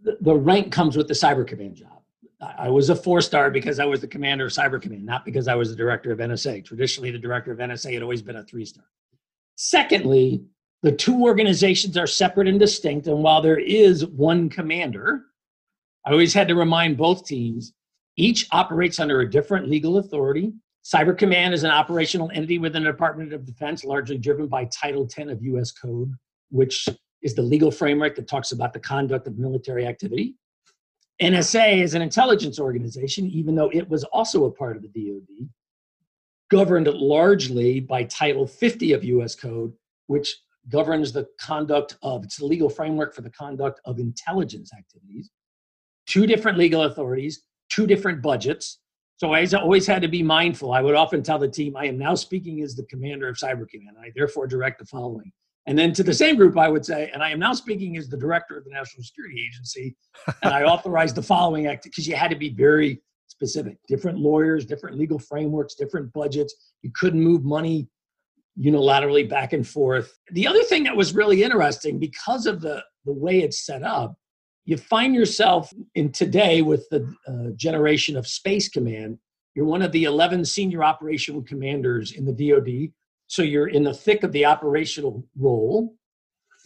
the 0.03 0.35
rank 0.35 0.73
comes 0.73 0.97
with 0.97 1.07
the 1.07 1.15
cyber 1.15 1.47
command 1.47 1.77
job. 1.77 2.03
I 2.41 2.71
was 2.71 2.91
a 2.91 2.97
four 2.97 3.21
star 3.21 3.51
because 3.53 3.79
I 3.79 3.85
was 3.85 4.01
the 4.01 4.09
commander 4.09 4.47
of 4.47 4.51
cyber 4.53 4.83
command, 4.83 5.05
not 5.07 5.25
because 5.25 5.47
I 5.47 5.55
was 5.55 5.71
the 5.71 5.77
director 5.77 6.11
of 6.11 6.19
NSA. 6.19 6.65
Traditionally, 6.65 7.13
the 7.13 7.19
director 7.19 7.53
of 7.53 7.59
NSA 7.59 7.93
had 7.95 8.03
always 8.03 8.23
been 8.23 8.37
a 8.37 8.45
three 8.45 8.65
star. 8.65 8.85
Secondly, 9.57 10.43
the 10.83 10.91
two 10.91 11.23
organizations 11.23 11.97
are 11.97 12.07
separate 12.09 12.49
and 12.49 12.59
distinct. 12.59 13.07
And 13.07 13.23
while 13.23 13.43
there 13.43 13.59
is 13.61 14.05
one 14.07 14.49
commander, 14.49 15.23
I 16.05 16.11
always 16.11 16.35
had 16.35 16.49
to 16.49 16.57
remind 16.57 16.97
both 16.97 17.25
teams 17.27 17.75
each 18.17 18.47
operates 18.53 18.99
under 18.99 19.21
a 19.21 19.31
different 19.31 19.69
legal 19.69 19.99
authority. 19.99 20.53
Cyber 20.85 21.17
Command 21.17 21.55
is 21.55 21.63
an 21.65 21.71
operational 21.71 22.31
entity 22.35 22.59
within 22.59 22.85
the 22.85 22.91
Department 22.91 23.33
of 23.33 23.45
Defense, 23.45 23.85
largely 23.85 24.19
driven 24.19 24.47
by 24.49 24.65
Title 24.67 25.07
10 25.07 25.31
of 25.31 25.43
US 25.43 25.71
Code, 25.73 26.13
which 26.51 26.87
is 27.23 27.35
the 27.35 27.43
legal 27.43 27.71
framework 27.71 28.17
that 28.17 28.27
talks 28.29 28.53
about 28.53 28.73
the 28.73 28.81
conduct 28.81 29.27
of 29.27 29.39
military 29.39 29.87
activity. 29.87 30.35
NSA 31.21 31.83
is 31.83 31.93
an 31.93 32.01
intelligence 32.01 32.59
organization, 32.59 33.27
even 33.27 33.55
though 33.55 33.71
it 33.73 33.87
was 33.89 34.05
also 34.05 34.45
a 34.47 34.51
part 34.51 34.77
of 34.77 34.83
the 34.83 34.89
DoD, 34.89 35.49
governed 36.51 36.87
largely 36.89 37.79
by 37.79 38.05
Title 38.05 38.47
50 38.47 38.93
of 38.95 39.05
US 39.05 39.35
Code, 39.35 39.73
which 40.07 40.35
governs 40.71 41.13
the 41.13 41.27
conduct 41.39 41.99
of, 42.03 42.25
it's 42.25 42.37
the 42.39 42.47
legal 42.47 42.71
framework 42.71 43.15
for 43.15 43.21
the 43.21 43.31
conduct 43.31 43.81
of 43.85 43.99
intelligence 43.99 44.73
activities. 44.77 45.31
Two 46.07 46.27
different 46.27 46.57
legal 46.59 46.83
authorities, 46.85 47.43
two 47.71 47.87
different 47.87 48.21
budgets. 48.21 48.79
So 49.17 49.33
I 49.33 49.47
always 49.55 49.87
had 49.87 50.03
to 50.03 50.09
be 50.09 50.23
mindful. 50.23 50.73
I 50.73 50.83
would 50.83 50.95
often 50.95 51.23
tell 51.23 51.39
the 51.39 51.49
team, 51.49 51.77
I 51.77 51.87
am 51.87 51.99
now 51.99 52.15
speaking 52.15 52.63
as 52.63 52.75
the 52.75 52.85
commander 52.85 53.29
of 53.29 53.37
Cyber 53.37 53.69
Command, 53.69 53.97
and 53.97 54.07
I 54.07 54.13
therefore 54.15 54.47
direct 54.47 54.79
the 54.81 54.87
following. 54.87 55.33
And 55.67 55.79
then 55.79 55.93
to 55.93 56.03
the 56.03 56.15
same 56.15 56.37
group, 56.37 56.59
I 56.59 56.69
would 56.69 56.85
say, 56.87 57.11
and 57.13 57.23
I 57.23 57.31
am 57.31 57.39
now 57.39 57.53
speaking 57.53 57.97
as 57.97 58.09
the 58.09 58.17
director 58.17 58.57
of 58.59 58.65
the 58.65 58.71
National 58.71 59.05
Security 59.05 59.45
Agency, 59.47 59.95
and 60.43 60.53
I 60.55 60.65
authorize 60.65 61.13
the 61.15 61.23
following 61.23 61.67
act 61.67 61.85
because 61.85 62.07
you 62.09 62.17
had 62.17 62.31
to 62.31 62.37
be 62.37 62.49
very 62.51 63.03
specific. 63.29 63.77
Different 63.89 64.19
lawyers, 64.19 64.65
different 64.65 64.99
legal 64.99 65.19
frameworks, 65.19 65.75
different 65.75 66.13
budgets. 66.15 66.55
You 66.83 66.91
couldn't 66.99 67.21
move 67.23 67.45
money 67.45 67.89
unilaterally 68.59 69.29
back 69.29 69.53
and 69.53 69.69
forth. 69.69 70.19
The 70.33 70.47
other 70.47 70.63
thing 70.63 70.85
that 70.85 70.97
was 70.97 71.15
really 71.15 71.43
interesting 71.43 71.99
because 71.99 72.47
of 72.47 72.63
the, 72.63 72.83
the 73.05 73.13
way 73.13 73.41
it's 73.43 73.65
set 73.65 73.83
up 73.83 74.17
you 74.71 74.77
find 74.77 75.17
yourself 75.17 75.73
in 75.97 76.13
today 76.13 76.63
with 76.63 76.89
the 76.91 77.13
uh, 77.27 77.51
generation 77.57 78.17
of 78.17 78.25
Space 78.29 78.69
Command. 78.69 79.19
You're 79.57 79.65
one 79.67 79.83
of 79.83 79.91
the 79.91 80.05
11 80.05 80.45
senior 80.45 80.85
operational 80.85 81.43
commanders 81.43 82.13
in 82.13 82.25
the 82.25 82.33
DoD, 82.33 82.93
so 83.27 83.43
you're 83.43 83.67
in 83.67 83.83
the 83.83 83.93
thick 83.93 84.23
of 84.23 84.31
the 84.31 84.45
operational 84.45 85.25
role. 85.37 85.97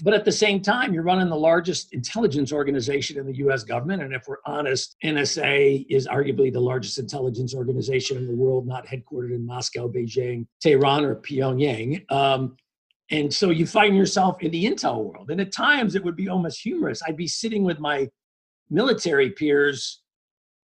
But 0.03 0.13
at 0.13 0.27
the 0.27 0.33
same 0.33 0.61
time, 0.61 0.93
you're 0.93 1.03
running 1.03 1.31
the 1.31 1.37
largest 1.37 1.95
intelligence 1.95 2.53
organization 2.53 3.17
in 3.17 3.25
the 3.25 3.37
US 3.49 3.65
government. 3.65 4.03
And 4.03 4.13
if 4.13 4.25
we're 4.29 4.37
honest, 4.45 4.97
NSA 5.03 5.87
is 5.89 6.07
arguably 6.07 6.53
the 6.53 6.61
largest 6.61 6.99
intelligence 6.99 7.55
organization 7.55 8.19
in 8.19 8.27
the 8.27 8.35
world, 8.35 8.67
not 8.67 8.87
headquartered 8.87 9.35
in 9.35 9.47
Moscow, 9.47 9.89
Beijing, 9.89 10.47
Tehran, 10.61 11.07
or 11.07 11.15
Pyongyang. 11.17 12.11
Um, 12.13 12.57
and 13.11 13.33
so 13.33 13.51
you 13.51 13.67
find 13.67 13.97
yourself 13.97 14.43
in 14.43 14.51
the 14.51 14.65
intel 14.65 15.05
world. 15.05 15.31
And 15.31 15.41
at 15.41 15.53
times 15.53 15.95
it 15.95 16.03
would 16.05 16.17
be 16.17 16.29
almost 16.29 16.61
humorous. 16.61 17.03
I'd 17.07 17.17
be 17.17 17.29
sitting 17.29 17.63
with 17.65 17.79
my 17.79 18.09
military 18.71 19.31
peers, 19.31 20.01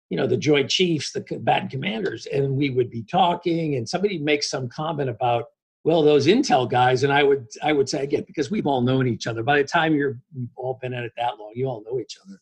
you 0.08 0.16
know, 0.16 0.26
the 0.26 0.36
Joint 0.38 0.70
Chiefs, 0.70 1.12
the 1.12 1.20
combatant 1.20 1.70
commanders, 1.70 2.26
and 2.26 2.56
we 2.56 2.70
would 2.70 2.90
be 2.90 3.02
talking, 3.02 3.76
and 3.76 3.88
somebody 3.88 4.18
makes 4.18 4.50
some 4.50 4.68
comment 4.68 5.10
about, 5.10 5.44
well, 5.84 6.02
those 6.02 6.26
intel 6.26 6.68
guys, 6.70 7.02
and 7.04 7.12
I 7.12 7.22
would 7.22 7.46
I 7.62 7.72
would 7.72 7.88
say 7.88 8.02
again, 8.02 8.24
because 8.26 8.50
we've 8.50 8.66
all 8.66 8.80
known 8.82 9.06
each 9.06 9.26
other. 9.26 9.42
By 9.42 9.58
the 9.58 9.68
time 9.68 9.94
you're 9.94 10.18
we've 10.34 10.48
all 10.56 10.78
been 10.80 10.94
at 10.94 11.04
it 11.04 11.12
that 11.16 11.38
long, 11.38 11.52
you 11.54 11.66
all 11.66 11.82
know 11.84 11.98
each 11.98 12.16
other. 12.24 12.38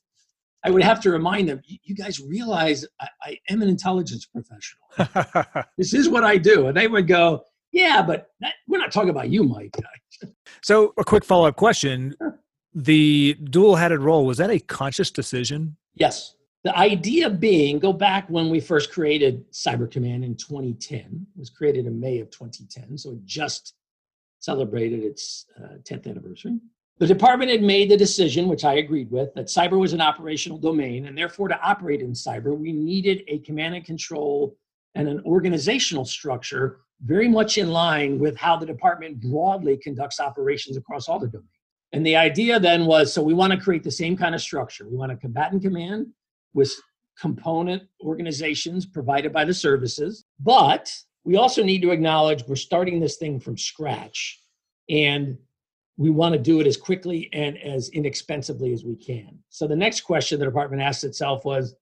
I 0.64 0.70
would 0.70 0.82
have 0.82 1.00
to 1.02 1.10
remind 1.10 1.48
them, 1.48 1.60
you 1.64 1.94
guys 1.94 2.20
realize 2.20 2.86
I, 3.00 3.08
I 3.22 3.38
am 3.48 3.62
an 3.62 3.68
intelligence 3.68 4.26
professional. 4.26 5.64
this 5.78 5.94
is 5.94 6.06
what 6.08 6.22
I 6.22 6.36
do. 6.36 6.66
And 6.66 6.76
they 6.76 6.86
would 6.86 7.08
go, 7.08 7.44
yeah, 7.72 8.02
but 8.02 8.28
that, 8.40 8.54
we're 8.68 8.78
not 8.78 8.92
talking 8.92 9.10
about 9.10 9.30
you, 9.30 9.44
Mike. 9.44 9.76
so, 10.62 10.92
a 10.98 11.04
quick 11.04 11.24
follow 11.24 11.46
up 11.46 11.56
question. 11.56 12.14
The 12.74 13.34
dual 13.44 13.76
hatted 13.76 14.00
role 14.00 14.26
was 14.26 14.38
that 14.38 14.50
a 14.50 14.60
conscious 14.60 15.10
decision? 15.10 15.76
Yes. 15.94 16.34
The 16.62 16.76
idea 16.76 17.30
being, 17.30 17.78
go 17.78 17.92
back 17.92 18.28
when 18.28 18.50
we 18.50 18.60
first 18.60 18.92
created 18.92 19.50
Cyber 19.50 19.90
Command 19.90 20.24
in 20.24 20.34
2010, 20.36 21.26
was 21.36 21.48
created 21.48 21.86
in 21.86 21.98
May 22.00 22.20
of 22.20 22.30
2010. 22.30 22.98
So, 22.98 23.12
it 23.12 23.24
just 23.24 23.74
celebrated 24.40 25.00
its 25.02 25.46
uh, 25.62 25.76
10th 25.82 26.08
anniversary. 26.08 26.58
The 26.98 27.06
department 27.06 27.50
had 27.50 27.62
made 27.62 27.90
the 27.90 27.96
decision, 27.96 28.46
which 28.48 28.64
I 28.64 28.74
agreed 28.74 29.10
with, 29.10 29.32
that 29.34 29.46
cyber 29.46 29.78
was 29.78 29.94
an 29.94 30.02
operational 30.02 30.58
domain, 30.58 31.06
and 31.06 31.16
therefore 31.16 31.48
to 31.48 31.58
operate 31.60 32.00
in 32.02 32.12
cyber, 32.12 32.56
we 32.56 32.72
needed 32.72 33.22
a 33.28 33.38
command 33.38 33.74
and 33.74 33.84
control 33.84 34.54
and 34.94 35.08
an 35.08 35.20
organizational 35.24 36.04
structure 36.04 36.80
very 37.04 37.28
much 37.28 37.56
in 37.58 37.70
line 37.70 38.18
with 38.18 38.36
how 38.36 38.56
the 38.56 38.66
department 38.66 39.20
broadly 39.20 39.76
conducts 39.76 40.20
operations 40.20 40.76
across 40.76 41.08
all 41.08 41.18
the 41.18 41.28
domains. 41.28 41.48
And 41.92 42.06
the 42.06 42.16
idea 42.16 42.60
then 42.60 42.86
was 42.86 43.12
so 43.12 43.22
we 43.22 43.34
want 43.34 43.52
to 43.52 43.58
create 43.58 43.82
the 43.82 43.90
same 43.90 44.16
kind 44.16 44.34
of 44.34 44.40
structure. 44.40 44.88
We 44.88 44.96
want 44.96 45.12
a 45.12 45.16
combatant 45.16 45.62
command 45.62 46.06
with 46.54 46.72
component 47.18 47.82
organizations 48.04 48.86
provided 48.86 49.32
by 49.32 49.44
the 49.44 49.54
services, 49.54 50.24
but 50.40 50.92
we 51.24 51.36
also 51.36 51.62
need 51.64 51.82
to 51.82 51.90
acknowledge 51.90 52.42
we're 52.46 52.54
starting 52.56 53.00
this 53.00 53.16
thing 53.16 53.40
from 53.40 53.56
scratch 53.58 54.40
and 54.88 55.36
we 55.96 56.10
want 56.10 56.32
to 56.32 56.38
do 56.40 56.60
it 56.60 56.66
as 56.66 56.76
quickly 56.78 57.28
and 57.32 57.58
as 57.58 57.90
inexpensively 57.90 58.72
as 58.72 58.84
we 58.84 58.96
can. 58.96 59.38
So 59.50 59.66
the 59.66 59.76
next 59.76 60.00
question 60.02 60.38
the 60.38 60.46
department 60.46 60.80
asked 60.80 61.04
itself 61.04 61.44
was 61.44 61.74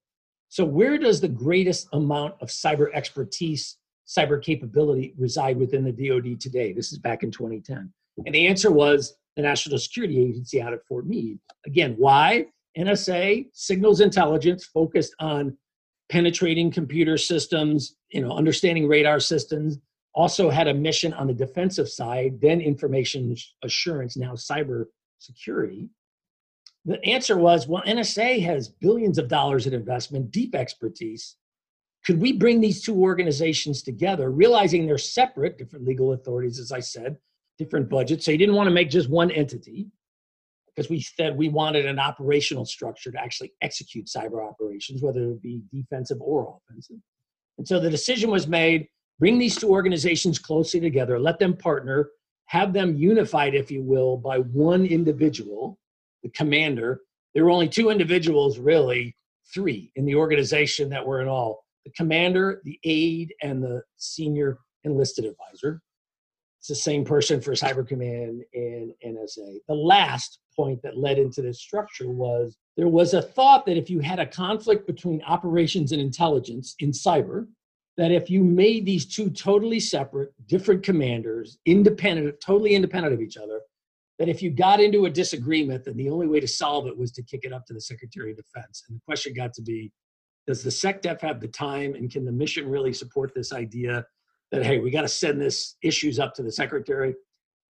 so 0.48 0.64
where 0.64 0.96
does 0.96 1.20
the 1.20 1.28
greatest 1.28 1.88
amount 1.92 2.34
of 2.40 2.48
cyber 2.48 2.86
expertise 2.94 3.76
cyber 4.08 4.42
capability 4.42 5.12
reside 5.18 5.56
within 5.56 5.84
the 5.84 5.92
DoD 5.92 6.40
today? 6.40 6.72
This 6.72 6.92
is 6.92 6.98
back 6.98 7.22
in 7.22 7.30
2010. 7.30 7.92
And 8.24 8.34
the 8.34 8.46
answer 8.46 8.70
was 8.70 9.14
the 9.36 9.42
National 9.42 9.78
Security 9.78 10.20
Agency 10.24 10.60
out 10.60 10.72
at 10.72 10.84
Fort 10.86 11.06
Meade. 11.06 11.38
Again, 11.66 11.94
why? 11.98 12.46
NSA 12.76 13.48
signals 13.54 14.00
intelligence 14.00 14.64
focused 14.66 15.12
on 15.20 15.56
penetrating 16.10 16.70
computer 16.70 17.18
systems, 17.18 17.96
you 18.12 18.20
know, 18.20 18.30
understanding 18.32 18.86
radar 18.88 19.18
systems, 19.20 19.78
also 20.14 20.48
had 20.48 20.68
a 20.68 20.74
mission 20.74 21.12
on 21.14 21.26
the 21.26 21.34
defensive 21.34 21.88
side, 21.88 22.38
then 22.40 22.60
information 22.60 23.36
assurance, 23.64 24.16
now 24.16 24.32
cyber 24.32 24.84
security. 25.18 25.88
The 26.84 27.04
answer 27.04 27.36
was 27.36 27.66
well, 27.68 27.82
NSA 27.86 28.42
has 28.44 28.68
billions 28.68 29.18
of 29.18 29.26
dollars 29.28 29.66
in 29.66 29.74
investment, 29.74 30.30
deep 30.30 30.54
expertise, 30.54 31.36
could 32.04 32.20
we 32.20 32.32
bring 32.32 32.60
these 32.60 32.82
two 32.82 32.94
organizations 33.02 33.82
together, 33.82 34.30
realizing 34.30 34.86
they're 34.86 34.98
separate, 34.98 35.58
different 35.58 35.84
legal 35.84 36.12
authorities, 36.12 36.58
as 36.58 36.72
I 36.72 36.80
said, 36.80 37.16
different 37.58 37.88
budgets. 37.88 38.24
So 38.24 38.30
you 38.30 38.38
didn't 38.38 38.54
want 38.54 38.68
to 38.68 38.74
make 38.74 38.90
just 38.90 39.08
one 39.10 39.30
entity 39.30 39.88
because 40.68 40.88
we 40.88 41.00
said 41.00 41.36
we 41.36 41.48
wanted 41.48 41.86
an 41.86 41.98
operational 41.98 42.64
structure 42.64 43.10
to 43.10 43.20
actually 43.20 43.52
execute 43.62 44.06
cyber 44.06 44.46
operations, 44.48 45.02
whether 45.02 45.22
it 45.24 45.42
be 45.42 45.60
defensive 45.72 46.18
or 46.20 46.58
offensive. 46.70 46.98
And 47.58 47.66
so 47.66 47.80
the 47.80 47.90
decision 47.90 48.30
was 48.30 48.46
made 48.46 48.86
bring 49.18 49.36
these 49.38 49.56
two 49.56 49.68
organizations 49.70 50.38
closely 50.38 50.78
together, 50.78 51.18
let 51.18 51.40
them 51.40 51.56
partner, 51.56 52.10
have 52.46 52.72
them 52.72 52.94
unified, 52.96 53.52
if 53.54 53.68
you 53.70 53.82
will, 53.82 54.16
by 54.16 54.38
one 54.38 54.86
individual, 54.86 55.76
the 56.22 56.28
commander. 56.30 57.00
There 57.34 57.42
were 57.44 57.50
only 57.50 57.68
two 57.68 57.90
individuals, 57.90 58.60
really, 58.60 59.16
three 59.52 59.90
in 59.96 60.04
the 60.04 60.14
organization 60.14 60.88
that 60.90 61.04
were 61.04 61.20
in 61.20 61.26
all 61.26 61.64
the 61.88 61.94
commander, 61.94 62.60
the 62.64 62.78
aide, 62.84 63.34
and 63.42 63.62
the 63.62 63.82
senior 63.96 64.58
enlisted 64.84 65.24
advisor. 65.24 65.80
It's 66.60 66.68
the 66.68 66.74
same 66.74 67.04
person 67.04 67.40
for 67.40 67.52
Cyber 67.52 67.86
Command 67.86 68.42
and 68.52 68.92
NSA. 69.06 69.58
The 69.68 69.74
last 69.74 70.40
point 70.56 70.82
that 70.82 70.98
led 70.98 71.18
into 71.18 71.40
this 71.40 71.60
structure 71.60 72.10
was 72.10 72.56
there 72.76 72.88
was 72.88 73.14
a 73.14 73.22
thought 73.22 73.64
that 73.66 73.76
if 73.76 73.88
you 73.88 74.00
had 74.00 74.18
a 74.18 74.26
conflict 74.26 74.86
between 74.86 75.22
operations 75.22 75.92
and 75.92 76.00
intelligence 76.00 76.74
in 76.80 76.90
cyber, 76.90 77.46
that 77.96 78.10
if 78.10 78.28
you 78.28 78.42
made 78.42 78.84
these 78.84 79.06
two 79.06 79.30
totally 79.30 79.80
separate, 79.80 80.30
different 80.46 80.82
commanders, 80.82 81.58
independent, 81.66 82.34
totally 82.40 82.74
independent 82.74 83.14
of 83.14 83.20
each 83.20 83.36
other, 83.36 83.60
that 84.18 84.28
if 84.28 84.42
you 84.42 84.50
got 84.50 84.80
into 84.80 85.06
a 85.06 85.10
disagreement, 85.10 85.84
then 85.84 85.96
the 85.96 86.10
only 86.10 86.26
way 86.26 86.40
to 86.40 86.48
solve 86.48 86.88
it 86.88 86.96
was 86.96 87.12
to 87.12 87.22
kick 87.22 87.44
it 87.44 87.52
up 87.52 87.64
to 87.66 87.72
the 87.72 87.80
Secretary 87.80 88.32
of 88.32 88.36
Defense. 88.36 88.82
And 88.88 88.96
the 88.96 89.00
question 89.06 89.32
got 89.32 89.52
to 89.54 89.62
be 89.62 89.92
does 90.48 90.62
the 90.64 90.70
SecDef 90.70 91.20
have 91.20 91.40
the 91.40 91.46
time 91.48 91.94
and 91.94 92.10
can 92.10 92.24
the 92.24 92.32
mission 92.32 92.66
really 92.66 92.92
support 92.94 93.32
this 93.34 93.52
idea 93.52 94.02
that, 94.50 94.64
hey, 94.64 94.78
we 94.78 94.90
got 94.90 95.02
to 95.02 95.08
send 95.08 95.38
this 95.38 95.76
issues 95.82 96.18
up 96.18 96.34
to 96.34 96.42
the 96.42 96.50
secretary? 96.50 97.14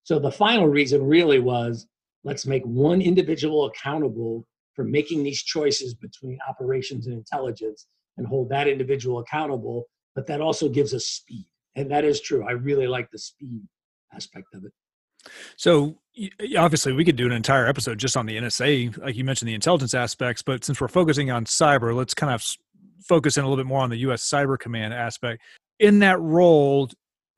So 0.04 0.20
the 0.20 0.30
final 0.30 0.68
reason 0.68 1.02
really 1.02 1.40
was 1.40 1.88
let's 2.22 2.46
make 2.46 2.62
one 2.62 3.02
individual 3.02 3.64
accountable 3.66 4.46
for 4.74 4.84
making 4.84 5.24
these 5.24 5.42
choices 5.42 5.92
between 5.94 6.38
operations 6.48 7.08
and 7.08 7.16
intelligence 7.16 7.86
and 8.16 8.24
hold 8.28 8.48
that 8.50 8.68
individual 8.68 9.18
accountable. 9.18 9.86
But 10.14 10.28
that 10.28 10.40
also 10.40 10.68
gives 10.68 10.94
us 10.94 11.04
speed. 11.04 11.46
And 11.74 11.90
that 11.90 12.04
is 12.04 12.20
true. 12.20 12.46
I 12.48 12.52
really 12.52 12.86
like 12.86 13.10
the 13.10 13.18
speed 13.18 13.62
aspect 14.14 14.54
of 14.54 14.64
it. 14.64 14.70
So 15.56 15.98
obviously 16.56 16.92
we 16.92 17.04
could 17.04 17.16
do 17.16 17.26
an 17.26 17.32
entire 17.32 17.66
episode 17.66 17.98
just 17.98 18.16
on 18.16 18.24
the 18.26 18.36
NSA 18.36 18.96
like 18.98 19.14
you 19.16 19.24
mentioned 19.24 19.48
the 19.48 19.54
intelligence 19.54 19.92
aspects 19.94 20.42
but 20.42 20.64
since 20.64 20.80
we're 20.80 20.88
focusing 20.88 21.30
on 21.30 21.44
cyber 21.44 21.94
let's 21.94 22.14
kind 22.14 22.32
of 22.32 22.42
focus 23.06 23.36
in 23.36 23.44
a 23.44 23.48
little 23.48 23.62
bit 23.62 23.68
more 23.68 23.80
on 23.80 23.90
the 23.90 23.98
U.S. 23.98 24.22
Cyber 24.28 24.58
Command 24.58 24.94
aspect. 24.94 25.42
In 25.78 26.00
that 26.00 26.20
role, 26.20 26.88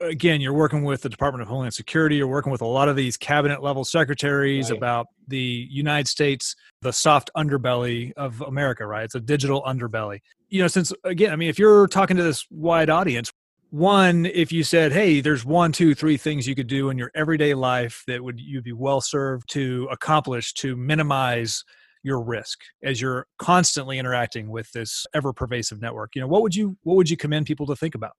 again, 0.01 0.41
you're 0.41 0.53
working 0.53 0.83
with 0.83 1.01
the 1.01 1.09
Department 1.09 1.41
of 1.43 1.47
Homeland 1.47 1.73
Security. 1.73 2.15
You're 2.15 2.27
working 2.27 2.51
with 2.51 2.61
a 2.61 2.65
lot 2.67 2.89
of 2.89 2.95
these 2.95 3.17
cabinet 3.17 3.61
level 3.61 3.85
secretaries 3.85 4.71
right. 4.71 4.77
about 4.77 5.07
the 5.27 5.67
United 5.69 6.07
States, 6.07 6.55
the 6.81 6.93
soft 6.93 7.29
underbelly 7.37 8.11
of 8.17 8.41
America, 8.41 8.85
right? 8.87 9.05
It's 9.05 9.15
a 9.15 9.19
digital 9.19 9.61
underbelly. 9.63 10.19
You 10.49 10.61
know, 10.63 10.67
since 10.67 10.91
again, 11.03 11.31
I 11.31 11.35
mean, 11.35 11.49
if 11.49 11.59
you're 11.59 11.87
talking 11.87 12.17
to 12.17 12.23
this 12.23 12.45
wide 12.49 12.89
audience, 12.89 13.31
one, 13.69 14.25
if 14.25 14.51
you 14.51 14.65
said, 14.65 14.91
"Hey, 14.91 15.21
there's 15.21 15.45
one, 15.45 15.71
two, 15.71 15.95
three 15.95 16.17
things 16.17 16.45
you 16.45 16.55
could 16.55 16.67
do 16.67 16.89
in 16.89 16.97
your 16.97 17.09
everyday 17.15 17.53
life 17.53 18.03
that 18.07 18.21
would 18.21 18.37
you'd 18.37 18.65
be 18.65 18.73
well 18.73 18.99
served 18.99 19.49
to 19.51 19.87
accomplish 19.91 20.53
to 20.55 20.75
minimize 20.75 21.63
your 22.03 22.21
risk 22.21 22.59
as 22.83 22.99
you're 22.99 23.27
constantly 23.37 23.99
interacting 23.99 24.49
with 24.49 24.71
this 24.71 25.05
ever 25.13 25.33
pervasive 25.33 25.81
network 25.81 26.11
you 26.15 26.21
know 26.21 26.27
what 26.27 26.41
would 26.41 26.55
you 26.55 26.75
what 26.83 26.97
would 26.97 27.09
you 27.09 27.17
commend 27.17 27.45
people 27.45 27.65
to 27.65 27.75
think 27.75 27.95
about 27.95 28.13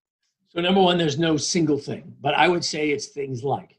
so 0.48 0.60
number 0.60 0.80
one 0.80 0.96
there's 0.98 1.18
no 1.18 1.36
single 1.36 1.78
thing 1.78 2.14
but 2.20 2.34
i 2.34 2.48
would 2.48 2.64
say 2.64 2.90
it's 2.90 3.06
things 3.06 3.42
like 3.44 3.78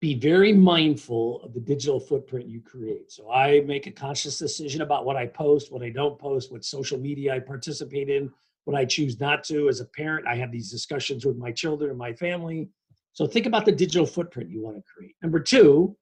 be 0.00 0.14
very 0.18 0.52
mindful 0.52 1.40
of 1.42 1.54
the 1.54 1.60
digital 1.60 1.98
footprint 2.00 2.46
you 2.48 2.60
create 2.60 3.10
so 3.10 3.30
i 3.30 3.60
make 3.66 3.86
a 3.86 3.90
conscious 3.90 4.38
decision 4.38 4.82
about 4.82 5.04
what 5.06 5.16
i 5.16 5.26
post 5.26 5.72
what 5.72 5.82
i 5.82 5.88
don't 5.90 6.18
post 6.18 6.50
what 6.52 6.62
social 6.64 6.98
media 6.98 7.34
i 7.34 7.38
participate 7.38 8.08
in 8.10 8.30
what 8.64 8.76
i 8.76 8.84
choose 8.84 9.18
not 9.20 9.42
to 9.44 9.68
as 9.68 9.80
a 9.80 9.84
parent 9.86 10.26
i 10.26 10.34
have 10.34 10.50
these 10.52 10.70
discussions 10.70 11.24
with 11.24 11.36
my 11.36 11.52
children 11.52 11.88
and 11.90 11.98
my 11.98 12.12
family 12.14 12.68
so 13.12 13.26
think 13.26 13.46
about 13.46 13.64
the 13.64 13.72
digital 13.72 14.06
footprint 14.06 14.50
you 14.50 14.62
want 14.62 14.76
to 14.76 14.82
create 14.94 15.14
number 15.22 15.40
two 15.40 15.94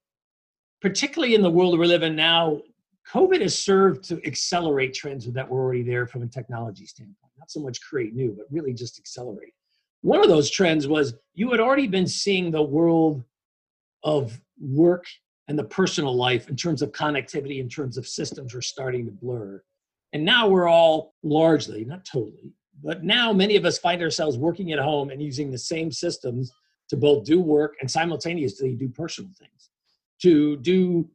particularly 0.80 1.34
in 1.36 1.42
the 1.42 1.50
world 1.50 1.78
we 1.78 1.86
live 1.86 2.02
in 2.02 2.16
now, 2.16 2.60
COVID 3.10 3.40
has 3.42 3.56
served 3.58 4.04
to 4.04 4.24
accelerate 4.26 4.94
trends 4.94 5.30
that 5.30 5.48
were 5.48 5.60
already 5.62 5.82
there 5.82 6.06
from 6.06 6.22
a 6.22 6.26
technology 6.26 6.86
standpoint, 6.86 7.32
not 7.38 7.50
so 7.50 7.60
much 7.60 7.80
create 7.82 8.14
new, 8.14 8.32
but 8.36 8.46
really 8.50 8.72
just 8.72 8.98
accelerate. 8.98 9.52
One 10.02 10.22
of 10.22 10.28
those 10.28 10.50
trends 10.50 10.86
was 10.88 11.14
you 11.34 11.50
had 11.50 11.60
already 11.60 11.86
been 11.88 12.06
seeing 12.06 12.50
the 12.50 12.62
world 12.62 13.22
of 14.04 14.40
work 14.60 15.04
and 15.48 15.58
the 15.58 15.64
personal 15.64 16.14
life 16.16 16.48
in 16.48 16.56
terms 16.56 16.82
of 16.82 16.92
connectivity, 16.92 17.60
in 17.60 17.68
terms 17.68 17.98
of 17.98 18.06
systems 18.06 18.54
were 18.54 18.62
starting 18.62 19.04
to 19.06 19.12
blur. 19.12 19.62
And 20.12 20.24
now 20.24 20.48
we're 20.48 20.68
all 20.68 21.14
largely, 21.22 21.84
not 21.84 22.04
totally, 22.04 22.52
but 22.82 23.02
now 23.04 23.32
many 23.32 23.56
of 23.56 23.64
us 23.64 23.78
find 23.78 24.00
ourselves 24.02 24.38
working 24.38 24.72
at 24.72 24.78
home 24.78 25.10
and 25.10 25.20
using 25.22 25.50
the 25.50 25.58
same 25.58 25.90
systems 25.90 26.52
to 26.90 26.96
both 26.96 27.24
do 27.24 27.40
work 27.40 27.74
and 27.80 27.90
simultaneously 27.90 28.74
do 28.74 28.88
personal 28.88 29.30
things, 29.38 29.70
to 30.22 30.56
do 30.58 31.08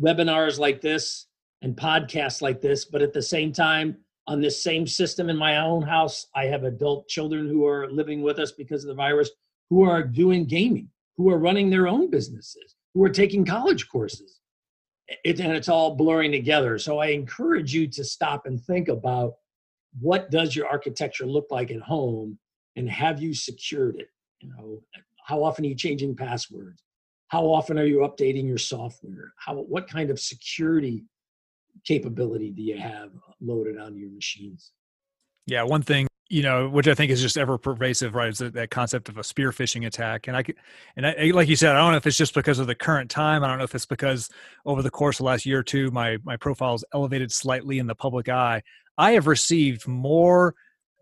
webinars 0.00 0.58
like 0.58 0.80
this 0.80 1.26
and 1.62 1.76
podcasts 1.76 2.42
like 2.42 2.60
this, 2.60 2.84
but 2.84 3.02
at 3.02 3.12
the 3.12 3.22
same 3.22 3.52
time, 3.52 3.96
on 4.26 4.40
this 4.40 4.62
same 4.62 4.86
system 4.86 5.28
in 5.28 5.36
my 5.36 5.58
own 5.58 5.82
house, 5.82 6.26
I 6.34 6.46
have 6.46 6.64
adult 6.64 7.08
children 7.08 7.46
who 7.48 7.66
are 7.66 7.90
living 7.90 8.22
with 8.22 8.38
us 8.38 8.52
because 8.52 8.82
of 8.82 8.88
the 8.88 8.94
virus 8.94 9.30
who 9.68 9.82
are 9.82 10.02
doing 10.02 10.46
gaming, 10.46 10.88
who 11.16 11.30
are 11.30 11.38
running 11.38 11.68
their 11.68 11.88
own 11.88 12.10
businesses, 12.10 12.74
who 12.94 13.04
are 13.04 13.10
taking 13.10 13.44
college 13.44 13.86
courses. 13.88 14.40
It, 15.26 15.40
and 15.40 15.52
it's 15.52 15.68
all 15.68 15.94
blurring 15.94 16.32
together. 16.32 16.78
So 16.78 16.98
I 16.98 17.08
encourage 17.08 17.74
you 17.74 17.86
to 17.88 18.02
stop 18.02 18.46
and 18.46 18.62
think 18.62 18.88
about 18.88 19.34
what 20.00 20.30
does 20.30 20.56
your 20.56 20.66
architecture 20.68 21.26
look 21.26 21.48
like 21.50 21.70
at 21.70 21.80
home 21.82 22.38
and 22.76 22.88
have 22.88 23.20
you 23.20 23.34
secured 23.34 23.96
it? 23.98 24.08
You 24.40 24.48
know, 24.48 24.82
how 25.26 25.42
often 25.44 25.66
are 25.66 25.68
you 25.68 25.74
changing 25.74 26.16
passwords? 26.16 26.82
How 27.28 27.42
often 27.44 27.78
are 27.78 27.84
you 27.84 27.98
updating 27.98 28.46
your 28.46 28.56
software? 28.58 29.34
How, 29.36 29.54
what 29.56 29.86
kind 29.88 30.08
of 30.10 30.18
security 30.18 31.04
capability 31.84 32.50
do 32.50 32.62
you 32.62 32.78
have 32.78 33.10
loaded 33.40 33.78
on 33.78 33.96
your 33.96 34.10
machines? 34.10 34.72
Yeah, 35.46 35.62
one 35.64 35.82
thing 35.82 36.06
you 36.30 36.42
know, 36.42 36.68
which 36.70 36.88
I 36.88 36.94
think 36.94 37.12
is 37.12 37.20
just 37.20 37.36
ever 37.36 37.58
pervasive, 37.58 38.14
right? 38.14 38.30
Is 38.30 38.38
that, 38.38 38.54
that 38.54 38.70
concept 38.70 39.10
of 39.10 39.18
a 39.18 39.22
spear 39.22 39.52
phishing 39.52 39.86
attack? 39.86 40.26
And 40.26 40.36
I, 40.38 40.42
and 40.96 41.06
I, 41.06 41.30
like 41.34 41.48
you 41.50 41.54
said, 41.54 41.76
I 41.76 41.78
don't 41.78 41.90
know 41.90 41.98
if 41.98 42.06
it's 42.06 42.16
just 42.16 42.32
because 42.34 42.58
of 42.58 42.66
the 42.66 42.74
current 42.74 43.10
time. 43.10 43.44
I 43.44 43.46
don't 43.46 43.58
know 43.58 43.64
if 43.64 43.74
it's 43.74 43.84
because 43.84 44.30
over 44.64 44.80
the 44.80 44.90
course 44.90 45.16
of 45.16 45.18
the 45.18 45.26
last 45.26 45.44
year 45.44 45.58
or 45.58 45.62
two, 45.62 45.90
my 45.90 46.16
my 46.24 46.36
profile 46.38 46.74
is 46.74 46.84
elevated 46.94 47.30
slightly 47.30 47.78
in 47.78 47.86
the 47.88 47.94
public 47.94 48.28
eye. 48.30 48.62
I 48.96 49.12
have 49.12 49.26
received 49.26 49.86
more. 49.86 50.54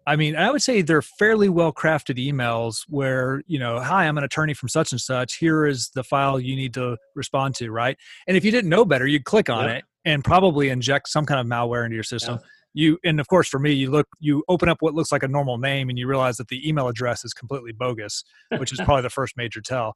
I 0.08 0.16
mean, 0.16 0.34
I 0.34 0.50
would 0.50 0.60
say 0.60 0.82
they're 0.82 1.02
fairly 1.02 1.48
well 1.48 1.72
crafted 1.72 2.18
emails 2.18 2.78
where 2.88 3.42
you 3.46 3.60
know, 3.60 3.78
hi, 3.80 4.06
I'm 4.08 4.18
an 4.18 4.24
attorney 4.24 4.54
from 4.54 4.68
such 4.70 4.90
and 4.90 5.00
such. 5.00 5.36
Here 5.36 5.66
is 5.66 5.90
the 5.94 6.02
file 6.02 6.40
you 6.40 6.56
need 6.56 6.74
to 6.74 6.96
respond 7.14 7.54
to, 7.56 7.70
right? 7.70 7.96
And 8.26 8.36
if 8.36 8.44
you 8.44 8.50
didn't 8.50 8.70
know 8.70 8.84
better, 8.84 9.06
you'd 9.06 9.24
click 9.24 9.48
on 9.48 9.66
yeah. 9.68 9.74
it, 9.76 9.84
and 10.04 10.24
probably 10.24 10.68
inject 10.68 11.08
some 11.08 11.26
kind 11.26 11.40
of 11.40 11.46
malware 11.46 11.84
into 11.84 11.94
your 11.94 12.02
system. 12.04 12.38
Yeah. 12.40 12.46
You 12.74 12.98
and 13.04 13.20
of 13.20 13.28
course 13.28 13.48
for 13.48 13.58
me, 13.60 13.72
you 13.72 13.90
look 13.90 14.06
you 14.18 14.44
open 14.48 14.68
up 14.68 14.78
what 14.80 14.94
looks 14.94 15.12
like 15.12 15.22
a 15.22 15.28
normal 15.28 15.58
name 15.58 15.90
and 15.90 15.98
you 15.98 16.06
realize 16.08 16.38
that 16.38 16.48
the 16.48 16.66
email 16.66 16.88
address 16.88 17.22
is 17.24 17.34
completely 17.34 17.72
bogus, 17.72 18.24
which 18.56 18.72
is 18.72 18.78
probably 18.80 19.02
the 19.02 19.10
first 19.10 19.36
major 19.36 19.60
tell. 19.60 19.94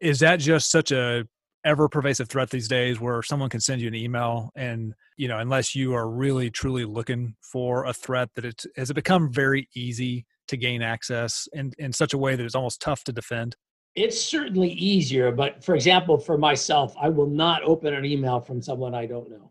Is 0.00 0.18
that 0.20 0.40
just 0.40 0.70
such 0.70 0.90
a 0.90 1.24
ever 1.64 1.88
pervasive 1.88 2.28
threat 2.28 2.50
these 2.50 2.68
days 2.68 3.00
where 3.00 3.22
someone 3.22 3.48
can 3.48 3.60
send 3.60 3.80
you 3.80 3.88
an 3.88 3.94
email 3.94 4.50
and 4.56 4.92
you 5.16 5.28
know 5.28 5.38
unless 5.38 5.74
you 5.76 5.94
are 5.94 6.08
really 6.10 6.48
truly 6.50 6.84
looking 6.84 7.34
for 7.40 7.84
a 7.86 7.92
threat 7.92 8.28
that 8.36 8.44
it 8.44 8.64
has 8.76 8.88
it 8.90 8.94
become 8.94 9.32
very 9.32 9.68
easy 9.74 10.24
to 10.48 10.56
gain 10.56 10.80
access 10.80 11.48
in, 11.52 11.72
in 11.78 11.92
such 11.92 12.12
a 12.12 12.18
way 12.18 12.36
that 12.36 12.44
it's 12.44 12.54
almost 12.54 12.80
tough 12.80 13.02
to 13.02 13.12
defend 13.12 13.56
it's 13.96 14.20
certainly 14.20 14.68
easier. 14.72 15.32
But 15.32 15.64
for 15.64 15.74
example, 15.74 16.18
for 16.18 16.36
myself, 16.38 16.94
I 17.00 17.08
will 17.08 17.28
not 17.28 17.62
open 17.62 17.94
an 17.94 18.04
email 18.04 18.40
from 18.40 18.62
someone 18.62 18.94
I 18.94 19.06
don't 19.06 19.30
know. 19.30 19.50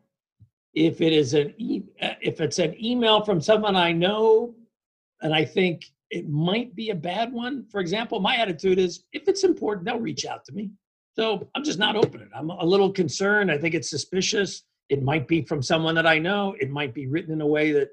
If 0.73 1.01
it 1.01 1.11
is 1.11 1.33
an 1.33 1.53
e- 1.57 1.83
uh, 2.01 2.13
if 2.21 2.39
it's 2.39 2.59
an 2.59 2.73
email 2.83 3.23
from 3.25 3.41
someone 3.41 3.75
I 3.75 3.91
know, 3.91 4.53
and 5.21 5.33
I 5.33 5.43
think 5.43 5.87
it 6.11 6.29
might 6.29 6.75
be 6.75 6.91
a 6.91 6.95
bad 6.95 7.33
one. 7.33 7.65
For 7.69 7.79
example, 7.81 8.19
my 8.19 8.35
attitude 8.37 8.77
is 8.77 9.03
if 9.11 9.27
it's 9.27 9.43
important, 9.43 9.85
they'll 9.85 9.99
reach 9.99 10.25
out 10.25 10.45
to 10.45 10.51
me. 10.53 10.69
So 11.15 11.47
I'm 11.55 11.63
just 11.63 11.79
not 11.79 11.95
opening. 11.95 12.29
I'm 12.35 12.49
a 12.49 12.63
little 12.65 12.91
concerned. 12.91 13.51
I 13.51 13.57
think 13.57 13.73
it's 13.73 13.89
suspicious. 13.89 14.63
It 14.89 15.01
might 15.01 15.27
be 15.27 15.41
from 15.41 15.63
someone 15.63 15.95
that 15.95 16.05
I 16.05 16.19
know. 16.19 16.55
It 16.59 16.69
might 16.69 16.93
be 16.93 17.07
written 17.07 17.31
in 17.33 17.41
a 17.41 17.47
way 17.47 17.71
that 17.71 17.89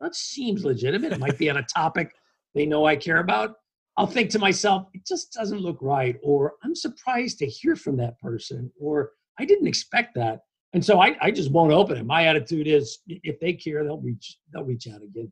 that 0.00 0.14
seems 0.14 0.64
legitimate. 0.64 1.12
It 1.12 1.18
might 1.18 1.36
be 1.36 1.50
on 1.50 1.58
a 1.58 1.62
topic 1.64 2.14
they 2.54 2.64
know 2.64 2.86
I 2.86 2.96
care 2.96 3.18
about. 3.18 3.56
I'll 4.00 4.06
think 4.06 4.30
to 4.30 4.38
myself, 4.38 4.88
it 4.94 5.06
just 5.06 5.34
doesn't 5.34 5.58
look 5.60 5.76
right, 5.82 6.16
or 6.22 6.54
I'm 6.64 6.74
surprised 6.74 7.38
to 7.40 7.46
hear 7.46 7.76
from 7.76 7.98
that 7.98 8.18
person, 8.18 8.72
or 8.80 9.10
I 9.38 9.44
didn't 9.44 9.66
expect 9.66 10.14
that. 10.14 10.40
And 10.72 10.82
so 10.82 11.02
I, 11.02 11.14
I 11.20 11.30
just 11.30 11.50
won't 11.52 11.70
open 11.70 11.98
it. 11.98 12.06
My 12.06 12.24
attitude 12.24 12.66
is 12.66 13.00
if 13.06 13.38
they 13.40 13.52
care, 13.52 13.84
they'll 13.84 14.00
reach, 14.00 14.38
they'll 14.54 14.62
reach 14.64 14.88
out 14.88 15.02
again. 15.02 15.30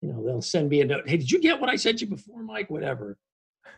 You 0.00 0.14
know, 0.14 0.24
they'll 0.24 0.40
send 0.40 0.70
me 0.70 0.80
a 0.80 0.86
note. 0.86 1.10
Hey, 1.10 1.18
did 1.18 1.30
you 1.30 1.38
get 1.42 1.60
what 1.60 1.68
I 1.68 1.76
sent 1.76 2.00
you 2.00 2.06
before, 2.06 2.42
Mike? 2.42 2.70
Whatever. 2.70 3.18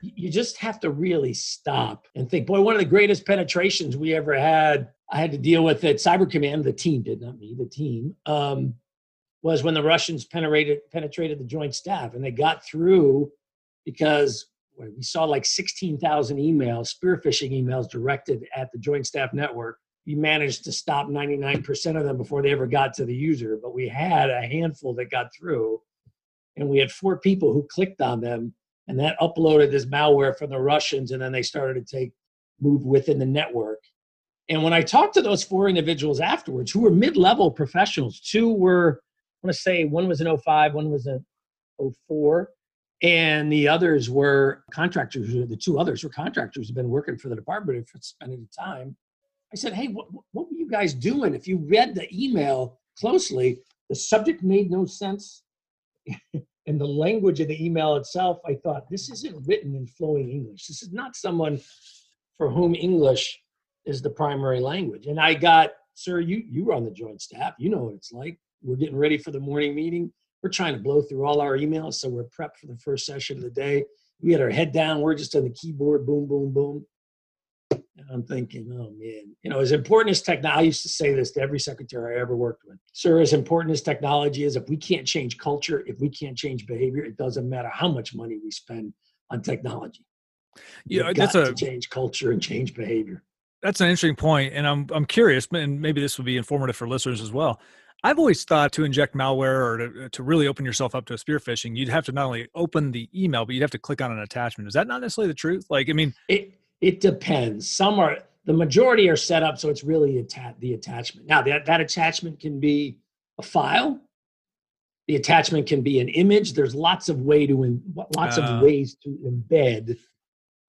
You 0.03 0.31
just 0.31 0.57
have 0.59 0.79
to 0.81 0.91
really 0.91 1.35
stop 1.35 2.07
and 2.15 2.31
think. 2.31 2.47
Boy, 2.47 2.61
one 2.61 2.77
of 2.77 2.81
the 2.81 2.85
greatest 2.85 3.27
penetrations 3.27 3.97
we 3.97 4.15
ever 4.15 4.39
had, 4.39 4.91
I 5.11 5.17
had 5.19 5.33
to 5.33 5.39
deal 5.39 5.65
with 5.65 5.83
it. 5.83 5.97
Cyber 5.97 6.31
Command, 6.31 6.63
the 6.63 6.73
team 6.73 7.03
did 7.03 7.21
not 7.23 7.41
me, 7.41 7.57
the 7.59 7.67
team, 7.67 8.15
um, 8.27 8.75
was 9.43 9.65
when 9.65 9.75
the 9.75 9.83
Russians 9.83 10.25
penetrated 10.25 10.79
penetrated 10.93 11.41
the 11.41 11.45
Joint 11.45 11.75
Staff 11.75 12.15
and 12.15 12.23
they 12.25 12.31
got 12.31 12.65
through 12.65 13.29
because 13.85 14.47
we 14.79 15.03
saw 15.03 15.25
like 15.25 15.45
16,000 15.45 16.37
emails, 16.39 16.89
spear 16.89 17.21
phishing 17.25 17.53
emails 17.53 17.89
directed 17.91 18.47
at 18.55 18.71
the 18.73 18.79
Joint 18.79 19.07
Staff 19.07 19.33
Network. 19.33 19.79
We 20.07 20.15
managed 20.15 20.65
to 20.65 20.73
stop 20.73 21.07
99% 21.09 21.97
of 21.97 22.05
them 22.05 22.17
before 22.17 22.43
they 22.43 22.51
ever 22.53 22.67
got 22.67 22.95
to 22.95 23.05
the 23.05 23.15
user, 23.15 23.59
but 23.61 23.75
we 23.75 23.89
had 23.89 24.31
a 24.31 24.43
handful 24.47 24.95
that 24.95 25.11
got 25.11 25.31
through, 25.39 25.81
and 26.57 26.69
we 26.69 26.79
had 26.79 26.91
four 26.91 27.19
people 27.19 27.53
who 27.53 27.67
clicked 27.71 28.01
on 28.01 28.21
them, 28.21 28.53
and 28.89 28.99
that 28.99 29.17
uploaded 29.21 29.71
this 29.71 29.87
malware 29.87 30.37
from 30.37 30.51
the 30.51 30.59
Russians, 30.59 31.13
and 31.13 31.23
then 31.23 31.31
they 31.31 31.43
started 31.43 31.87
to 31.87 31.97
take 31.99 32.13
move 32.61 32.85
within 32.85 33.19
the 33.19 33.27
network. 33.27 33.79
And 34.49 34.65
when 34.65 34.73
I 34.73 34.83
talked 34.83 35.15
to 35.15 35.23
those 35.23 35.45
four 35.45 35.69
individuals 35.69 36.19
afterwards, 36.19 36.73
who 36.73 36.81
were 36.81 36.91
mid-level 36.91 37.53
professionals, 37.53 38.19
two 38.19 38.53
were, 38.53 39.01
I 39.03 39.47
want 39.47 39.55
to 39.55 39.61
say 39.61 39.85
one 39.85 40.09
was 40.09 40.21
an 40.21 40.37
05, 40.37 40.75
one 40.75 40.91
was 40.91 41.07
an 41.07 41.25
04, 42.09 42.51
and 43.03 43.51
the 43.53 43.67
others 43.67 44.09
were 44.09 44.63
contractors. 44.73 45.33
The 45.33 45.57
two 45.57 45.79
others 45.79 46.05
were 46.05 46.11
contractors 46.11 46.69
who've 46.69 46.77
been 46.77 46.89
working 46.89 47.19
for 47.19 47.29
the 47.29 47.35
department 47.37 47.89
for 47.89 47.99
spending 48.01 48.49
time. 48.57 48.97
I 49.53 49.57
said, 49.57 49.73
"Hey, 49.75 49.89
what, 49.89 50.07
what 50.33 50.47
were 50.49 50.57
you 50.57 50.69
guys 50.71 50.95
doing? 50.95 51.35
If 51.35 51.47
you 51.49 51.59
read 51.59 51.95
the 51.97 52.07
email 52.15 52.79
closely, 52.99 53.61
the 53.89 53.97
subject 53.97 54.43
made 54.43 54.71
no 54.71 54.87
sense, 54.87 55.43
and 56.67 56.81
the 56.81 56.87
language 56.87 57.41
of 57.41 57.49
the 57.49 57.65
email 57.65 57.97
itself. 57.97 58.39
I 58.47 58.55
thought 58.63 58.89
this 58.89 59.11
isn't 59.11 59.47
written 59.47 59.75
in 59.75 59.87
flowing 59.87 60.31
English. 60.31 60.67
This 60.69 60.83
is 60.83 60.93
not 60.93 61.17
someone 61.17 61.61
for 62.39 62.51
whom 62.51 62.75
English 62.75 63.41
is 63.85 64.01
the 64.01 64.11
primary 64.11 64.61
language." 64.61 65.07
And 65.07 65.19
I 65.21 65.35
got, 65.35 65.73
"Sir, 65.95 66.21
you 66.21 66.43
you 66.49 66.65
were 66.65 66.73
on 66.73 66.85
the 66.85 66.91
joint 66.93 67.21
staff. 67.21 67.55
You 67.59 67.71
know 67.71 67.79
what 67.85 67.95
it's 67.95 68.13
like. 68.13 68.39
We're 68.63 68.77
getting 68.77 68.97
ready 68.97 69.19
for 69.19 69.33
the 69.33 69.41
morning 69.41 69.75
meeting." 69.75 70.13
we're 70.43 70.51
trying 70.51 70.75
to 70.75 70.81
blow 70.81 71.01
through 71.03 71.25
all 71.25 71.41
our 71.41 71.57
emails, 71.57 71.95
so 71.95 72.09
we're 72.09 72.25
prepped 72.25 72.57
for 72.61 72.67
the 72.67 72.77
first 72.77 73.07
session 73.07 73.37
of 73.39 73.45
the 73.45 73.51
day. 73.51 73.85
We 74.21 74.33
had 74.33 74.41
our 74.41 74.51
head 74.51 74.73
down, 74.73 75.01
we're 75.01 75.15
just 75.15 75.35
on 75.37 75.45
the 75.45 75.51
keyboard, 75.51 76.05
boom, 76.07 76.27
boom, 76.27 76.53
boom. 76.53 76.87
And 77.71 78.07
I'm 78.13 78.23
thinking, 78.25 78.69
oh 78.73 78.91
man, 78.99 79.35
you 79.43 79.51
know, 79.51 79.61
as 79.61 79.73
important 79.73 80.11
as 80.11 80.23
technology, 80.23 80.59
I 80.59 80.63
used 80.63 80.83
to 80.83 80.89
say 80.89 81.15
this 81.15 81.31
to 81.33 81.41
every 81.43 81.61
secretary 81.61 82.17
I 82.17 82.21
ever 82.21 82.37
worked 82.37 82.65
with, 82.67 82.79
sir, 82.93 83.21
as 83.21 83.33
important 83.33 83.73
as 83.73 83.81
technology 83.83 84.45
is, 84.45 84.57
if 84.57 84.69
we 84.69 84.77
can't 84.77 85.07
change 85.07 85.39
culture, 85.39 85.85
if 85.87 85.99
we 86.01 86.09
can't 86.09 86.37
change 86.37 86.67
behavior, 86.67 87.05
it 87.05 87.17
doesn't 87.17 87.49
matter 87.49 87.71
how 87.73 87.89
much 87.89 88.15
money 88.15 88.39
we 88.43 88.51
spend 88.51 88.93
on 89.31 89.43
technology. 89.43 90.05
Yeah, 90.87 91.09
You've 91.09 91.17
that's 91.17 91.35
a 91.35 91.55
change 91.55 91.89
culture 91.91 92.33
and 92.33 92.43
change 92.43 92.75
behavior. 92.75 93.23
That's 93.63 93.81
an 93.81 93.87
interesting 93.87 94.17
point, 94.17 94.53
and 94.55 94.67
I'm 94.67 94.87
I'm 94.93 95.05
curious, 95.05 95.47
and 95.55 95.81
maybe 95.81 96.01
this 96.01 96.19
would 96.19 96.27
be 96.27 96.37
informative 96.37 96.75
for 96.77 96.89
listeners 96.89 97.21
as 97.21 97.31
well. 97.33 97.61
I've 98.05 98.19
always 98.19 98.45
thought 98.45 98.73
to 98.73 98.85
inject 98.85 99.15
malware 99.15 99.63
or 99.65 99.79
to, 99.89 100.05
uh, 100.05 100.09
to 100.13 100.23
really 100.23 100.49
open 100.49 100.65
yourself 100.65 100.95
up 100.95 101.07
to 101.07 101.15
a 101.15 101.19
spear 101.19 101.39
phishing, 101.39 101.77
you'd 101.77 101.89
have 101.89 102.05
to 102.07 102.13
not 102.13 102.27
only 102.27 102.49
open 102.55 102.91
the 102.91 103.09
email, 103.15 103.47
but 103.47 103.55
you'd 103.55 103.61
have 103.63 103.71
to 103.71 103.79
click 103.79 104.01
on 104.03 104.11
an 104.11 104.19
attachment. 104.19 104.67
Is 104.67 104.75
that 104.75 104.89
not 104.89 105.01
necessarily 105.01 105.29
the 105.29 105.37
truth? 105.37 105.67
Like, 105.71 105.89
I 105.89 105.93
mean, 105.93 106.15
it 106.29 106.53
it 106.81 107.01
depends. 107.01 107.71
Some 107.71 108.01
are 108.01 108.19
the 108.45 108.53
majority 108.53 109.09
are 109.09 109.15
set 109.17 109.45
up 109.45 109.57
so 109.59 109.69
it's 109.69 109.85
really 109.85 110.19
atta- 110.19 110.57
the 110.59 110.75
attachment. 110.75 111.29
Now 111.29 111.43
that 111.43 111.65
that 111.67 111.81
attachment 111.81 112.41
can 112.41 112.59
be 112.59 112.99
a 113.39 113.43
file. 113.43 114.01
The 115.09 115.17
attachment 115.17 115.67
can 115.67 115.83
be 115.83 115.99
an 116.01 116.09
image. 116.09 116.53
There's 116.53 116.75
lots 116.77 117.09
of 117.09 117.21
way 117.21 117.47
to 117.47 117.65
in, 117.65 117.83
lots 118.17 118.39
uh, 118.39 118.43
of 118.43 118.63
ways 118.63 118.97
to 119.03 119.09
embed 119.27 119.97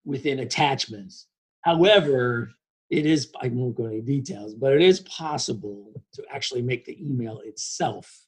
within 0.05 0.39
attachments. 0.39 1.27
However, 1.61 2.49
it 2.89 3.05
is, 3.05 3.31
I 3.41 3.47
won't 3.49 3.75
go 3.75 3.86
into 3.86 4.01
details, 4.01 4.53
but 4.55 4.73
it 4.73 4.81
is 4.81 5.01
possible 5.01 5.91
to 6.13 6.23
actually 6.29 6.61
make 6.61 6.86
the 6.86 6.99
email 7.01 7.39
itself 7.45 8.21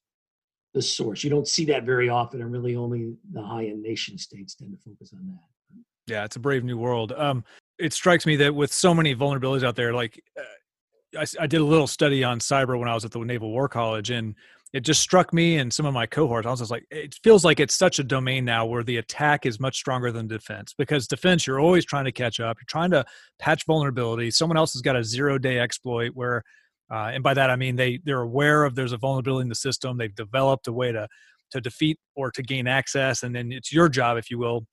the 0.73 0.81
source. 0.81 1.23
You 1.23 1.29
don't 1.29 1.47
see 1.47 1.65
that 1.65 1.85
very 1.85 2.09
often, 2.09 2.41
and 2.41 2.51
really 2.51 2.75
only 2.75 3.15
the 3.31 3.41
high 3.41 3.65
end 3.65 3.81
nation 3.81 4.17
states 4.17 4.55
tend 4.55 4.71
to 4.71 4.89
focus 4.89 5.13
on 5.13 5.27
that. 5.27 5.81
Yeah, 6.11 6.23
it's 6.25 6.35
a 6.35 6.39
brave 6.39 6.63
new 6.63 6.77
world. 6.77 7.13
Um, 7.13 7.43
it 7.79 7.91
strikes 7.93 8.25
me 8.25 8.35
that 8.37 8.53
with 8.53 8.71
so 8.71 8.93
many 8.93 9.15
vulnerabilities 9.15 9.63
out 9.63 9.75
there, 9.75 9.93
like 9.93 10.23
uh, 10.37 11.19
I, 11.21 11.43
I, 11.43 11.47
did 11.47 11.61
a 11.61 11.65
little 11.65 11.87
study 11.87 12.23
on 12.23 12.39
cyber 12.39 12.77
when 12.79 12.87
I 12.87 12.93
was 12.93 13.05
at 13.05 13.11
the 13.11 13.19
Naval 13.19 13.49
War 13.51 13.67
College, 13.69 14.09
and 14.11 14.35
it 14.75 14.81
just 14.83 15.01
struck 15.01 15.33
me 15.33 15.55
and 15.59 15.71
some 15.71 15.85
of 15.85 15.93
my 15.93 16.05
cohorts. 16.05 16.45
I 16.45 16.49
was 16.51 16.59
just 16.59 16.69
like, 16.69 16.85
it 16.91 17.15
feels 17.23 17.45
like 17.45 17.61
it's 17.61 17.73
such 17.75 17.97
a 17.97 18.03
domain 18.03 18.43
now 18.43 18.65
where 18.65 18.83
the 18.83 18.97
attack 18.97 19.45
is 19.45 19.57
much 19.57 19.77
stronger 19.77 20.11
than 20.11 20.27
defense 20.27 20.75
because 20.77 21.07
defense, 21.07 21.47
you're 21.47 21.61
always 21.61 21.85
trying 21.85 22.03
to 22.03 22.11
catch 22.11 22.41
up. 22.41 22.57
You're 22.59 22.65
trying 22.67 22.91
to 22.91 23.05
patch 23.39 23.65
vulnerability. 23.65 24.29
Someone 24.31 24.57
else 24.57 24.73
has 24.73 24.81
got 24.81 24.97
a 24.97 25.03
zero 25.03 25.37
day 25.37 25.59
exploit 25.59 26.11
where, 26.13 26.43
uh, 26.91 27.09
and 27.13 27.23
by 27.23 27.33
that 27.35 27.49
I 27.49 27.55
mean 27.55 27.77
they 27.77 27.99
they're 28.03 28.21
aware 28.21 28.63
of 28.65 28.75
there's 28.75 28.91
a 28.91 28.97
vulnerability 28.97 29.43
in 29.43 29.49
the 29.49 29.55
system. 29.55 29.97
They've 29.97 30.13
developed 30.13 30.67
a 30.67 30.73
way 30.73 30.91
to 30.91 31.07
to 31.51 31.61
defeat 31.61 31.97
or 32.13 32.29
to 32.31 32.43
gain 32.43 32.67
access, 32.67 33.23
and 33.23 33.33
then 33.33 33.51
it's 33.53 33.71
your 33.73 33.87
job, 33.89 34.17
if 34.19 34.29
you 34.29 34.37
will, 34.37 34.67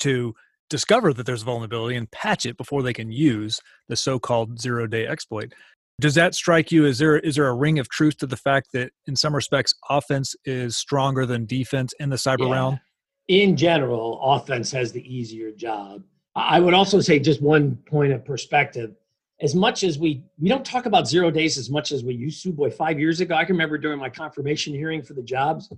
to 0.00 0.32
discover 0.68 1.12
that 1.14 1.24
there's 1.26 1.42
vulnerability 1.42 1.96
and 1.96 2.08
patch 2.12 2.44
it 2.46 2.56
before 2.58 2.82
they 2.84 2.92
can 2.92 3.10
use 3.10 3.58
the 3.88 3.96
so-called 3.96 4.60
zero-day 4.60 5.06
exploit. 5.06 5.54
Does 6.00 6.14
that 6.14 6.34
strike 6.34 6.72
you? 6.72 6.86
Is 6.86 6.98
there 6.98 7.18
is 7.18 7.36
there 7.36 7.48
a 7.48 7.54
ring 7.54 7.78
of 7.78 7.90
truth 7.90 8.16
to 8.18 8.26
the 8.26 8.36
fact 8.36 8.72
that 8.72 8.90
in 9.06 9.14
some 9.14 9.34
respects 9.36 9.74
offense 9.90 10.34
is 10.46 10.74
stronger 10.78 11.26
than 11.26 11.44
defense 11.44 11.92
in 12.00 12.08
the 12.08 12.16
cyber 12.16 12.48
yeah. 12.48 12.52
realm? 12.54 12.80
In 13.28 13.54
general, 13.54 14.18
offense 14.22 14.72
has 14.72 14.92
the 14.92 15.02
easier 15.06 15.52
job. 15.52 16.02
I 16.34 16.58
would 16.58 16.72
also 16.72 17.00
say 17.02 17.18
just 17.18 17.42
one 17.42 17.76
point 17.86 18.12
of 18.12 18.24
perspective. 18.24 18.94
As 19.42 19.54
much 19.54 19.84
as 19.84 19.98
we 19.98 20.22
we 20.40 20.48
don't 20.48 20.64
talk 20.64 20.86
about 20.86 21.06
zero 21.06 21.30
days 21.30 21.58
as 21.58 21.68
much 21.68 21.92
as 21.92 22.02
we 22.02 22.14
used 22.14 22.42
to. 22.44 22.52
Boy, 22.52 22.70
five 22.70 22.98
years 22.98 23.20
ago, 23.20 23.34
I 23.34 23.44
can 23.44 23.54
remember 23.54 23.76
during 23.76 23.98
my 23.98 24.08
confirmation 24.08 24.72
hearing 24.72 25.02
for 25.02 25.12
the 25.12 25.22
jobs, 25.22 25.70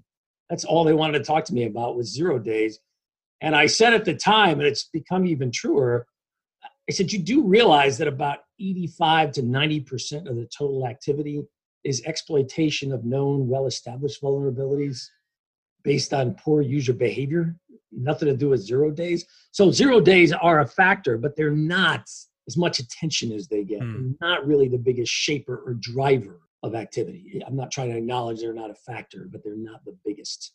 that's 0.48 0.64
all 0.64 0.84
they 0.84 0.94
wanted 0.94 1.18
to 1.18 1.24
talk 1.24 1.44
to 1.46 1.54
me 1.54 1.64
about 1.64 1.96
was 1.96 2.12
zero 2.12 2.38
days. 2.38 2.78
And 3.40 3.56
I 3.56 3.66
said 3.66 3.92
at 3.92 4.04
the 4.04 4.14
time, 4.14 4.60
and 4.60 4.68
it's 4.68 4.84
become 4.84 5.26
even 5.26 5.50
truer, 5.50 6.06
I 6.92 6.94
said, 6.94 7.10
You 7.10 7.20
do 7.20 7.42
realize 7.46 7.96
that 7.98 8.06
about 8.08 8.40
85 8.60 9.32
to 9.32 9.42
90% 9.42 10.28
of 10.28 10.36
the 10.36 10.44
total 10.54 10.86
activity 10.86 11.42
is 11.84 12.02
exploitation 12.04 12.92
of 12.92 13.06
known, 13.06 13.48
well 13.48 13.66
established 13.66 14.20
vulnerabilities 14.20 15.02
based 15.84 16.12
on 16.12 16.34
poor 16.34 16.60
user 16.60 16.92
behavior, 16.92 17.56
nothing 17.92 18.28
to 18.28 18.36
do 18.36 18.50
with 18.50 18.60
zero 18.60 18.90
days. 18.90 19.24
So, 19.52 19.70
zero 19.70 20.02
days 20.02 20.34
are 20.34 20.60
a 20.60 20.66
factor, 20.66 21.16
but 21.16 21.34
they're 21.34 21.56
not 21.56 22.10
as 22.46 22.58
much 22.58 22.78
attention 22.78 23.32
as 23.32 23.48
they 23.48 23.64
get, 23.64 23.80
mm. 23.80 24.14
not 24.20 24.46
really 24.46 24.68
the 24.68 24.76
biggest 24.76 25.10
shaper 25.12 25.56
or 25.64 25.72
driver 25.72 26.42
of 26.62 26.74
activity. 26.74 27.40
I'm 27.46 27.56
not 27.56 27.70
trying 27.70 27.90
to 27.92 27.96
acknowledge 27.96 28.40
they're 28.40 28.52
not 28.52 28.70
a 28.70 28.74
factor, 28.74 29.30
but 29.32 29.42
they're 29.42 29.56
not 29.56 29.82
the 29.86 29.96
biggest 30.04 30.52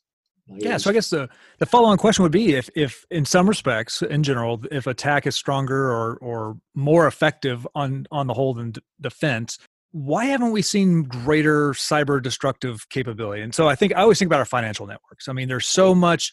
yeah, 0.55 0.77
so 0.77 0.89
I 0.89 0.93
guess 0.93 1.09
the, 1.09 1.29
the 1.59 1.65
follow 1.65 1.87
on 1.89 1.97
question 1.97 2.23
would 2.23 2.31
be 2.31 2.53
if, 2.53 2.69
if, 2.75 3.05
in 3.11 3.25
some 3.25 3.47
respects, 3.47 4.01
in 4.01 4.23
general, 4.23 4.61
if 4.71 4.87
attack 4.87 5.27
is 5.27 5.35
stronger 5.35 5.91
or, 5.91 6.15
or 6.17 6.57
more 6.73 7.05
effective 7.07 7.67
on, 7.75 8.05
on 8.11 8.27
the 8.27 8.33
whole 8.33 8.53
than 8.53 8.71
d- 8.71 8.81
defense, 9.01 9.57
why 9.91 10.25
haven't 10.25 10.51
we 10.51 10.61
seen 10.61 11.03
greater 11.03 11.71
cyber 11.71 12.21
destructive 12.21 12.87
capability? 12.89 13.41
And 13.41 13.53
so 13.53 13.67
I 13.67 13.75
think 13.75 13.93
I 13.95 14.01
always 14.01 14.19
think 14.19 14.29
about 14.29 14.39
our 14.39 14.45
financial 14.45 14.87
networks. 14.87 15.27
I 15.27 15.33
mean, 15.33 15.47
there's 15.47 15.67
so 15.67 15.93
much 15.93 16.31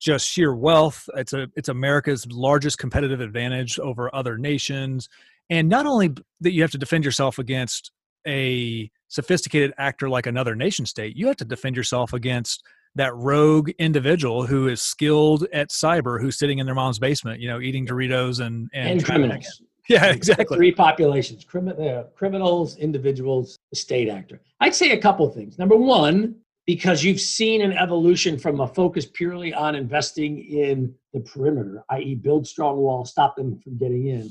just 0.00 0.28
sheer 0.28 0.54
wealth. 0.54 1.08
It's 1.14 1.32
a 1.32 1.48
it's 1.54 1.68
America's 1.68 2.30
largest 2.30 2.78
competitive 2.78 3.20
advantage 3.20 3.78
over 3.78 4.12
other 4.14 4.38
nations. 4.38 5.08
And 5.50 5.68
not 5.68 5.86
only 5.86 6.14
that 6.40 6.52
you 6.52 6.62
have 6.62 6.70
to 6.72 6.78
defend 6.78 7.04
yourself 7.04 7.38
against 7.38 7.90
a 8.26 8.90
sophisticated 9.08 9.72
actor 9.78 10.08
like 10.08 10.26
another 10.26 10.54
nation 10.56 10.86
state, 10.86 11.16
you 11.16 11.26
have 11.26 11.36
to 11.36 11.44
defend 11.44 11.76
yourself 11.76 12.12
against 12.12 12.62
that 12.94 13.14
rogue 13.14 13.70
individual 13.78 14.46
who 14.46 14.68
is 14.68 14.82
skilled 14.82 15.46
at 15.52 15.70
cyber 15.70 16.20
who's 16.20 16.38
sitting 16.38 16.58
in 16.58 16.66
their 16.66 16.74
mom's 16.74 16.98
basement, 16.98 17.40
you 17.40 17.48
know, 17.48 17.60
eating 17.60 17.86
Doritos 17.86 18.44
and 18.44 18.68
and, 18.72 18.90
and 18.90 19.04
criminals. 19.04 19.60
Yeah, 19.88 20.12
exactly. 20.12 20.56
Three 20.56 20.70
populations: 20.70 21.44
crimin- 21.44 21.78
uh, 21.80 22.04
criminals, 22.14 22.76
individuals, 22.76 23.58
state 23.74 24.08
actor. 24.08 24.40
I'd 24.60 24.76
say 24.76 24.92
a 24.92 24.96
couple 24.98 25.26
of 25.26 25.34
things. 25.34 25.58
Number 25.58 25.74
one, 25.76 26.36
because 26.66 27.02
you've 27.02 27.20
seen 27.20 27.60
an 27.62 27.72
evolution 27.72 28.38
from 28.38 28.60
a 28.60 28.68
focus 28.68 29.06
purely 29.12 29.52
on 29.52 29.74
investing 29.74 30.38
in 30.38 30.94
the 31.12 31.18
perimeter, 31.20 31.82
i.e., 31.90 32.14
build 32.14 32.46
strong 32.46 32.76
walls, 32.76 33.10
stop 33.10 33.34
them 33.34 33.58
from 33.60 33.76
getting 33.76 34.06
in, 34.06 34.30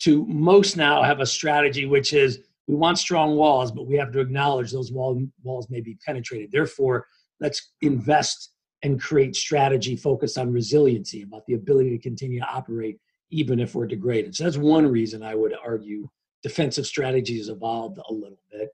to 0.00 0.26
most 0.26 0.76
now 0.76 1.02
have 1.02 1.20
a 1.20 1.26
strategy 1.26 1.86
which 1.86 2.12
is 2.12 2.40
we 2.68 2.74
want 2.74 2.98
strong 2.98 3.34
walls, 3.34 3.72
but 3.72 3.86
we 3.86 3.96
have 3.96 4.12
to 4.12 4.20
acknowledge 4.20 4.72
those 4.72 4.92
wall, 4.92 5.20
walls 5.42 5.70
may 5.70 5.80
be 5.80 5.96
penetrated. 6.04 6.52
Therefore, 6.52 7.06
let's 7.42 7.72
invest 7.82 8.52
and 8.82 9.00
create 9.00 9.36
strategy 9.36 9.96
focused 9.96 10.38
on 10.38 10.50
resiliency, 10.50 11.22
about 11.22 11.44
the 11.46 11.54
ability 11.54 11.90
to 11.90 11.98
continue 12.02 12.40
to 12.40 12.46
operate 12.46 12.98
even 13.30 13.58
if 13.60 13.74
we're 13.74 13.86
degraded. 13.86 14.34
So 14.34 14.44
that's 14.44 14.56
one 14.56 14.86
reason 14.86 15.22
I 15.22 15.34
would 15.34 15.54
argue 15.64 16.08
defensive 16.42 16.86
strategy 16.86 17.36
has 17.38 17.48
evolved 17.48 17.98
a 18.08 18.12
little 18.12 18.38
bit. 18.50 18.68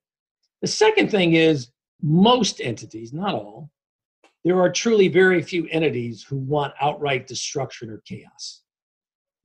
The 0.63 0.67
second 0.69 1.11
thing 1.11 1.35
is 1.35 1.69
most 2.03 2.61
entities, 2.61 3.13
not 3.13 3.35
all, 3.35 3.71
there 4.45 4.59
are 4.61 4.71
truly 4.71 5.09
very 5.09 5.43
few 5.43 5.67
entities 5.71 6.23
who 6.25 6.37
want 6.39 6.73
outright 6.81 7.27
destruction 7.27 7.89
or 7.91 8.03
chaos. 8.07 8.63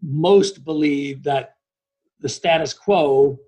Most 0.01 0.63
believe 0.63 1.24
that 1.24 1.55
the 2.19 2.30
status 2.30 2.74
quo 2.74 3.39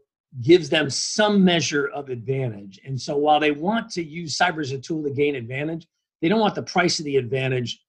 gives 0.41 0.69
them 0.69 0.89
some 0.89 1.43
measure 1.43 1.88
of 1.89 2.09
advantage. 2.09 2.79
And 2.86 2.99
so 2.99 3.17
while 3.17 3.39
they 3.39 3.51
want 3.51 3.89
to 3.91 4.03
use 4.03 4.38
cyber 4.38 4.61
as 4.61 4.71
a 4.71 4.77
tool 4.79 5.03
to 5.03 5.09
gain 5.11 5.36
advantage, 5.36 5.88
they 6.21 6.27
don't 6.27 6.39
want 6.39 6.55
the 6.55 6.63
price 6.63 6.99
of 6.99 7.05
the 7.05 7.17
advantage 7.17 7.81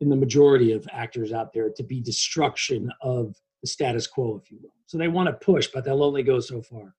in 0.00 0.08
the 0.08 0.16
majority 0.16 0.72
of 0.72 0.86
actors 0.92 1.32
out 1.32 1.52
there 1.52 1.70
to 1.70 1.82
be 1.82 2.00
destruction 2.00 2.90
of 3.02 3.34
the 3.62 3.68
status 3.68 4.06
quo, 4.06 4.40
if 4.42 4.50
you 4.50 4.58
will. 4.62 4.74
So 4.86 4.98
they 4.98 5.08
want 5.08 5.26
to 5.28 5.44
push, 5.44 5.68
but 5.72 5.84
they'll 5.84 6.02
only 6.02 6.22
go 6.22 6.40
so 6.40 6.62
far. 6.62 6.94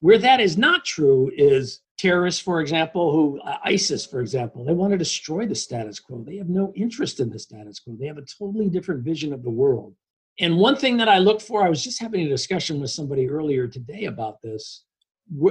Where 0.00 0.18
that 0.18 0.40
is 0.40 0.58
not 0.58 0.84
true 0.84 1.30
is 1.36 1.80
terrorists, 1.98 2.40
for 2.40 2.60
example, 2.60 3.12
who 3.12 3.40
uh, 3.40 3.58
ISIS, 3.64 4.04
for 4.04 4.20
example, 4.20 4.64
they 4.64 4.74
want 4.74 4.92
to 4.92 4.98
destroy 4.98 5.46
the 5.46 5.54
status 5.54 5.98
quo. 6.00 6.22
They 6.22 6.36
have 6.36 6.48
no 6.50 6.72
interest 6.76 7.20
in 7.20 7.30
the 7.30 7.38
status 7.38 7.80
quo. 7.80 7.96
They 7.98 8.06
have 8.06 8.18
a 8.18 8.24
totally 8.38 8.68
different 8.68 9.04
vision 9.04 9.32
of 9.32 9.42
the 9.42 9.50
world 9.50 9.94
and 10.38 10.56
one 10.58 10.76
thing 10.76 10.98
that 10.98 11.08
I 11.08 11.18
look 11.18 11.40
for, 11.40 11.62
I 11.62 11.68
was 11.68 11.82
just 11.82 12.00
having 12.00 12.20
a 12.20 12.28
discussion 12.28 12.80
with 12.80 12.90
somebody 12.90 13.28
earlier 13.28 13.66
today 13.66 14.04
about 14.04 14.42
this. 14.42 14.84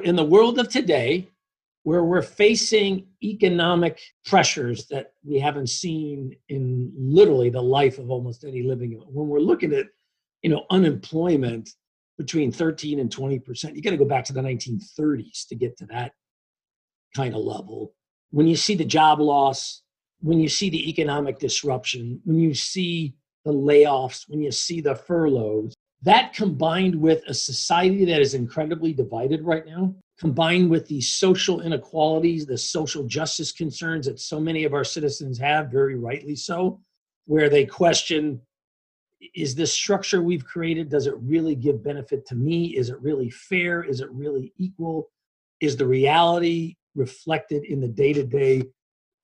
In 0.04 0.16
the 0.16 0.24
world 0.24 0.60
of 0.60 0.70
today, 0.70 1.28
where 1.84 2.04
we're 2.04 2.22
facing 2.22 3.08
economic 3.24 4.00
pressures 4.26 4.86
that 4.88 5.14
we 5.24 5.40
haven't 5.40 5.70
seen 5.70 6.36
in 6.50 6.92
literally 6.96 7.50
the 7.50 7.62
life 7.62 7.98
of 7.98 8.12
almost 8.12 8.44
any 8.44 8.62
living, 8.62 8.92
when 9.08 9.28
we're 9.28 9.40
looking 9.40 9.74
at 9.74 9.88
you 10.44 10.52
know 10.52 10.66
unemployment 10.70 11.70
between 12.18 12.52
13 12.52 13.00
and 13.00 13.12
20 13.12 13.40
percent, 13.40 13.76
you 13.76 13.82
got 13.82 13.90
to 13.90 13.98
go 13.98 14.06
back 14.06 14.24
to 14.26 14.34
the 14.34 14.42
1930s 14.42 15.48
to 15.48 15.56
get 15.56 15.76
to 15.78 15.86
that 15.88 16.12
kind 17.16 17.34
of 17.34 17.42
level. 17.42 17.94
When 18.30 18.48
you 18.48 18.56
see 18.56 18.76
the 18.76 18.86
job 18.86 19.20
loss, 19.20 19.82
when 20.22 20.40
you 20.40 20.48
see 20.48 20.70
the 20.70 20.90
economic 20.90 21.40
disruption, 21.40 22.22
when 22.24 22.38
you 22.38 22.54
see 22.54 23.16
the 23.46 23.54
layoffs, 23.54 24.28
when 24.28 24.42
you 24.42 24.52
see 24.52 24.82
the 24.82 24.96
furloughs, 24.96 25.74
that 26.02 26.34
combined 26.34 26.96
with 26.96 27.24
a 27.28 27.34
society 27.34 28.04
that 28.06 28.20
is 28.20 28.34
incredibly 28.34 28.92
divided 28.92 29.42
right 29.44 29.66
now, 29.66 29.94
combined 30.20 30.70
with 30.70 30.88
the 30.88 31.00
social 31.00 31.62
inequalities, 31.62 32.46
the 32.46 32.58
social 32.58 33.04
justice 33.06 33.52
concerns 33.52 34.08
that 34.08 34.20
so 34.20 34.40
many 34.40 34.64
of 34.66 34.74
our 34.74 34.84
citizens 34.84 35.38
have, 35.38 35.72
very 35.72 35.96
rightly 35.96 36.36
so, 36.36 36.82
where 37.26 37.48
they 37.50 37.66
question 37.66 38.42
is 39.34 39.56
this 39.56 39.72
structure 39.74 40.22
we've 40.22 40.46
created, 40.46 40.90
does 40.90 41.08
it 41.08 41.16
really 41.20 41.56
give 41.56 41.84
benefit 41.84 42.26
to 42.28 42.36
me? 42.36 42.76
Is 42.78 42.90
it 42.92 43.02
really 43.02 43.30
fair? 43.32 43.84
Is 43.84 44.02
it 44.02 44.12
really 44.12 44.54
equal? 44.58 45.10
Is 45.62 45.76
the 45.78 45.88
reality 45.88 46.76
reflected 46.96 47.64
in 47.66 47.80
the 47.80 47.88
day 47.88 48.14
to 48.14 48.24
day 48.24 48.64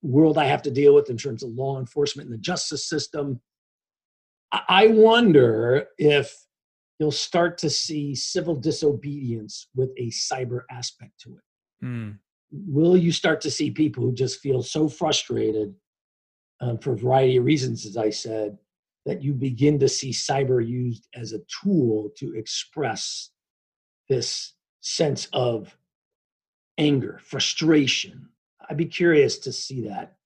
world 0.01 0.37
I 0.39 0.45
have 0.45 0.63
to 0.63 0.71
deal 0.71 0.95
with 0.95 1.09
in 1.11 1.17
terms 1.17 1.43
of 1.43 1.51
law 1.51 1.77
enforcement 1.79 2.29
and 2.29 2.33
the 2.35 2.41
justice 2.41 2.87
system? 2.87 3.39
I 4.51 4.87
wonder 4.87 5.87
if 5.97 6.35
you'll 6.99 7.11
start 7.11 7.57
to 7.59 7.69
see 7.69 8.13
civil 8.15 8.55
disobedience 8.55 9.67
with 9.75 9.89
a 9.97 10.07
cyber 10.09 10.61
aspect 10.69 11.19
to 11.21 11.37
it. 11.37 11.85
Mm. 11.85 12.17
Will 12.51 12.97
you 12.97 13.11
start 13.13 13.39
to 13.41 13.51
see 13.51 13.71
people 13.71 14.03
who 14.03 14.13
just 14.13 14.39
feel 14.39 14.61
so 14.61 14.89
frustrated 14.89 15.73
um, 16.59 16.77
for 16.79 16.93
a 16.93 16.97
variety 16.97 17.37
of 17.37 17.45
reasons, 17.45 17.85
as 17.85 17.95
I 17.97 18.09
said, 18.09 18.57
that 19.05 19.23
you 19.23 19.33
begin 19.33 19.79
to 19.79 19.87
see 19.87 20.11
cyber 20.11 20.65
used 20.65 21.07
as 21.15 21.31
a 21.33 21.39
tool 21.63 22.11
to 22.17 22.33
express 22.35 23.29
this 24.09 24.53
sense 24.81 25.27
of 25.33 25.75
anger, 26.77 27.19
frustration? 27.23 28.27
I'd 28.69 28.77
be 28.77 28.85
curious 28.85 29.37
to 29.39 29.53
see 29.53 29.87
that 29.87 30.17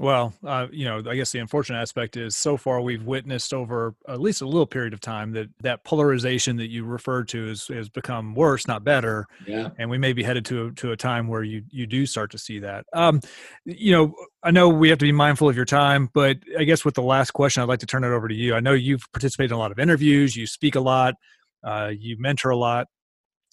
well, 0.00 0.34
uh, 0.44 0.66
you 0.72 0.86
know, 0.86 1.04
I 1.08 1.14
guess 1.14 1.30
the 1.30 1.38
unfortunate 1.38 1.78
aspect 1.78 2.16
is 2.16 2.36
so 2.36 2.56
far 2.56 2.80
we've 2.80 3.04
witnessed 3.04 3.54
over 3.54 3.94
at 4.08 4.20
least 4.20 4.42
a 4.42 4.46
little 4.46 4.66
period 4.66 4.92
of 4.92 5.00
time 5.00 5.30
that 5.34 5.48
that 5.62 5.84
polarization 5.84 6.56
that 6.56 6.66
you 6.66 6.84
referred 6.84 7.28
to 7.28 7.48
is, 7.50 7.68
has 7.68 7.88
become 7.88 8.34
worse, 8.34 8.66
not 8.66 8.82
better. 8.82 9.26
Yeah. 9.46 9.68
And 9.78 9.88
we 9.88 9.98
may 9.98 10.12
be 10.12 10.24
headed 10.24 10.44
to 10.46 10.66
a, 10.66 10.70
to 10.72 10.90
a 10.92 10.96
time 10.96 11.28
where 11.28 11.44
you 11.44 11.62
you 11.70 11.86
do 11.86 12.06
start 12.06 12.32
to 12.32 12.38
see 12.38 12.58
that. 12.58 12.86
Um, 12.92 13.20
you 13.64 13.92
know, 13.92 14.14
I 14.42 14.50
know 14.50 14.68
we 14.68 14.88
have 14.88 14.98
to 14.98 15.04
be 15.04 15.12
mindful 15.12 15.48
of 15.48 15.54
your 15.54 15.64
time, 15.64 16.10
but 16.12 16.38
I 16.58 16.64
guess 16.64 16.84
with 16.84 16.94
the 16.94 17.02
last 17.02 17.30
question, 17.30 17.62
I'd 17.62 17.68
like 17.68 17.78
to 17.80 17.86
turn 17.86 18.02
it 18.02 18.08
over 18.08 18.26
to 18.26 18.34
you. 18.34 18.56
I 18.56 18.60
know 18.60 18.72
you've 18.72 19.04
participated 19.12 19.52
in 19.52 19.56
a 19.56 19.60
lot 19.60 19.70
of 19.70 19.78
interviews, 19.78 20.34
you 20.34 20.48
speak 20.48 20.74
a 20.74 20.80
lot, 20.80 21.14
uh, 21.62 21.92
you 21.96 22.16
mentor 22.18 22.50
a 22.50 22.56
lot. 22.56 22.88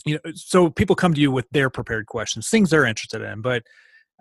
You 0.07 0.15
know, 0.25 0.31
so 0.33 0.71
people 0.71 0.95
come 0.95 1.13
to 1.13 1.21
you 1.21 1.29
with 1.31 1.47
their 1.51 1.69
prepared 1.69 2.07
questions, 2.07 2.49
things 2.49 2.71
they're 2.71 2.85
interested 2.85 3.21
in, 3.21 3.41
but 3.43 3.61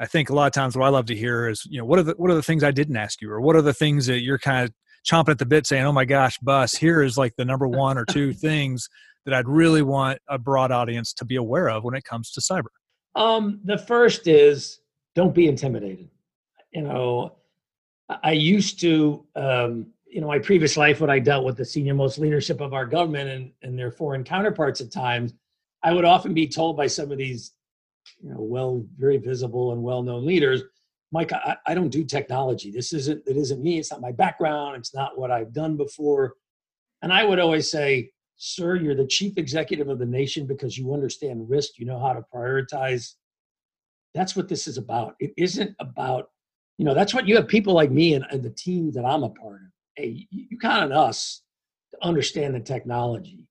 I 0.01 0.07
think 0.07 0.31
a 0.31 0.35
lot 0.35 0.47
of 0.47 0.53
times 0.53 0.77
what 0.77 0.87
I 0.87 0.89
love 0.89 1.07
to 1.07 1.15
hear 1.15 1.47
is, 1.47 1.67
you 1.67 1.79
know, 1.79 1.85
what 1.85 1.99
are 1.99 2.03
the 2.03 2.15
what 2.17 2.31
are 2.31 2.35
the 2.35 2.43
things 2.43 2.65
I 2.65 2.71
didn't 2.71 2.97
ask 2.97 3.21
you, 3.21 3.31
or 3.31 3.39
what 3.43 3.55
are 3.55 3.61
the 3.63 3.75
things 3.75 4.07
that 4.07 4.21
you're 4.21 4.39
kind 4.39 4.65
of 4.65 4.73
chomping 5.07 5.29
at 5.29 5.39
the 5.39 5.45
bit, 5.45 5.67
saying, 5.67 5.85
"Oh 5.85 5.93
my 5.93 6.07
gosh, 6.07 6.39
bus, 6.39 6.73
here 6.73 7.03
is 7.03 7.19
like 7.19 7.37
the 7.37 7.45
number 7.45 7.69
one 7.69 7.99
or 7.99 8.07
two 8.07 8.33
things 8.33 8.89
that 9.27 9.35
I'd 9.35 9.47
really 9.47 9.83
want 9.83 10.19
a 10.27 10.39
broad 10.39 10.73
audience 10.73 11.13
to 11.13 11.27
be 11.27 11.37
aware 11.37 11.69
of 11.69 11.85
when 11.85 11.95
it 11.95 12.05
comes 12.05 12.31
to 12.33 12.41
cyber." 12.41 12.69
Um, 13.15 13.61
the 13.63 13.77
first 13.77 14.27
is 14.27 14.81
don't 15.15 15.35
be 15.35 15.47
intimidated. 15.49 16.09
You 16.73 16.83
know, 16.83 17.37
I 18.25 18.33
used 18.33 18.81
to, 18.81 19.27
um, 19.37 19.89
you 20.09 20.23
know, 20.23 20.29
my 20.29 20.39
previous 20.39 20.79
life 20.79 21.03
when 21.03 21.11
I 21.11 21.19
dealt 21.19 21.45
with 21.45 21.59
the 21.59 21.65
senior 21.67 21.93
most 21.93 22.19
leadership 22.19 22.63
of 22.63 22.73
our 22.73 22.87
government 22.87 23.29
and, 23.29 23.51
and 23.63 23.79
their 23.79 23.91
foreign 23.91 24.25
counterparts 24.25 24.81
at 24.81 24.91
times, 24.91 25.35
I 25.83 25.93
would 25.93 26.07
often 26.07 26.33
be 26.33 26.47
told 26.47 26.77
by 26.79 26.87
some 26.87 27.11
of 27.13 27.19
these 27.19 27.53
you 28.23 28.31
know, 28.31 28.41
well, 28.41 28.85
very 28.99 29.19
visible 29.19 29.73
and 29.73 29.83
well-known 29.83 30.25
leaders. 30.25 30.63
Mike, 31.13 31.33
I, 31.33 31.57
I 31.67 31.75
don't 31.75 31.89
do 31.89 32.05
technology. 32.05 32.71
This 32.71 32.93
isn't 32.93 33.23
it 33.27 33.37
isn't 33.37 33.63
me. 33.63 33.79
It's 33.79 33.91
not 33.91 34.01
my 34.01 34.13
background. 34.13 34.77
It's 34.77 34.95
not 34.95 35.19
what 35.19 35.31
I've 35.31 35.53
done 35.53 35.77
before. 35.77 36.35
And 37.03 37.13
I 37.13 37.25
would 37.25 37.39
always 37.41 37.71
say, 37.71 38.11
sir, 38.37 38.77
you're 38.77 38.95
the 38.95 39.07
chief 39.07 39.35
executive 39.37 39.89
of 39.89 39.99
the 39.99 40.07
nation 40.07 40.47
because 40.47 40.79
you 40.79 40.93
understand 40.95 41.49
risk. 41.49 41.79
You 41.79 41.87
know 41.87 41.99
how 41.99 42.13
to 42.13 42.23
prioritize. 42.35 43.15
That's 44.15 44.37
what 44.37 44.49
this 44.49 44.67
is 44.67 44.77
about. 44.79 45.15
It 45.19 45.33
isn't 45.37 45.75
about, 45.81 46.31
you 46.79 46.85
know, 46.85 46.95
that's 46.95 47.15
what 47.15 47.27
you 47.29 47.37
have 47.37 47.49
people 47.49 47.75
like 47.75 47.91
me 47.91 48.15
and, 48.15 48.25
and 48.31 48.43
the 48.43 48.51
team 48.51 48.91
that 48.93 49.05
I'm 49.05 49.23
a 49.23 49.31
part 49.31 49.57
of. 49.63 49.69
Hey, 49.97 50.27
you, 50.31 50.47
you 50.51 50.59
count 50.59 50.85
on 50.93 50.93
us 50.93 51.43
to 51.93 52.07
understand 52.07 52.55
the 52.55 52.61
technology. 52.61 53.49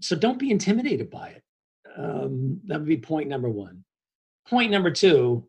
So 0.00 0.16
don't 0.16 0.38
be 0.38 0.50
intimidated 0.50 1.10
by 1.10 1.28
it. 1.28 1.42
Um, 1.96 2.60
that 2.66 2.78
would 2.78 2.88
be 2.88 2.96
point 2.96 3.28
number 3.28 3.48
one. 3.48 3.84
Point 4.48 4.70
number 4.70 4.90
two, 4.90 5.48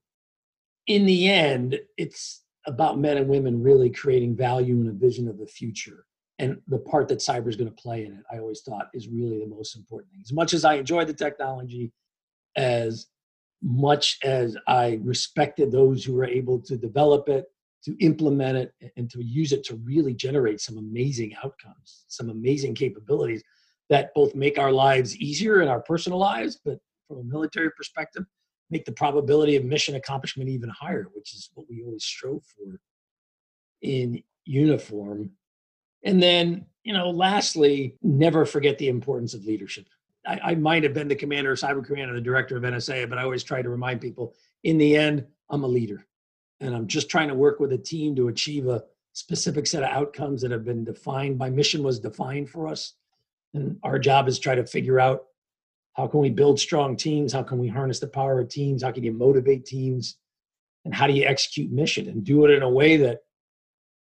in 0.88 1.06
the 1.06 1.28
end, 1.28 1.80
it's 1.98 2.44
about 2.66 3.00
men 3.00 3.18
and 3.18 3.28
women 3.28 3.62
really 3.62 3.90
creating 3.90 4.36
value 4.36 4.76
and 4.76 4.90
a 4.90 4.92
vision 4.94 5.28
of 5.28 5.38
the 5.38 5.48
future. 5.48 6.06
And 6.40 6.58
the 6.68 6.80
part 6.80 7.08
that 7.10 7.20
cyber 7.20 7.48
is 7.48 7.56
going 7.56 7.70
to 7.70 7.76
play 7.82 8.06
in 8.06 8.14
it, 8.14 8.24
I 8.32 8.40
always 8.40 8.62
thought, 8.62 8.90
is 8.94 9.08
really 9.08 9.40
the 9.40 9.46
most 9.48 9.76
important 9.76 10.12
thing. 10.12 10.22
As 10.26 10.34
much 10.34 10.54
as 10.54 10.66
I 10.66 10.76
enjoyed 10.76 11.08
the 11.08 11.14
technology, 11.14 11.92
as 12.56 13.08
much 13.62 14.18
as 14.24 14.58
I 14.68 15.00
respected 15.04 15.72
those 15.72 16.04
who 16.04 16.14
were 16.14 16.26
able 16.26 16.60
to 16.62 16.76
develop 16.78 17.30
it, 17.30 17.46
to 17.86 17.94
implement 18.04 18.58
it, 18.58 18.92
and 18.98 19.10
to 19.12 19.24
use 19.24 19.52
it 19.54 19.64
to 19.66 19.76
really 19.76 20.14
generate 20.14 20.60
some 20.60 20.78
amazing 20.78 21.34
outcomes, 21.44 22.06
some 22.08 22.30
amazing 22.30 22.74
capabilities, 22.76 23.44
that 23.90 24.14
both 24.14 24.36
make 24.36 24.58
our 24.58 24.72
lives 24.72 25.16
easier 25.18 25.62
in 25.62 25.68
our 25.68 25.80
personal 25.82 26.20
lives, 26.20 26.60
but 26.64 26.80
from 27.08 27.18
a 27.20 27.24
military 27.24 27.70
perspective, 27.78 28.24
make 28.70 28.86
the 28.86 28.92
probability 28.92 29.56
of 29.56 29.66
mission 29.66 29.96
accomplishment 29.96 30.50
even 30.50 30.70
higher, 30.70 31.08
which 31.16 31.34
is 31.34 31.50
what 31.54 31.68
we 31.70 31.84
always 31.84 32.04
strove 32.04 32.42
for 32.44 32.80
in 33.82 34.22
uniform. 34.46 35.30
And 36.06 36.22
then, 36.22 36.66
you 36.84 36.94
know, 36.94 37.10
lastly, 37.10 37.96
never 38.02 38.46
forget 38.46 38.78
the 38.78 38.90
importance 38.90 39.34
of 39.34 39.46
leadership. 39.46 39.86
I, 40.26 40.40
I 40.44 40.56
might 40.56 40.84
have 40.84 40.94
been 40.94 41.08
the 41.08 41.16
commander 41.16 41.52
of 41.52 41.60
cyber 41.60 41.86
command 41.86 42.10
or 42.12 42.16
the 42.16 42.22
director 42.22 42.58
of 42.58 42.64
NSA, 42.64 43.10
but 43.10 43.18
I 43.18 43.24
always 43.24 43.44
try 43.44 43.62
to 43.62 43.70
remind 43.70 44.02
people 44.02 44.34
in 44.64 44.78
the 44.78 44.96
end, 44.96 45.26
I'm 45.50 45.64
a 45.64 45.68
leader 45.68 46.06
and 46.62 46.74
I'm 46.74 46.88
just 46.88 47.10
trying 47.10 47.28
to 47.28 47.34
work 47.36 47.60
with 47.60 47.74
a 47.74 47.78
team 47.78 48.16
to 48.16 48.30
achieve 48.30 48.68
a 48.68 48.84
specific 49.12 49.68
set 49.68 49.84
of 49.84 49.90
outcomes 49.90 50.42
that 50.42 50.52
have 50.52 50.64
been 50.66 50.86
defined. 50.86 51.38
My 51.38 51.50
mission 51.50 51.84
was 51.84 52.00
defined 52.00 52.50
for 52.50 52.68
us 52.68 52.94
and 53.54 53.78
our 53.84 54.00
job 54.00 54.28
is 54.28 54.40
try 54.40 54.56
to 54.56 54.66
figure 54.66 55.00
out 55.00 55.24
how 55.94 56.08
can 56.08 56.20
we 56.20 56.30
build 56.32 56.60
strong 56.60 56.96
teams? 56.96 57.34
How 57.34 57.44
can 57.44 57.60
we 57.60 57.68
harness 57.68 58.00
the 58.00 58.08
power 58.08 58.40
of 58.40 58.50
teams? 58.50 58.82
How 58.84 58.92
can 58.92 59.04
you 59.04 59.14
motivate 59.14 59.66
teams? 59.66 60.18
And 60.86 60.94
how 60.94 61.06
do 61.08 61.14
you 61.14 61.24
execute 61.24 61.72
mission 61.72 62.10
and 62.10 62.24
do 62.24 62.46
it 62.46 62.52
in 62.52 62.64
a 62.64 62.70
way 62.70 62.98
that, 62.98 63.20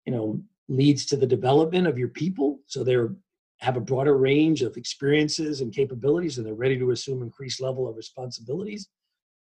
you 0.04 0.12
know, 0.12 0.40
leads 0.68 1.06
to 1.06 1.16
the 1.16 1.26
development 1.26 1.86
of 1.86 1.96
your 1.96 2.08
people 2.08 2.58
so 2.66 2.82
they 2.82 2.96
have 3.60 3.76
a 3.76 3.80
broader 3.80 4.18
range 4.18 4.62
of 4.62 4.76
experiences 4.76 5.60
and 5.60 5.72
capabilities 5.72 6.38
and 6.38 6.46
they're 6.46 6.54
ready 6.56 6.76
to 6.76 6.90
assume 6.90 7.22
increased 7.22 7.60
level 7.60 7.88
of 7.88 7.96
responsibilities 7.96 8.88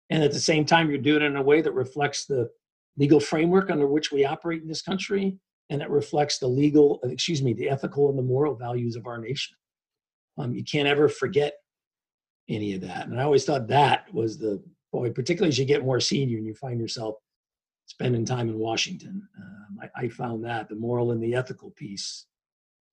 and 0.09 0.23
at 0.23 0.31
the 0.33 0.39
same 0.39 0.65
time 0.65 0.89
you're 0.89 0.97
doing 0.97 1.21
it 1.21 1.25
in 1.27 1.35
a 1.35 1.41
way 1.41 1.61
that 1.61 1.71
reflects 1.73 2.25
the 2.25 2.49
legal 2.97 3.19
framework 3.19 3.69
under 3.69 3.85
which 3.85 4.11
we 4.11 4.25
operate 4.25 4.63
in 4.63 4.67
this 4.67 4.81
country 4.81 5.37
and 5.69 5.79
that 5.79 5.89
reflects 5.91 6.39
the 6.39 6.47
legal 6.47 6.99
excuse 7.03 7.43
me 7.43 7.53
the 7.53 7.69
ethical 7.69 8.09
and 8.09 8.17
the 8.17 8.23
moral 8.23 8.55
values 8.55 8.95
of 8.95 9.05
our 9.05 9.19
nation 9.19 9.55
um, 10.38 10.53
you 10.53 10.63
can't 10.63 10.88
ever 10.88 11.07
forget 11.07 11.53
any 12.49 12.73
of 12.73 12.81
that. 12.81 13.07
And 13.07 13.19
I 13.19 13.23
always 13.23 13.45
thought 13.45 13.67
that 13.67 14.11
was 14.13 14.38
the 14.38 14.61
boy, 14.91 15.11
particularly 15.11 15.49
as 15.49 15.57
you 15.59 15.65
get 15.65 15.86
more 15.86 15.99
senior 15.99 16.38
and 16.38 16.45
you 16.47 16.53
find 16.53 16.79
yourself 16.79 17.15
spending 17.86 18.25
time 18.25 18.49
in 18.49 18.57
Washington. 18.57 19.27
Um, 19.39 19.79
I, 19.95 20.03
I, 20.03 20.07
found 20.09 20.43
that 20.45 20.67
the 20.69 20.75
moral 20.75 21.11
and 21.11 21.21
the 21.23 21.36
ethical 21.36 21.71
piece, 21.71 22.25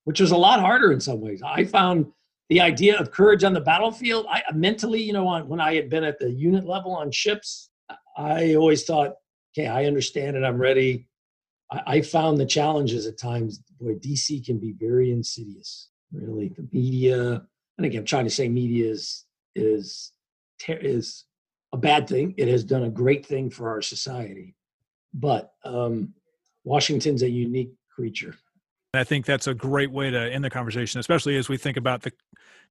which 0.05 0.21
was 0.21 0.31
a 0.31 0.37
lot 0.37 0.61
harder 0.61 0.93
in 0.93 1.01
some 1.01 1.21
ways. 1.21 1.43
I 1.45 1.65
found 1.65 2.07
the 2.49 2.61
idea 2.61 2.99
of 2.99 3.11
courage 3.11 3.43
on 3.45 3.55
the 3.55 3.61
battlefield. 3.61 4.27
I 4.29 4.43
mentally, 4.55 5.01
you 5.01 5.13
know, 5.13 5.27
on, 5.27 5.49
when 5.49 5.61
I 5.61 5.75
had 5.75 5.89
been 5.89 6.05
at 6.05 6.19
the 6.19 6.31
unit 6.33 6.65
level 6.65 6.93
on 6.95 7.11
ships, 7.11 7.71
I 8.17 8.55
always 8.55 8.85
thought, 8.85 9.13
okay, 9.59 9.69
I 9.69 9.87
understand 9.87 10.37
it. 10.37 10.43
I'm 10.45 10.59
ready. 10.59 11.07
I, 11.73 11.81
I 11.87 12.01
found 12.03 12.39
the 12.39 12.47
challenges 12.47 13.07
at 13.07 13.19
times. 13.19 13.61
Boy, 13.81 13.95
DC 13.95 14.45
can 14.45 14.59
be 14.59 14.73
very 14.79 15.11
insidious 15.13 15.90
really 16.13 16.49
the 16.57 16.67
media 16.73 17.43
and 17.79 17.87
again 17.87 18.01
i'm 18.01 18.05
trying 18.05 18.25
to 18.25 18.31
say 18.31 18.49
media 18.49 18.91
is 18.91 19.25
is 19.55 20.13
is 20.69 21.25
a 21.73 21.77
bad 21.77 22.09
thing 22.09 22.35
it 22.37 22.49
has 22.49 22.65
done 22.65 22.85
a 22.85 22.91
great 22.91 23.25
thing 23.25 23.51
for 23.51 23.69
our 23.69 23.81
society 23.83 24.55
but 25.15 25.53
um, 25.65 26.13
washington's 26.65 27.23
a 27.23 27.31
unique 27.31 27.73
creature 27.95 28.35
I 28.93 29.05
think 29.05 29.25
that's 29.25 29.47
a 29.47 29.55
great 29.55 29.93
way 29.93 30.11
to 30.11 30.19
end 30.19 30.43
the 30.43 30.51
conversation, 30.51 30.99
especially 30.99 31.37
as 31.37 31.49
we 31.49 31.57
think 31.57 31.77
about 31.77 32.03
the 32.03 32.11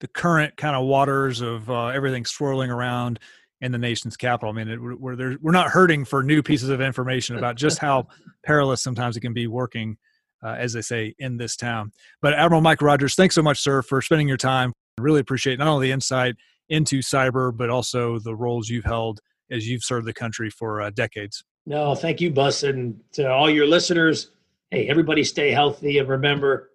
the 0.02 0.08
current 0.10 0.58
kind 0.58 0.76
of 0.76 0.84
waters 0.86 1.40
of 1.40 1.70
uh, 1.70 1.86
everything 1.88 2.26
swirling 2.26 2.70
around 2.70 3.22
in 3.62 3.72
the 3.72 3.78
nation's 3.78 4.18
capital. 4.18 4.50
I 4.50 4.52
mean, 4.54 4.68
it, 4.68 4.82
we're 5.00 5.38
we're 5.38 5.52
not 5.54 5.70
hurting 5.70 6.04
for 6.04 6.22
new 6.22 6.44
pieces 6.44 6.68
of 6.68 6.82
information 6.82 7.38
about 7.38 7.56
just 7.56 7.80
how 7.80 8.08
perilous 8.46 8.84
sometimes 8.84 9.16
it 9.16 9.22
can 9.22 9.32
be 9.32 9.48
working 9.48 9.98
uh, 10.44 10.56
as 10.58 10.74
they 10.74 10.82
say 10.82 11.14
in 11.20 11.38
this 11.38 11.56
town. 11.56 11.92
But 12.22 12.34
Admiral 12.34 12.62
Mike 12.62 12.82
Rogers, 12.82 13.16
thanks 13.16 13.36
so 13.36 13.42
much, 13.42 13.60
sir, 13.60 13.82
for 13.82 14.02
spending 14.02 14.28
your 14.28 14.38
time. 14.38 14.74
really 15.00 15.20
appreciate 15.22 15.58
not 15.60 15.68
only 15.70 15.88
the 15.88 15.94
insight 15.94 16.36
into 16.68 17.00
cyber, 17.00 17.56
but 17.56 17.70
also 17.70 18.20
the 18.20 18.36
roles 18.36 18.70
you've 18.70 18.86
held 18.86 19.20
as 19.50 19.68
you've 19.68 19.84
served 19.84 20.06
the 20.06 20.14
country 20.14 20.50
for 20.50 20.82
uh, 20.82 20.90
decades. 20.92 21.44
No, 21.66 21.96
thank 21.96 22.20
you, 22.22 22.32
Bus, 22.32 22.64
and 22.64 23.00
to 23.14 23.30
all 23.32 23.50
your 23.50 23.66
listeners. 23.66 24.32
Hey, 24.72 24.88
everybody, 24.88 25.24
stay 25.24 25.52
healthy 25.52 25.98
and 25.98 26.08
remember, 26.08 26.70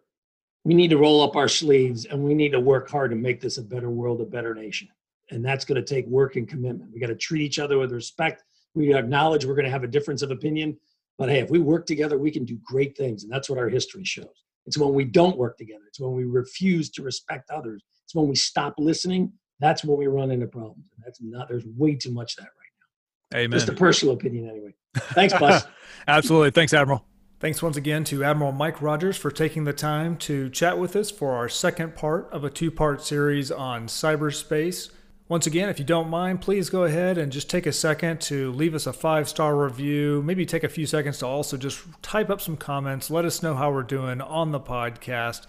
we 0.65 0.75
need 0.75 0.89
to 0.89 0.97
roll 0.99 1.23
up 1.23 1.37
our 1.37 1.47
sleeves 1.47 2.07
and 2.07 2.25
we 2.25 2.35
need 2.35 2.51
to 2.51 2.59
work 2.61 2.91
hard 2.91 3.11
to 3.11 3.17
make 3.17 3.41
this 3.41 3.59
a 3.59 3.62
better 3.62 3.91
world, 3.91 4.21
a 4.21 4.25
better 4.25 4.53
nation. 4.55 4.89
And 5.31 5.45
that's 5.45 5.65
going 5.65 5.83
to 5.83 5.95
take 5.95 6.07
work 6.09 6.35
and 6.37 6.49
commitment. 6.49 6.91
We 6.93 6.99
got 6.99 7.07
to 7.09 7.15
treat 7.15 7.43
each 7.43 7.59
other 7.61 7.79
with 7.79 7.93
respect. 7.93 8.43
We 8.75 8.95
acknowledge 8.95 9.45
we're 9.45 9.55
going 9.55 9.67
to 9.67 9.71
have 9.71 9.85
a 9.85 9.89
difference 9.89 10.23
of 10.23 10.31
opinion 10.33 10.77
but 11.19 11.29
hey, 11.31 11.39
if 11.41 11.51
we 11.51 11.59
work 11.59 11.87
together, 11.87 12.19
we 12.19 12.31
can 12.31 12.45
do 12.45 12.59
great 12.65 12.97
things. 12.97 13.23
And 13.25 13.33
that's 13.33 13.49
what 13.49 13.59
our 13.59 13.69
history 13.69 14.05
shows. 14.05 14.29
It's 14.67 14.79
when 14.79 14.95
we 14.95 15.05
don't 15.05 15.37
work 15.37 15.57
together, 15.59 15.85
it's 15.87 16.01
when 16.01 16.12
we 16.12 16.25
refuse 16.25 16.89
to 16.91 17.03
respect 17.03 17.51
others, 17.51 17.83
it's 18.05 18.15
when 18.15 18.29
we 18.29 18.35
stop 18.37 18.75
listening. 18.79 19.33
That's 19.61 19.85
when 19.85 19.97
we 19.99 20.09
run 20.09 20.33
into 20.33 20.47
problems. 20.47 20.87
And 20.97 21.03
that's 21.07 21.21
not, 21.23 21.49
there's 21.49 21.65
way 21.77 21.95
too 21.95 22.11
much 22.12 22.33
of 22.37 22.45
that 22.45 22.51
right 22.51 23.33
now. 23.39 23.39
Amen. 23.39 23.59
Just 23.59 23.69
a 23.69 23.73
personal 23.75 24.15
opinion, 24.15 24.49
anyway. 24.51 24.75
Thanks, 24.97 25.33
boss. 25.33 25.65
Absolutely. 26.09 26.51
Thanks, 26.51 26.75
Admiral. 26.75 27.05
Thanks 27.39 27.62
once 27.62 27.77
again 27.77 28.03
to 28.05 28.25
Admiral 28.25 28.51
Mike 28.53 28.83
Rogers 28.83 29.17
for 29.17 29.31
taking 29.31 29.65
the 29.65 29.73
time 29.73 30.17
to 30.19 30.51
chat 30.51 30.79
with 30.79 30.97
us 30.97 31.11
for 31.11 31.33
our 31.33 31.49
second 31.49 31.95
part 31.95 32.29
of 32.33 32.43
a 32.43 32.51
two 32.51 32.71
part 32.71 33.03
series 33.05 33.53
on 33.53 33.87
cyberspace. 33.87 34.91
Once 35.27 35.47
again, 35.47 35.70
if 35.70 35.79
you 35.79 35.85
don't 35.87 36.11
mind, 36.11 36.39
please 36.43 36.68
go 36.68 36.85
ahead 36.85 37.16
and 37.16 37.33
just 37.33 37.49
take 37.49 37.64
a 37.64 37.72
second 37.72 38.20
to 38.20 38.53
leave 38.53 38.75
us 38.75 38.87
a 38.87 38.93
five 38.93 39.27
star 39.27 39.57
review. 39.57 40.22
Maybe 40.22 40.45
take 40.45 40.64
a 40.64 40.68
few 40.68 40.85
seconds 40.85 41.18
to 41.18 41.27
also 41.27 41.57
just 41.57 41.81
type 42.03 42.29
up 42.29 42.43
some 42.43 42.59
comments. 42.59 43.11
Let 43.11 43.25
us 43.25 43.43
know 43.43 43.55
how 43.55 43.72
we're 43.72 43.85
doing 43.85 44.20
on 44.20 44.53
the 44.53 44.61
podcast. 44.61 45.47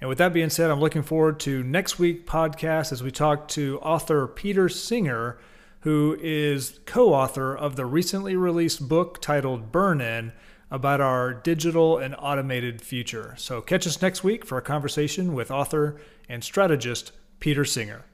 And 0.00 0.08
with 0.08 0.18
that 0.18 0.32
being 0.32 0.50
said, 0.50 0.72
I'm 0.72 0.80
looking 0.80 1.04
forward 1.04 1.38
to 1.40 1.62
next 1.62 2.00
week' 2.00 2.26
podcast 2.26 2.90
as 2.90 3.00
we 3.02 3.12
talk 3.12 3.46
to 3.48 3.78
author 3.80 4.26
Peter 4.26 4.68
Singer, 4.68 5.38
who 5.82 6.16
is 6.20 6.80
co 6.84 7.14
author 7.14 7.56
of 7.56 7.76
the 7.76 7.86
recently 7.86 8.34
released 8.34 8.88
book 8.88 9.22
titled 9.22 9.70
Burn 9.70 10.00
In 10.00 10.32
about 10.68 11.00
our 11.00 11.32
digital 11.32 11.96
and 11.96 12.12
automated 12.18 12.82
future. 12.82 13.34
So 13.38 13.60
catch 13.60 13.86
us 13.86 14.02
next 14.02 14.24
week 14.24 14.44
for 14.44 14.58
a 14.58 14.62
conversation 14.62 15.32
with 15.32 15.52
author 15.52 16.00
and 16.28 16.42
strategist 16.42 17.12
Peter 17.38 17.64
Singer. 17.64 18.04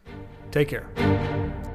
Take 0.52 0.68
care. 0.68 1.71